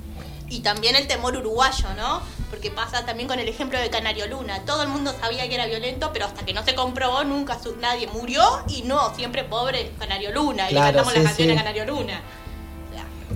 [0.51, 2.21] Y también el temor uruguayo, ¿no?
[2.49, 4.59] Porque pasa también con el ejemplo de Canario Luna.
[4.65, 7.77] Todo el mundo sabía que era violento, pero hasta que no se comprobó, nunca su-
[7.77, 8.43] nadie murió.
[8.67, 10.65] Y no, siempre pobre Canario Luna.
[10.69, 11.59] y Claro, cantamos sí, las canciones sí.
[11.59, 12.21] a Canario Luna.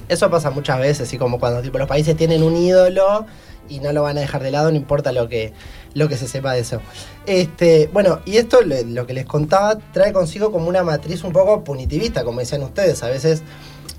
[0.09, 3.25] Eso pasa muchas veces, y como cuando tipo, los países tienen un ídolo
[3.69, 5.51] y no lo van a dejar de lado, no importa lo que,
[5.95, 6.79] lo que se sepa de eso.
[7.25, 11.31] Este, bueno, y esto lo, lo que les contaba trae consigo como una matriz un
[11.31, 13.01] poco punitivista, como decían ustedes.
[13.01, 13.41] A veces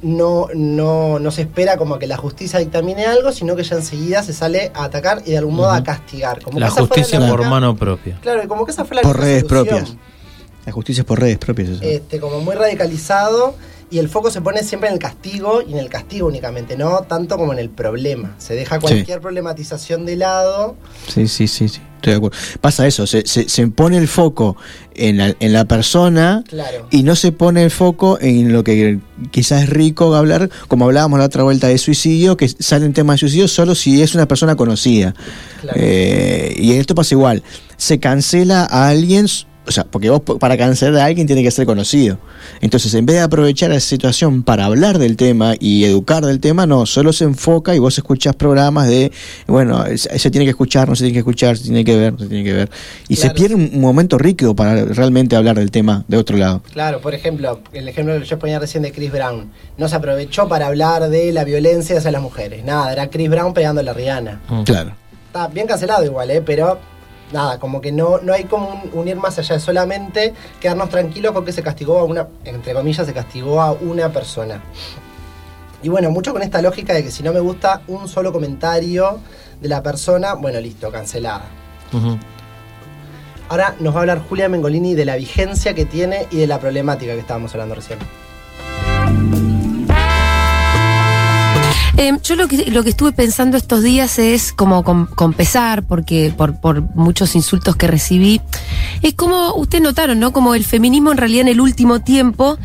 [0.03, 4.23] no, no, no se espera como que la justicia dictamine algo, sino que ya enseguida
[4.23, 6.43] se sale a atacar y de algún modo a castigar.
[6.43, 8.19] Como La justicia la por mano propia.
[8.21, 9.97] Claro, y como que esa fue la Por redes propias.
[10.65, 11.69] La justicia es por redes propias.
[11.69, 11.83] eso.
[11.83, 13.55] este, como muy radicalizado
[13.91, 17.03] y el foco se pone siempre en el castigo y en el castigo únicamente, no
[17.09, 18.35] tanto como en el problema.
[18.39, 20.77] Se deja cualquier problematización de lado.
[21.07, 22.37] Sí, sí, sí, sí, estoy de acuerdo.
[22.61, 24.57] Pasa eso, se, se, se pone el foco
[24.95, 26.89] en la, en la persona Claro.
[26.91, 28.99] y no se pone el foco en lo que
[29.31, 33.19] quizás es rico hablar, como hablábamos la otra vuelta de suicidio, que salen temas de
[33.21, 35.15] suicidio solo si es una persona conocida.
[35.75, 37.43] Eh, y esto pasa igual,
[37.77, 39.27] se cancela a alguien,
[39.67, 42.19] o sea, porque vos para cancelar a alguien tiene que ser conocido.
[42.61, 46.67] Entonces, en vez de aprovechar esa situación para hablar del tema y educar del tema,
[46.67, 49.11] no, solo se enfoca y vos escuchás programas de,
[49.47, 52.19] bueno, se tiene que escuchar, no se tiene que escuchar, se tiene que ver, no
[52.21, 52.71] se tiene que ver.
[53.09, 56.63] Y se pierde un momento rico para realmente hablar del tema de otro lado.
[56.73, 59.51] Claro, por ejemplo, el ejemplo que yo ponía recién de Chris Brown.
[59.79, 62.65] No se aprovechó para hablar de la violencia hacia las mujeres.
[62.65, 64.41] Nada, era Chris Brown pegándole a Rihanna.
[64.65, 64.93] Claro.
[65.27, 66.41] Está bien cancelado igual, ¿eh?
[66.41, 66.79] Pero
[67.33, 70.89] nada, como que no, no hay como un, un ir más allá de solamente quedarnos
[70.89, 74.63] tranquilos con que se castigó a una, entre comillas, se castigó a una persona.
[75.83, 79.21] Y bueno, mucho con esta lógica de que si no me gusta un solo comentario
[79.61, 81.45] de la persona, bueno, listo, cancelada.
[83.49, 86.59] Ahora nos va a hablar Julia Mengolini de la vigencia que tiene y de la
[86.59, 87.99] problemática que estábamos hablando recién.
[91.99, 95.83] Eh, yo lo que, lo que estuve pensando estos días es como con, con pesar,
[95.87, 98.41] porque por, por muchos insultos que recibí,
[99.03, 100.33] es como ustedes notaron, ¿no?
[100.33, 102.59] Como el feminismo en realidad en el último tiempo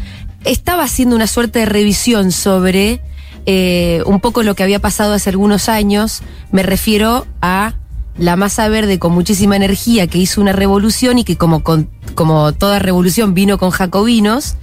[0.43, 3.01] estaba haciendo una suerte de revisión sobre
[3.45, 6.21] eh, un poco lo que había pasado hace algunos años.
[6.51, 7.75] Me refiero a
[8.17, 12.53] la masa verde con muchísima energía que hizo una revolución y que como, con, como
[12.53, 14.55] toda revolución vino con jacobinos.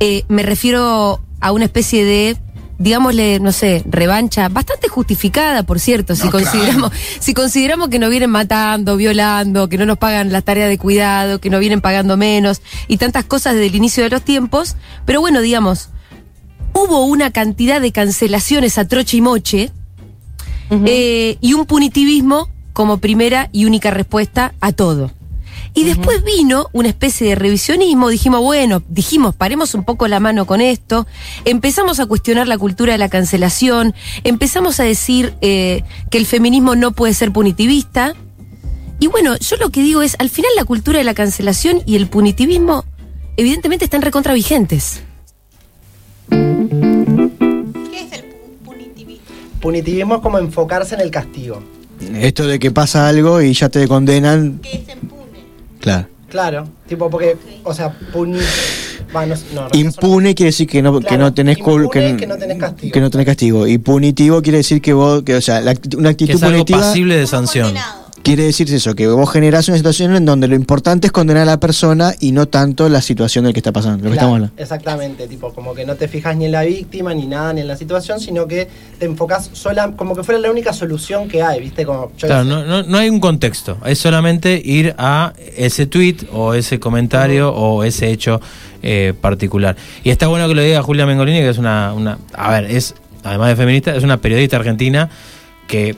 [0.00, 2.36] Eh, me refiero a una especie de,
[2.78, 8.30] digámosle, no sé, revancha, bastante justificada, por cierto, si consideramos, si consideramos que nos vienen
[8.30, 12.62] matando, violando, que no nos pagan las tareas de cuidado, que nos vienen pagando menos
[12.88, 14.76] y tantas cosas desde el inicio de los tiempos.
[15.04, 15.90] Pero bueno, digamos,
[16.72, 19.70] hubo una cantidad de cancelaciones a troche y moche
[20.70, 25.12] eh, y un punitivismo como primera y única respuesta a todo.
[25.76, 30.46] Y después vino una especie de revisionismo, dijimos, bueno, dijimos, paremos un poco la mano
[30.46, 31.04] con esto,
[31.44, 33.92] empezamos a cuestionar la cultura de la cancelación,
[34.22, 38.14] empezamos a decir eh, que el feminismo no puede ser punitivista.
[39.00, 41.96] Y bueno, yo lo que digo es, al final la cultura de la cancelación y
[41.96, 42.84] el punitivismo
[43.36, 45.02] evidentemente están recontra vigentes.
[49.60, 51.62] Punitivismo es como enfocarse en el castigo.
[52.14, 54.60] Esto de que pasa algo y ya te condenan.
[55.84, 56.08] Claro.
[56.30, 58.38] Claro, tipo porque, o sea, puni...
[59.14, 62.26] va, no, no, Impune quiere decir que no, que no tenés impune que, es que
[62.26, 62.92] no tenés castigo.
[62.92, 63.66] que no tenés castigo.
[63.66, 66.54] Y punitivo quiere decir que vos, que, o sea, la una Que actitud es algo
[66.54, 67.74] punitiva pasible de sanción.
[68.24, 71.46] Quiere decir eso, que vos generás una situación en donde lo importante es condenar a
[71.46, 74.34] la persona y no tanto la situación del que está pasando, lo que Claro, estamos
[74.34, 74.62] hablando.
[74.62, 77.68] Exactamente, tipo, como que no te fijas ni en la víctima, ni nada, ni en
[77.68, 78.66] la situación, sino que
[78.98, 81.84] te enfocas sola, como que fuera la única solución que hay, ¿viste?
[81.84, 86.16] Como, yo Claro, no, no, no hay un contexto, es solamente ir a ese tweet
[86.32, 88.40] o ese comentario o ese hecho
[88.82, 89.76] eh, particular.
[90.02, 92.94] Y está bueno que lo diga Julia Mengolini, que es una, una, a ver, es,
[93.22, 95.10] además de feminista, es una periodista argentina
[95.66, 95.94] que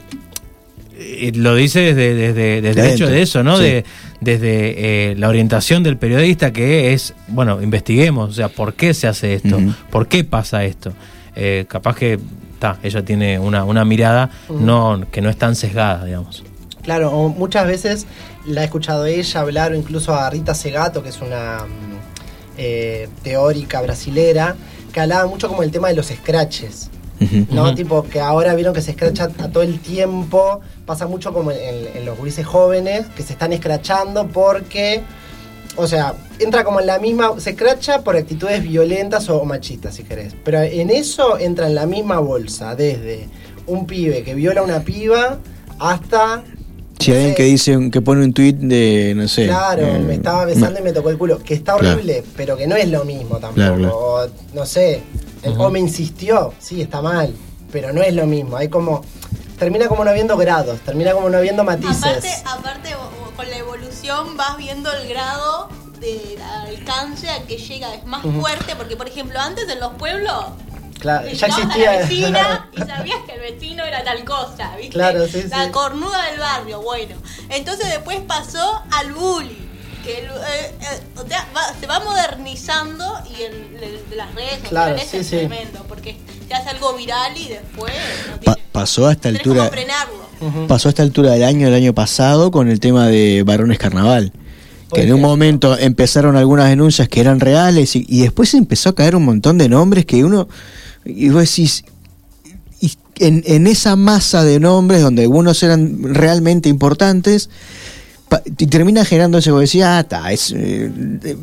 [1.34, 3.56] lo dice desde, desde, desde el hecho de eso, ¿no?
[3.56, 3.64] sí.
[3.64, 3.84] De,
[4.20, 9.06] desde eh, la orientación del periodista que es, bueno, investiguemos, o sea, ¿por qué se
[9.06, 9.58] hace esto?
[9.90, 10.92] ¿Por qué pasa esto?
[11.34, 12.18] Eh, capaz que,
[12.58, 16.44] ta, ella tiene una, una mirada no, que no es tan sesgada, digamos.
[16.82, 18.06] Claro, o muchas veces
[18.46, 21.96] la he escuchado ella hablar, o incluso a Rita Segato, que es una mm,
[22.58, 24.56] eh, teórica brasilera,
[24.92, 26.90] que hablaba mucho como el tema de los scratches.
[27.50, 27.74] ¿no?
[27.74, 30.60] Tipo, que ahora vieron que se escracha a todo el tiempo.
[30.86, 31.58] Pasa mucho como en,
[31.94, 35.02] en los gurises jóvenes que se están escrachando porque.
[35.78, 37.32] O sea, entra como en la misma.
[37.38, 40.34] Se escracha por actitudes violentas o machistas, si querés.
[40.44, 43.28] Pero en eso entra en la misma bolsa, desde
[43.66, 45.38] un pibe que viola a una piba
[45.78, 46.44] hasta.
[46.98, 49.46] Si hay alguien que dice, que pone un tweet de, no sé.
[49.48, 51.38] Claro, eh, me estaba besando y me tocó el culo.
[51.40, 51.94] Que está Claro.
[51.96, 53.54] horrible, pero que no es lo mismo tampoco.
[53.54, 53.98] Claro, claro.
[53.98, 55.02] O, no sé,
[55.42, 57.34] el o me insistió, sí, está mal,
[57.70, 58.56] pero no es lo mismo.
[58.56, 59.02] Hay como.
[59.58, 62.02] Termina como no habiendo grados, termina como no habiendo matices.
[62.04, 62.96] Aparte, aparte
[63.36, 65.68] con la evolución vas viendo el grado
[66.00, 70.44] de alcance a que llega, es más fuerte, porque por ejemplo antes en los pueblos
[70.98, 71.90] Claro, ya existía.
[71.90, 74.92] a la vecina y sabías que el vecino era tal cosa, ¿viste?
[74.94, 75.70] Claro, sí, La sí.
[75.70, 77.14] cornuda del barrio, bueno.
[77.50, 79.65] Entonces después pasó al bullying.
[80.06, 80.30] Que el- eh,
[80.80, 83.04] eh, o sea, va- se va modernizando
[83.36, 85.36] y el, el- las redes Claro, sociales sí, es sí.
[85.46, 86.16] tremendo, porque
[86.48, 87.92] se hace algo viral y después
[88.30, 89.68] no Pa- pasó a esta altura.
[89.68, 90.26] frenarlo.
[90.68, 94.32] Pasó a esta altura del año, el año pasado, con el tema de Varones Carnaval.
[94.94, 98.94] Que en un momento empezaron algunas denuncias que eran reales y, y después empezó a
[98.94, 100.46] caer un montón de nombres que uno.
[101.04, 101.84] Y vos decís.
[102.80, 107.50] Y en, en esa masa de nombres donde algunos eran realmente importantes,
[108.44, 110.52] y termina generando ese que vos decís, ah, ta, es.
[110.56, 110.90] eh,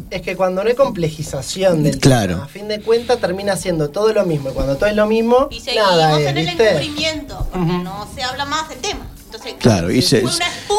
[0.09, 2.33] Es que cuando no hay complejización del Claro.
[2.35, 4.49] tema, a fin de cuentas termina siendo todo lo mismo.
[4.49, 6.69] Y cuando todo es lo mismo, Y seguimos nada es, en el ¿viste?
[6.69, 9.07] encubrimiento, porque no se habla más del tema.
[9.25, 10.77] Entonces, Claro, y se- fue una pum,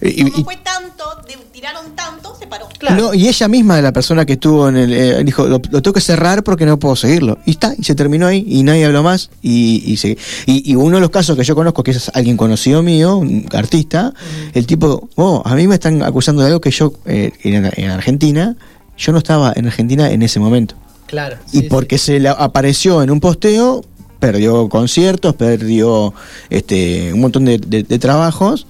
[0.00, 2.66] y- y- no fue tanto, de- tiraron tanto, se paró.
[2.96, 4.92] No, y ella misma, la persona que estuvo en el.
[4.92, 7.38] eh, dijo, lo, lo tengo que cerrar porque no puedo seguirlo.
[7.46, 9.30] Y está, y se terminó ahí, y nadie habló más.
[9.42, 10.16] Y, y, se-
[10.46, 13.48] y, y uno de los casos que yo conozco, que es alguien conocido mío, un
[13.52, 14.14] artista,
[14.54, 17.90] el tipo, oh, a mí me están acusando de algo que yo, eh, en, en
[17.90, 18.56] Argentina,
[18.96, 20.74] yo no estaba en Argentina en ese momento.
[21.06, 21.38] Claro.
[21.52, 23.82] y porque se le apareció en un posteo,
[24.20, 26.12] perdió conciertos, perdió
[26.50, 28.66] este un montón de, de- de trabajos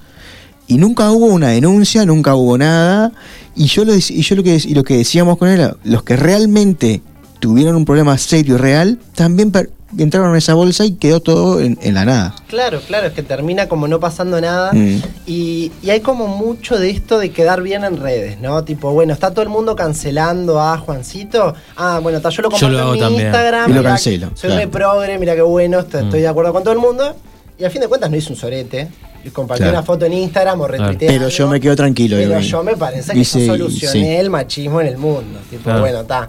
[0.69, 3.11] y nunca hubo una denuncia, nunca hubo nada.
[3.57, 6.15] Y yo lo, y yo lo que y lo que decíamos con él, los que
[6.17, 7.03] realmente
[7.41, 11.61] tuvieron un problema serio y real, también per- entraron en esa bolsa y quedó todo
[11.61, 12.35] en, en la nada.
[12.49, 14.73] Claro, claro, es que termina como no pasando nada.
[14.73, 15.01] Mm.
[15.27, 18.63] Y, y hay como mucho de esto de quedar bien en redes, ¿no?
[18.65, 21.55] Tipo, bueno, está todo el mundo cancelando a Juancito.
[21.77, 23.27] Ah, bueno, está, yo lo Yo comparto lo hago en mi también.
[23.29, 23.71] Instagram.
[23.71, 24.57] Y lo mirá, cancelo, Soy claro.
[24.61, 26.05] re progre, mira qué bueno, estoy, Mm.
[26.07, 27.17] estoy de acuerdo con todo el mundo.
[27.59, 28.89] Y a fin de cuentas no hice un sorete.
[29.25, 29.79] Y compartí Claro.
[29.79, 31.37] una foto en Instagram o retuiteé Pero algo.
[31.37, 32.17] yo me quedo tranquilo.
[32.17, 34.07] Pero yo me parece que dice, yo solucioné sí.
[34.17, 35.41] el machismo en el mundo.
[35.51, 35.81] Tipo, Claro.
[35.81, 36.29] bueno, está.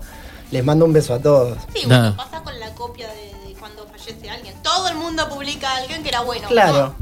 [0.52, 1.58] Les mando un beso a todos.
[1.76, 4.56] Sí, bueno, pasa con la copia de, de cuando fallece alguien.
[4.64, 6.48] Todo el mundo publica a alguien que era bueno.
[6.48, 6.96] Claro.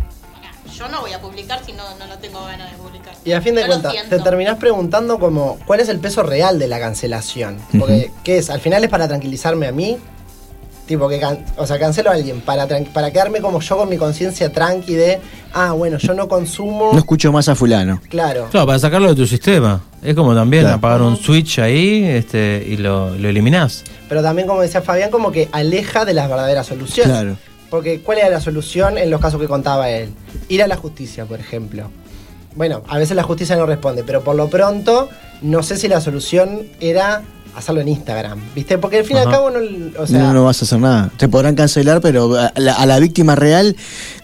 [0.65, 3.13] No, yo no voy a publicar si no, no, no tengo ganas de publicar.
[3.23, 6.67] Y a fin de cuentas, te terminás preguntando como, ¿cuál es el peso real de
[6.67, 7.57] la cancelación?
[7.79, 8.49] Porque, ¿qué es?
[8.49, 9.97] ¿Al final es para tranquilizarme a mí?
[10.87, 13.97] Tipo, que can- o sea, cancelo a alguien para, para quedarme como yo con mi
[13.97, 15.19] conciencia tranqui de,
[15.53, 16.91] ah, bueno, yo no consumo.
[16.93, 17.99] No escucho más a fulano.
[18.09, 18.47] Claro.
[18.49, 19.81] Claro, para sacarlo de tu sistema.
[20.01, 20.77] Es como también Claro.
[20.77, 23.83] apagar un switch ahí este, y lo, lo eliminás.
[24.07, 27.11] Pero también, como decía Fabián, como que aleja de las verdaderas soluciones.
[27.11, 27.35] Claro.
[27.69, 30.09] Porque, ¿cuál era la solución en los casos que contaba él?
[30.47, 31.91] Ir a la justicia, por ejemplo.
[32.55, 35.09] Bueno, a veces la justicia no responde, pero por lo pronto,
[35.41, 37.23] no sé si la solución era
[37.57, 38.77] hacerlo en Instagram, ¿viste?
[38.77, 39.59] Porque al fin y al cabo, no,
[39.99, 41.09] o sea, no, no vas a hacer nada.
[41.17, 43.75] Te podrán cancelar, pero a la, a la víctima real,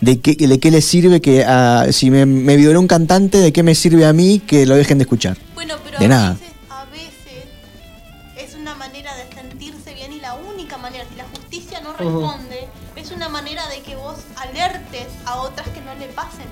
[0.02, 3.52] ¿de qué, de qué le sirve que ah, si me, me violó un cantante, de
[3.52, 5.38] qué me sirve a mí que lo dejen de escuchar?
[5.56, 6.34] Bueno, pero de a nada.
[6.34, 11.26] veces, a veces es una manera de sentirse bien y la única manera, si la
[11.26, 16.06] justicia no responde, es una manera de que vos alertes a otras que no le
[16.14, 16.46] pasen.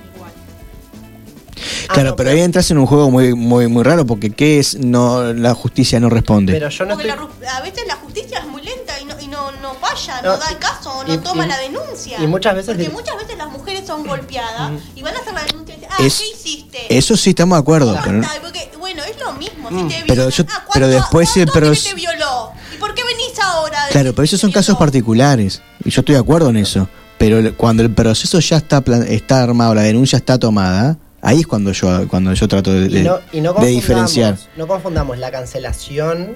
[1.93, 5.33] Claro, pero ahí entras en un juego muy muy muy raro porque qué es no
[5.33, 6.53] la justicia no responde.
[6.53, 7.27] Pero yo no Porque estoy...
[7.41, 10.31] la a veces la justicia es muy lenta y no, y no, no falla, No,
[10.33, 12.17] no, da el caso, no y- toma y- la denuncia.
[12.21, 15.43] y muchas veces Porque muchas veces las mujeres son golpeadas y van a hacer la
[15.43, 16.97] denuncia y dicen, ah, Es- ¿qué hiciste?
[16.97, 19.69] Eso sí estamos de acuerdo, pero, porque, bueno, es lo mismo.
[19.69, 20.43] Si Mm, te pero yo
[20.73, 22.51] pero después sí, pero ¿Cuánto te violó?
[22.73, 23.77] ¿Y por qué venís ahora?
[23.91, 26.87] claro, pero esos son casos particulares y yo estoy de acuerdo en eso.
[27.17, 31.47] Pero cuando el proceso ya está plan- está armado, la denuncia está tomada, ahí es
[31.47, 34.37] cuando yo cuando yo trato de, Y de- no, y no de diferenciar.
[34.57, 36.35] no confundamos la cancelación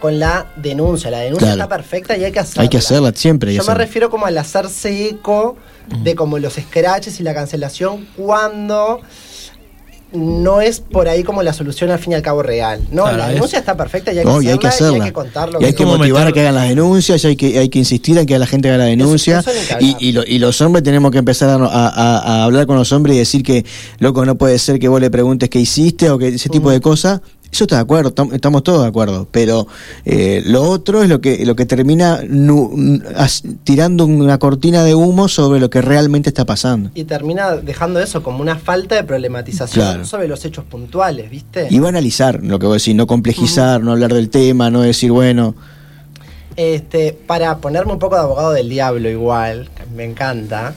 [0.00, 1.10] con la denuncia.
[1.10, 1.62] La denuncia Claro.
[1.62, 2.62] está perfecta y hay que hacerla.
[2.64, 3.50] Hay que hacerla siempre.
[3.52, 5.56] hay Yo me refiero como al hacerse eco
[6.02, 9.00] de como los scratches y la cancelación cuando
[10.12, 12.80] no es por ahí como la solución al fin y al cabo real.
[12.90, 14.98] No, Claro, la es- denuncia está perfecta y hay que, No, y hay que hacerla,
[14.98, 15.60] y hay que contarlo.
[15.60, 18.18] Y hay que motivar a que hagan las denuncias, y hay que, hay que insistir
[18.18, 19.40] en que la gente haga la denuncia.
[19.40, 22.66] eso y, y, lo- y los hombres tenemos que empezar a, a- a- a hablar
[22.66, 23.64] con los hombres y decir que,
[23.98, 26.80] loco, no puede ser que vos le preguntes qué hiciste o que ese tipo de
[26.80, 27.20] cosas.
[27.52, 29.28] Eso está de acuerdo, tam- estamos todos de acuerdo.
[29.30, 29.66] Pero
[30.06, 34.94] eh, lo otro es lo que, lo que termina nu- as- tirando una cortina de
[34.94, 36.90] humo sobre lo que realmente está pasando.
[36.94, 40.04] Y termina dejando eso como una falta de problematización Claro.
[40.06, 41.66] sobre los hechos puntuales, ¿viste?
[41.70, 44.80] Y va a analizar lo que vos decís, no complejizar, no hablar del tema, no
[44.80, 45.54] decir, bueno,
[46.56, 50.74] Este, para ponerme un poco de abogado del diablo igual, me encanta.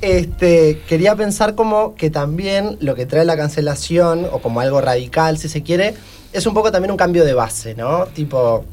[0.00, 5.38] Este, quería pensar como que también lo que trae la cancelación, o como algo radical,
[5.38, 5.94] si se quiere,
[6.32, 8.06] es un poco también un cambio de base, ¿no?
[8.06, 8.64] Tipo,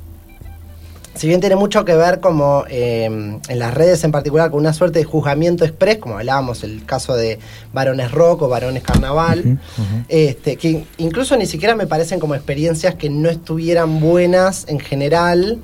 [1.19, 4.71] si bien tiene mucho que ver como eh, en las redes en particular con una
[4.71, 7.39] suerte de juzgamiento express, como hablábamos, el caso de
[7.73, 9.59] varones rock o varones carnaval,
[10.07, 15.59] este, que incluso ni siquiera me parecen como experiencias que no estuvieran buenas en general,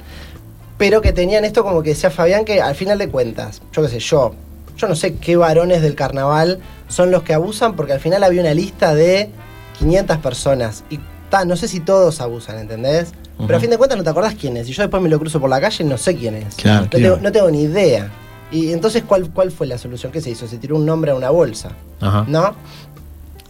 [0.77, 3.87] pero que tenían esto como que decía Fabián, que al final de cuentas, yo qué
[3.87, 4.35] sé, yo,
[4.77, 8.41] yo no sé qué varones del carnaval son los que abusan, porque al final había
[8.41, 9.29] una lista de
[9.79, 10.99] 500 personas y
[11.29, 13.13] ta, no sé si todos abusan, ¿entendés?
[13.45, 14.69] Pero a fin de cuentas no te acordás quién es.
[14.69, 16.55] Y yo después me lo cruzo por la calle y no sé quién es.
[16.55, 16.89] Claro, no.
[16.89, 18.09] Tengo, no tengo ni idea.
[18.51, 20.11] Y entonces, ¿cuál, ¿cuál fue la solución?
[20.11, 20.47] ¿Qué se hizo?
[20.47, 21.71] Se tiró un nombre a una bolsa.
[21.99, 22.23] Ajá.
[22.29, 22.55] ¿No?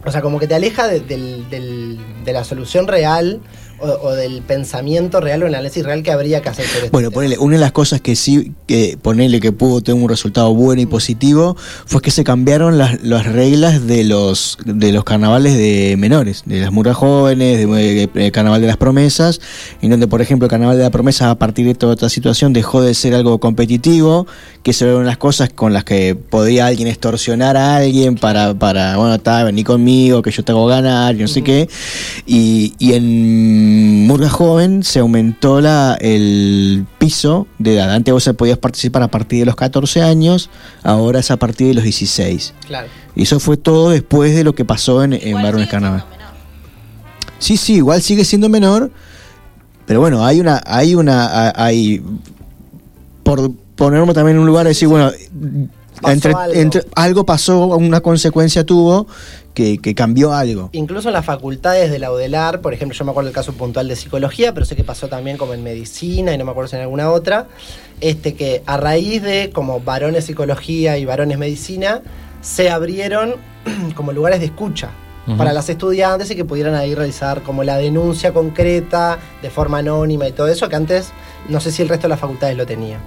[0.04, 3.40] O sea, como que te aleja de, del- de la solución real
[3.78, 6.88] o, o del pensamiento real o el análisis real que habría que hacer esto.
[6.92, 10.54] Bueno, ponele, una de las cosas que sí, que ponele que pudo tener un resultado
[10.54, 15.56] bueno y positivo, fue que se cambiaron las, las reglas de los de los carnavales
[15.56, 19.40] de menores, de las murgas jóvenes, de, de- carnaval de las promesas,
[19.80, 22.52] en donde, por ejemplo, el carnaval de la promesa, a partir de toda esta situación,
[22.52, 24.26] dejó de ser algo competitivo,
[24.62, 28.96] que eso eran las cosas con las que podía alguien extorsionar a alguien para, para
[28.96, 31.68] bueno, está, vení conmigo, que yo te hago ganar, y no sé qué.
[32.26, 37.92] Y, y en Murga Joven se aumentó la, el piso de edad.
[37.92, 40.50] Antes vos podías participar a partir de los 14 años,
[40.82, 42.54] ahora es a partir de los 16.
[42.66, 42.88] Claro.
[43.14, 46.04] Y eso fue todo después de lo que pasó en, en Varones Carnaval.
[47.38, 48.90] Sí, sí, igual sigue siendo menor,
[49.86, 52.02] pero bueno, hay una, hay una, hay,
[53.22, 55.12] por ponerme también en un lugar de decir, bueno,
[56.00, 56.54] Pasó entre, algo.
[56.54, 59.06] entre- algo pasó, una consecuencia tuvo
[59.54, 60.68] que, que cambió algo.
[60.72, 63.88] Incluso en las facultades de la UDELAR, por ejemplo, yo me acuerdo del caso puntual
[63.88, 66.76] de psicología, pero sé que pasó también como en medicina y no me acuerdo si
[66.76, 67.46] en alguna otra,
[68.00, 72.02] este que a raíz de como varones psicología y varones medicina,
[72.42, 73.36] se abrieron
[73.94, 74.90] como lugares de escucha
[75.36, 80.28] para las estudiantes y que pudieran ahí realizar como la denuncia concreta de forma anónima
[80.28, 81.08] y todo eso, que antes
[81.48, 83.00] no sé si el resto de las facultades lo tenía.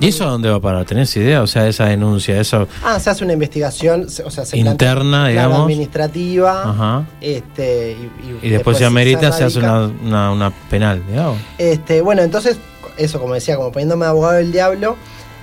[0.00, 0.84] ¿Y eso a dónde va a parar?
[0.84, 1.42] ¿Tenés idea?
[1.42, 2.68] O sea, esa denuncia, eso.
[2.84, 5.62] Ah, se hace una investigación, se- o sea, se Interna, digamos.
[5.62, 7.06] administrativa, Ajá.
[7.20, 7.96] este,
[8.42, 11.38] y, Y después, si amerita, se hace una, una, una penal, digamos.
[11.58, 12.58] Este, bueno, entonces,
[12.96, 14.96] eso, como decía, como poniéndome de abogado del diablo,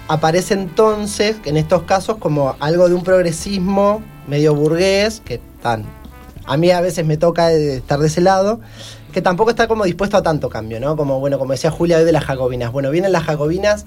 [0.07, 5.83] aparece entonces, en estos casos, como algo de un progresismo medio burgués, que tan.
[6.45, 8.61] A mí a veces me toca estar de ese lado,
[9.11, 10.95] que tampoco está como dispuesto a tanto cambio, ¿no?
[10.95, 12.71] Como, bueno, como decía Julia hoy de las jacobinas.
[12.71, 13.83] Bueno, vienen las jacobinas,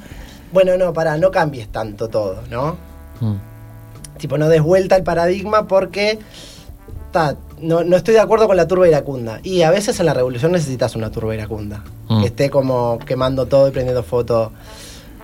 [0.52, 2.76] bueno, no, para, no cambies tanto todo, ¿no?
[4.18, 6.18] Tipo, no des vuelta el paradigma porque
[7.12, 9.40] ta, no, no estoy de acuerdo con la turba iracunda.
[9.42, 11.84] Y a veces en la revolución necesitas una turba iracunda.
[12.08, 12.20] Mm.
[12.20, 14.50] Que esté como quemando todo y prendiendo fotos.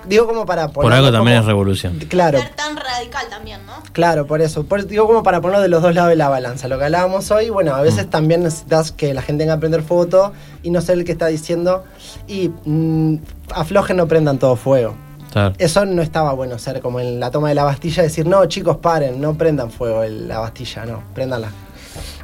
[0.06, 1.98] Digo como para Por ponerlo algo también es revolución.
[2.10, 3.72] Claro, Tan radical también, ¿no?
[3.92, 4.64] claro, por eso.
[4.64, 6.68] Por, digo como para ponerlo de los dos lados de la balanza.
[6.68, 7.84] Lo que hablábamos hoy, bueno, a Mm.
[7.84, 10.32] veces también necesitas que la gente venga a prender fotos
[10.62, 11.84] y no ser el que está diciendo
[12.28, 13.16] y mm,
[13.54, 14.94] aflojen, no prendan todo fuego.
[15.34, 15.54] Claro.
[15.58, 18.78] Eso no estaba bueno ser como en la toma de la Bastilla, decir, no, chicos,
[18.78, 21.48] paren, no prendan fuego el- la Bastilla, no, préndanla.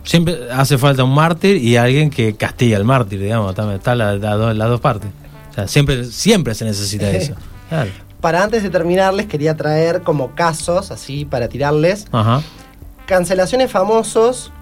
[0.04, 3.50] Siempre hace falta un mártir y alguien que castiga al mártir, digamos.
[3.50, 5.10] Está, está la- la do- las dos partes.
[5.50, 7.34] O sea, siempre, siempre se necesita eso.
[7.68, 7.90] Claro.
[8.20, 12.42] Para antes de terminar, les quería traer como casos, así para tirarles, Ajá.
[13.06, 14.52] cancelaciones famosos.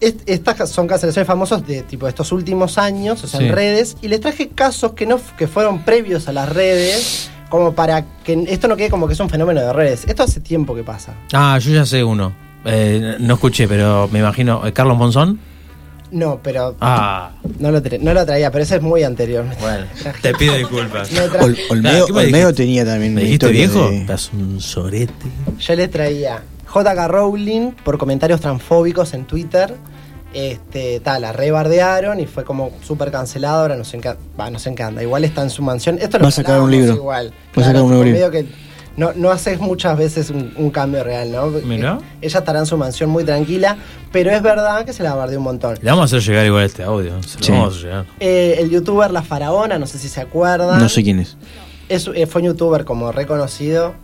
[0.00, 3.46] Est- Estas son cancelaciones famosos de tipo estos últimos años, o sea, Sí.
[3.46, 7.74] en redes, y les traje casos que no que fueron previos a las redes, como
[7.74, 10.06] para que esto no quede como que es un fenómeno de redes.
[10.06, 11.12] Esto hace tiempo que pasa.
[11.34, 12.32] Ah, yo ya sé uno.
[12.64, 14.66] Eh, no escuché, pero me imagino.
[14.66, 15.38] ¿eh, ¿Carlos Monzón?
[16.12, 19.44] No, pero Ah, no, lo tra- no lo traía, pero ese es muy anterior.
[19.60, 19.84] bueno.
[20.22, 21.10] Te pido disculpas.
[21.40, 22.62] Ol- Olmedo, ¿qué me Olmedo dijiste?
[22.64, 23.88] tenía también ¿Me dijiste viejo?
[23.90, 25.12] de- Estás un sorete.
[25.58, 29.74] Yo les traía JK Rowling por comentarios transfóbicos en Twitter.
[30.32, 33.62] Este, tal, la rebardearon y fue como súper cancelado.
[33.62, 35.02] Ahora no sé, en qué, va, no sé en qué anda.
[35.02, 35.98] Igual está en su mansión.
[36.00, 36.94] Esto lo Va a sacar un libro.
[36.94, 37.32] Igual.
[37.58, 38.10] Va a sacar un libro.
[38.12, 38.46] medio que
[38.96, 41.46] no, no haces muchas veces un, un cambio real, ¿no?
[41.48, 41.98] Mirá.
[42.20, 43.76] Eh, Ella estará en su mansión muy tranquila,
[44.12, 45.78] pero es verdad que se la bardeó un montón.
[45.80, 47.20] Le vamos a hacer llegar igual este audio.
[47.22, 47.52] Se lo Sí.
[47.52, 48.04] vamos a llegar.
[48.20, 50.78] Eh, el youtuber La Faraona, no sé si se acuerdan.
[50.78, 51.36] No sé quién es.
[51.88, 53.94] Es, eh, fue un youtuber como reconocido.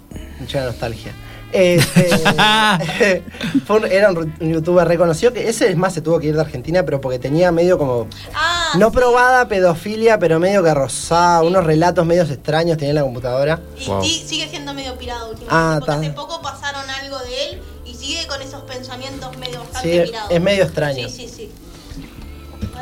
[0.41, 1.13] Mucha nostalgia.
[1.53, 2.11] Este,
[3.67, 6.35] fue un- era un, un youtuber reconocido que ese es más se tuvo que ir
[6.35, 8.09] de Argentina, pero porque tenía medio como.
[8.35, 13.03] Ah, no probada pedofilia, pero medio que rozaba, unos relatos medios extraños tenía en la
[13.03, 13.61] computadora.
[14.03, 15.49] Y sigue siendo medio pirado últimamente.
[15.51, 15.99] Ah, porque ta.
[16.01, 20.31] hace poco pasaron algo de él y sigue con esos pensamientos medio bastante Sí, pirados.
[20.31, 21.09] es medio extraño.
[21.09, 21.51] Sí, sí, sí.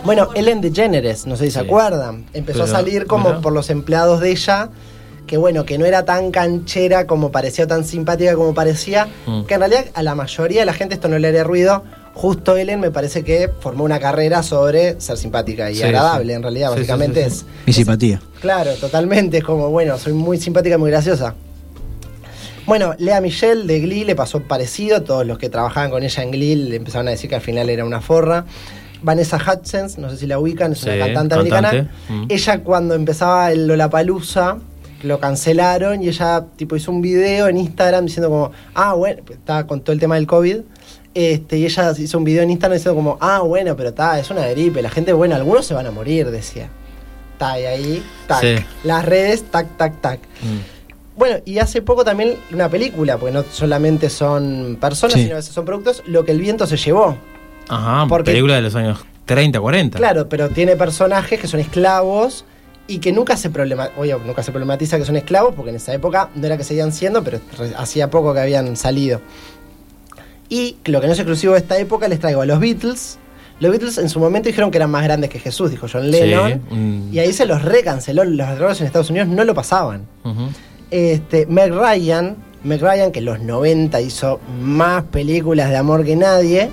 [0.05, 3.71] Bueno, Ellen DeGeneres, no sé si se acuerdan, empezó Pero, a salir como por los
[3.71, 4.69] empleados de ella
[5.27, 9.45] que bueno, que no era tan canchera como parecía, o tan simpática como parecía, Mm.
[9.45, 11.83] que en realidad a la mayoría de la gente esto no le haría ruido.
[12.15, 16.37] Justo Ellen me parece que formó una carrera sobre ser simpática y Sí, agradable, sí.
[16.37, 17.37] en realidad, Sí, sí, básicamente sí, sí.
[17.61, 18.21] es Mi simpatía.
[18.41, 19.39] Claro, totalmente.
[19.39, 21.35] Es como, bueno, soy muy simpática, muy graciosa.
[22.67, 25.03] Bueno, Lea Michelle de Glee le pasó parecido.
[25.03, 27.69] Todos los que trabajaban con ella en Glee le empezaron a decir que al final
[27.69, 28.45] era una forra.
[29.03, 31.59] Vanessa Hudgens, no sé si la ubican, es Sí, una cantante, cantante.
[31.69, 31.91] americana.
[32.09, 32.27] Mm.
[32.31, 34.57] Ella cuando empezaba el Lollapalooza
[35.05, 39.67] lo cancelaron y ella tipo hizo un video en Instagram diciendo como, ah, bueno, estaba
[39.67, 40.59] con todo el tema del COVID.
[41.15, 44.31] Este, y ella hizo un video en Instagram diciendo como, ah, bueno, pero está, es
[44.31, 44.83] una gripe.
[44.83, 46.69] La gente, bueno, algunos se van a morir, decía.
[47.35, 48.41] Está y ahí, tac.
[48.41, 48.57] Sí.
[48.85, 50.21] Las redes, tac, tac, tac.
[51.17, 55.23] Bueno, y hace poco también una película, porque no solamente son personas, Sí.
[55.23, 57.17] sino a veces son productos, Lo que el viento se llevó.
[57.69, 59.97] Ajá, Porque- película de los años 30, 40.
[59.99, 62.45] Claro, pero tiene personajes que son esclavos
[62.87, 65.95] y que nunca se problema, oye, nunca se problematiza que son esclavos, porque en esa
[65.95, 67.41] época no era que seguían siendo, pero
[67.79, 69.21] hacía poco que habían salido.
[70.49, 73.19] Y lo que no es exclusivo de esta época, les traigo a los Beatles.
[73.61, 76.53] Los Beatles en su momento dijeron que eran más grandes que Jesús, dijo John Lennon.
[76.53, 78.25] Sí, un- Y ahí se los recanceló.
[78.25, 80.07] Los drogas en Estados Unidos no lo pasaban.
[80.25, 80.49] Ujú.
[80.91, 86.17] Este, Meg Ryan, Meg Ryan, que en los 90 hizo más películas de amor que
[86.17, 86.69] nadie.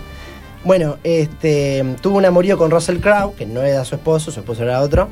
[0.63, 4.63] Bueno, este, tuvo un amorío con Russell Crowe, que no era su esposo, su esposo
[4.63, 5.07] era otro.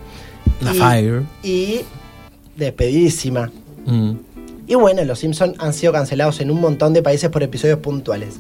[0.61, 1.23] La y, Fire.
[1.43, 1.81] Y
[2.55, 3.51] despedidísima.
[3.85, 4.11] Mm.
[4.67, 8.35] Y bueno, los Simpsons han sido cancelados en un montón de países por episodios puntuales.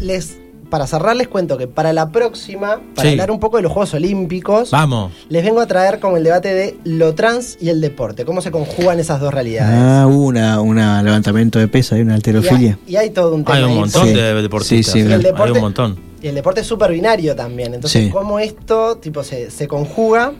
[0.00, 0.36] Les,
[0.68, 3.12] para cerrar, les cuento que para la próxima, para Sí.
[3.12, 5.12] hablar un poco de los Juegos Olímpicos, Vamos.
[5.28, 8.50] les vengo a traer como el debate de lo trans y el deporte, cómo se
[8.50, 9.76] conjugan esas dos realidades.
[9.80, 12.78] Ah, una, una levantamiento de pesa y una Y hay, alterofilia.
[12.88, 13.56] y hay todo un tema.
[13.58, 13.76] Hay un ahí.
[13.76, 14.12] montón Sí.
[14.14, 14.92] de deportistas.
[14.92, 15.96] Sí, Hay deporte- un montón.
[16.20, 17.74] Y el deporte es súper binario también.
[17.74, 18.10] Entonces, Sí.
[18.10, 20.32] cómo esto tipo se, se conjuga.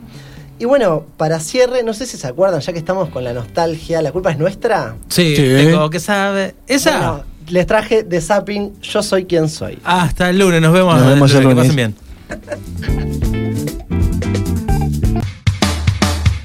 [0.58, 4.00] Y bueno, para cierre, no sé si se acuerdan, ya que estamos con la nostalgia,
[4.02, 4.94] ¿la culpa es nuestra?
[5.08, 5.42] Sí, Sí.
[5.42, 6.54] tengo que saber.
[6.68, 6.90] Esa.
[6.96, 9.78] Bueno, les traje de Zapping Yo Soy Quien Soy.
[9.84, 10.96] Hasta el lunes, nos vemos.
[10.96, 11.58] Nos vemos el Que lunes.
[11.58, 11.94] pasen bien.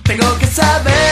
[0.03, 1.08] Tengo que saber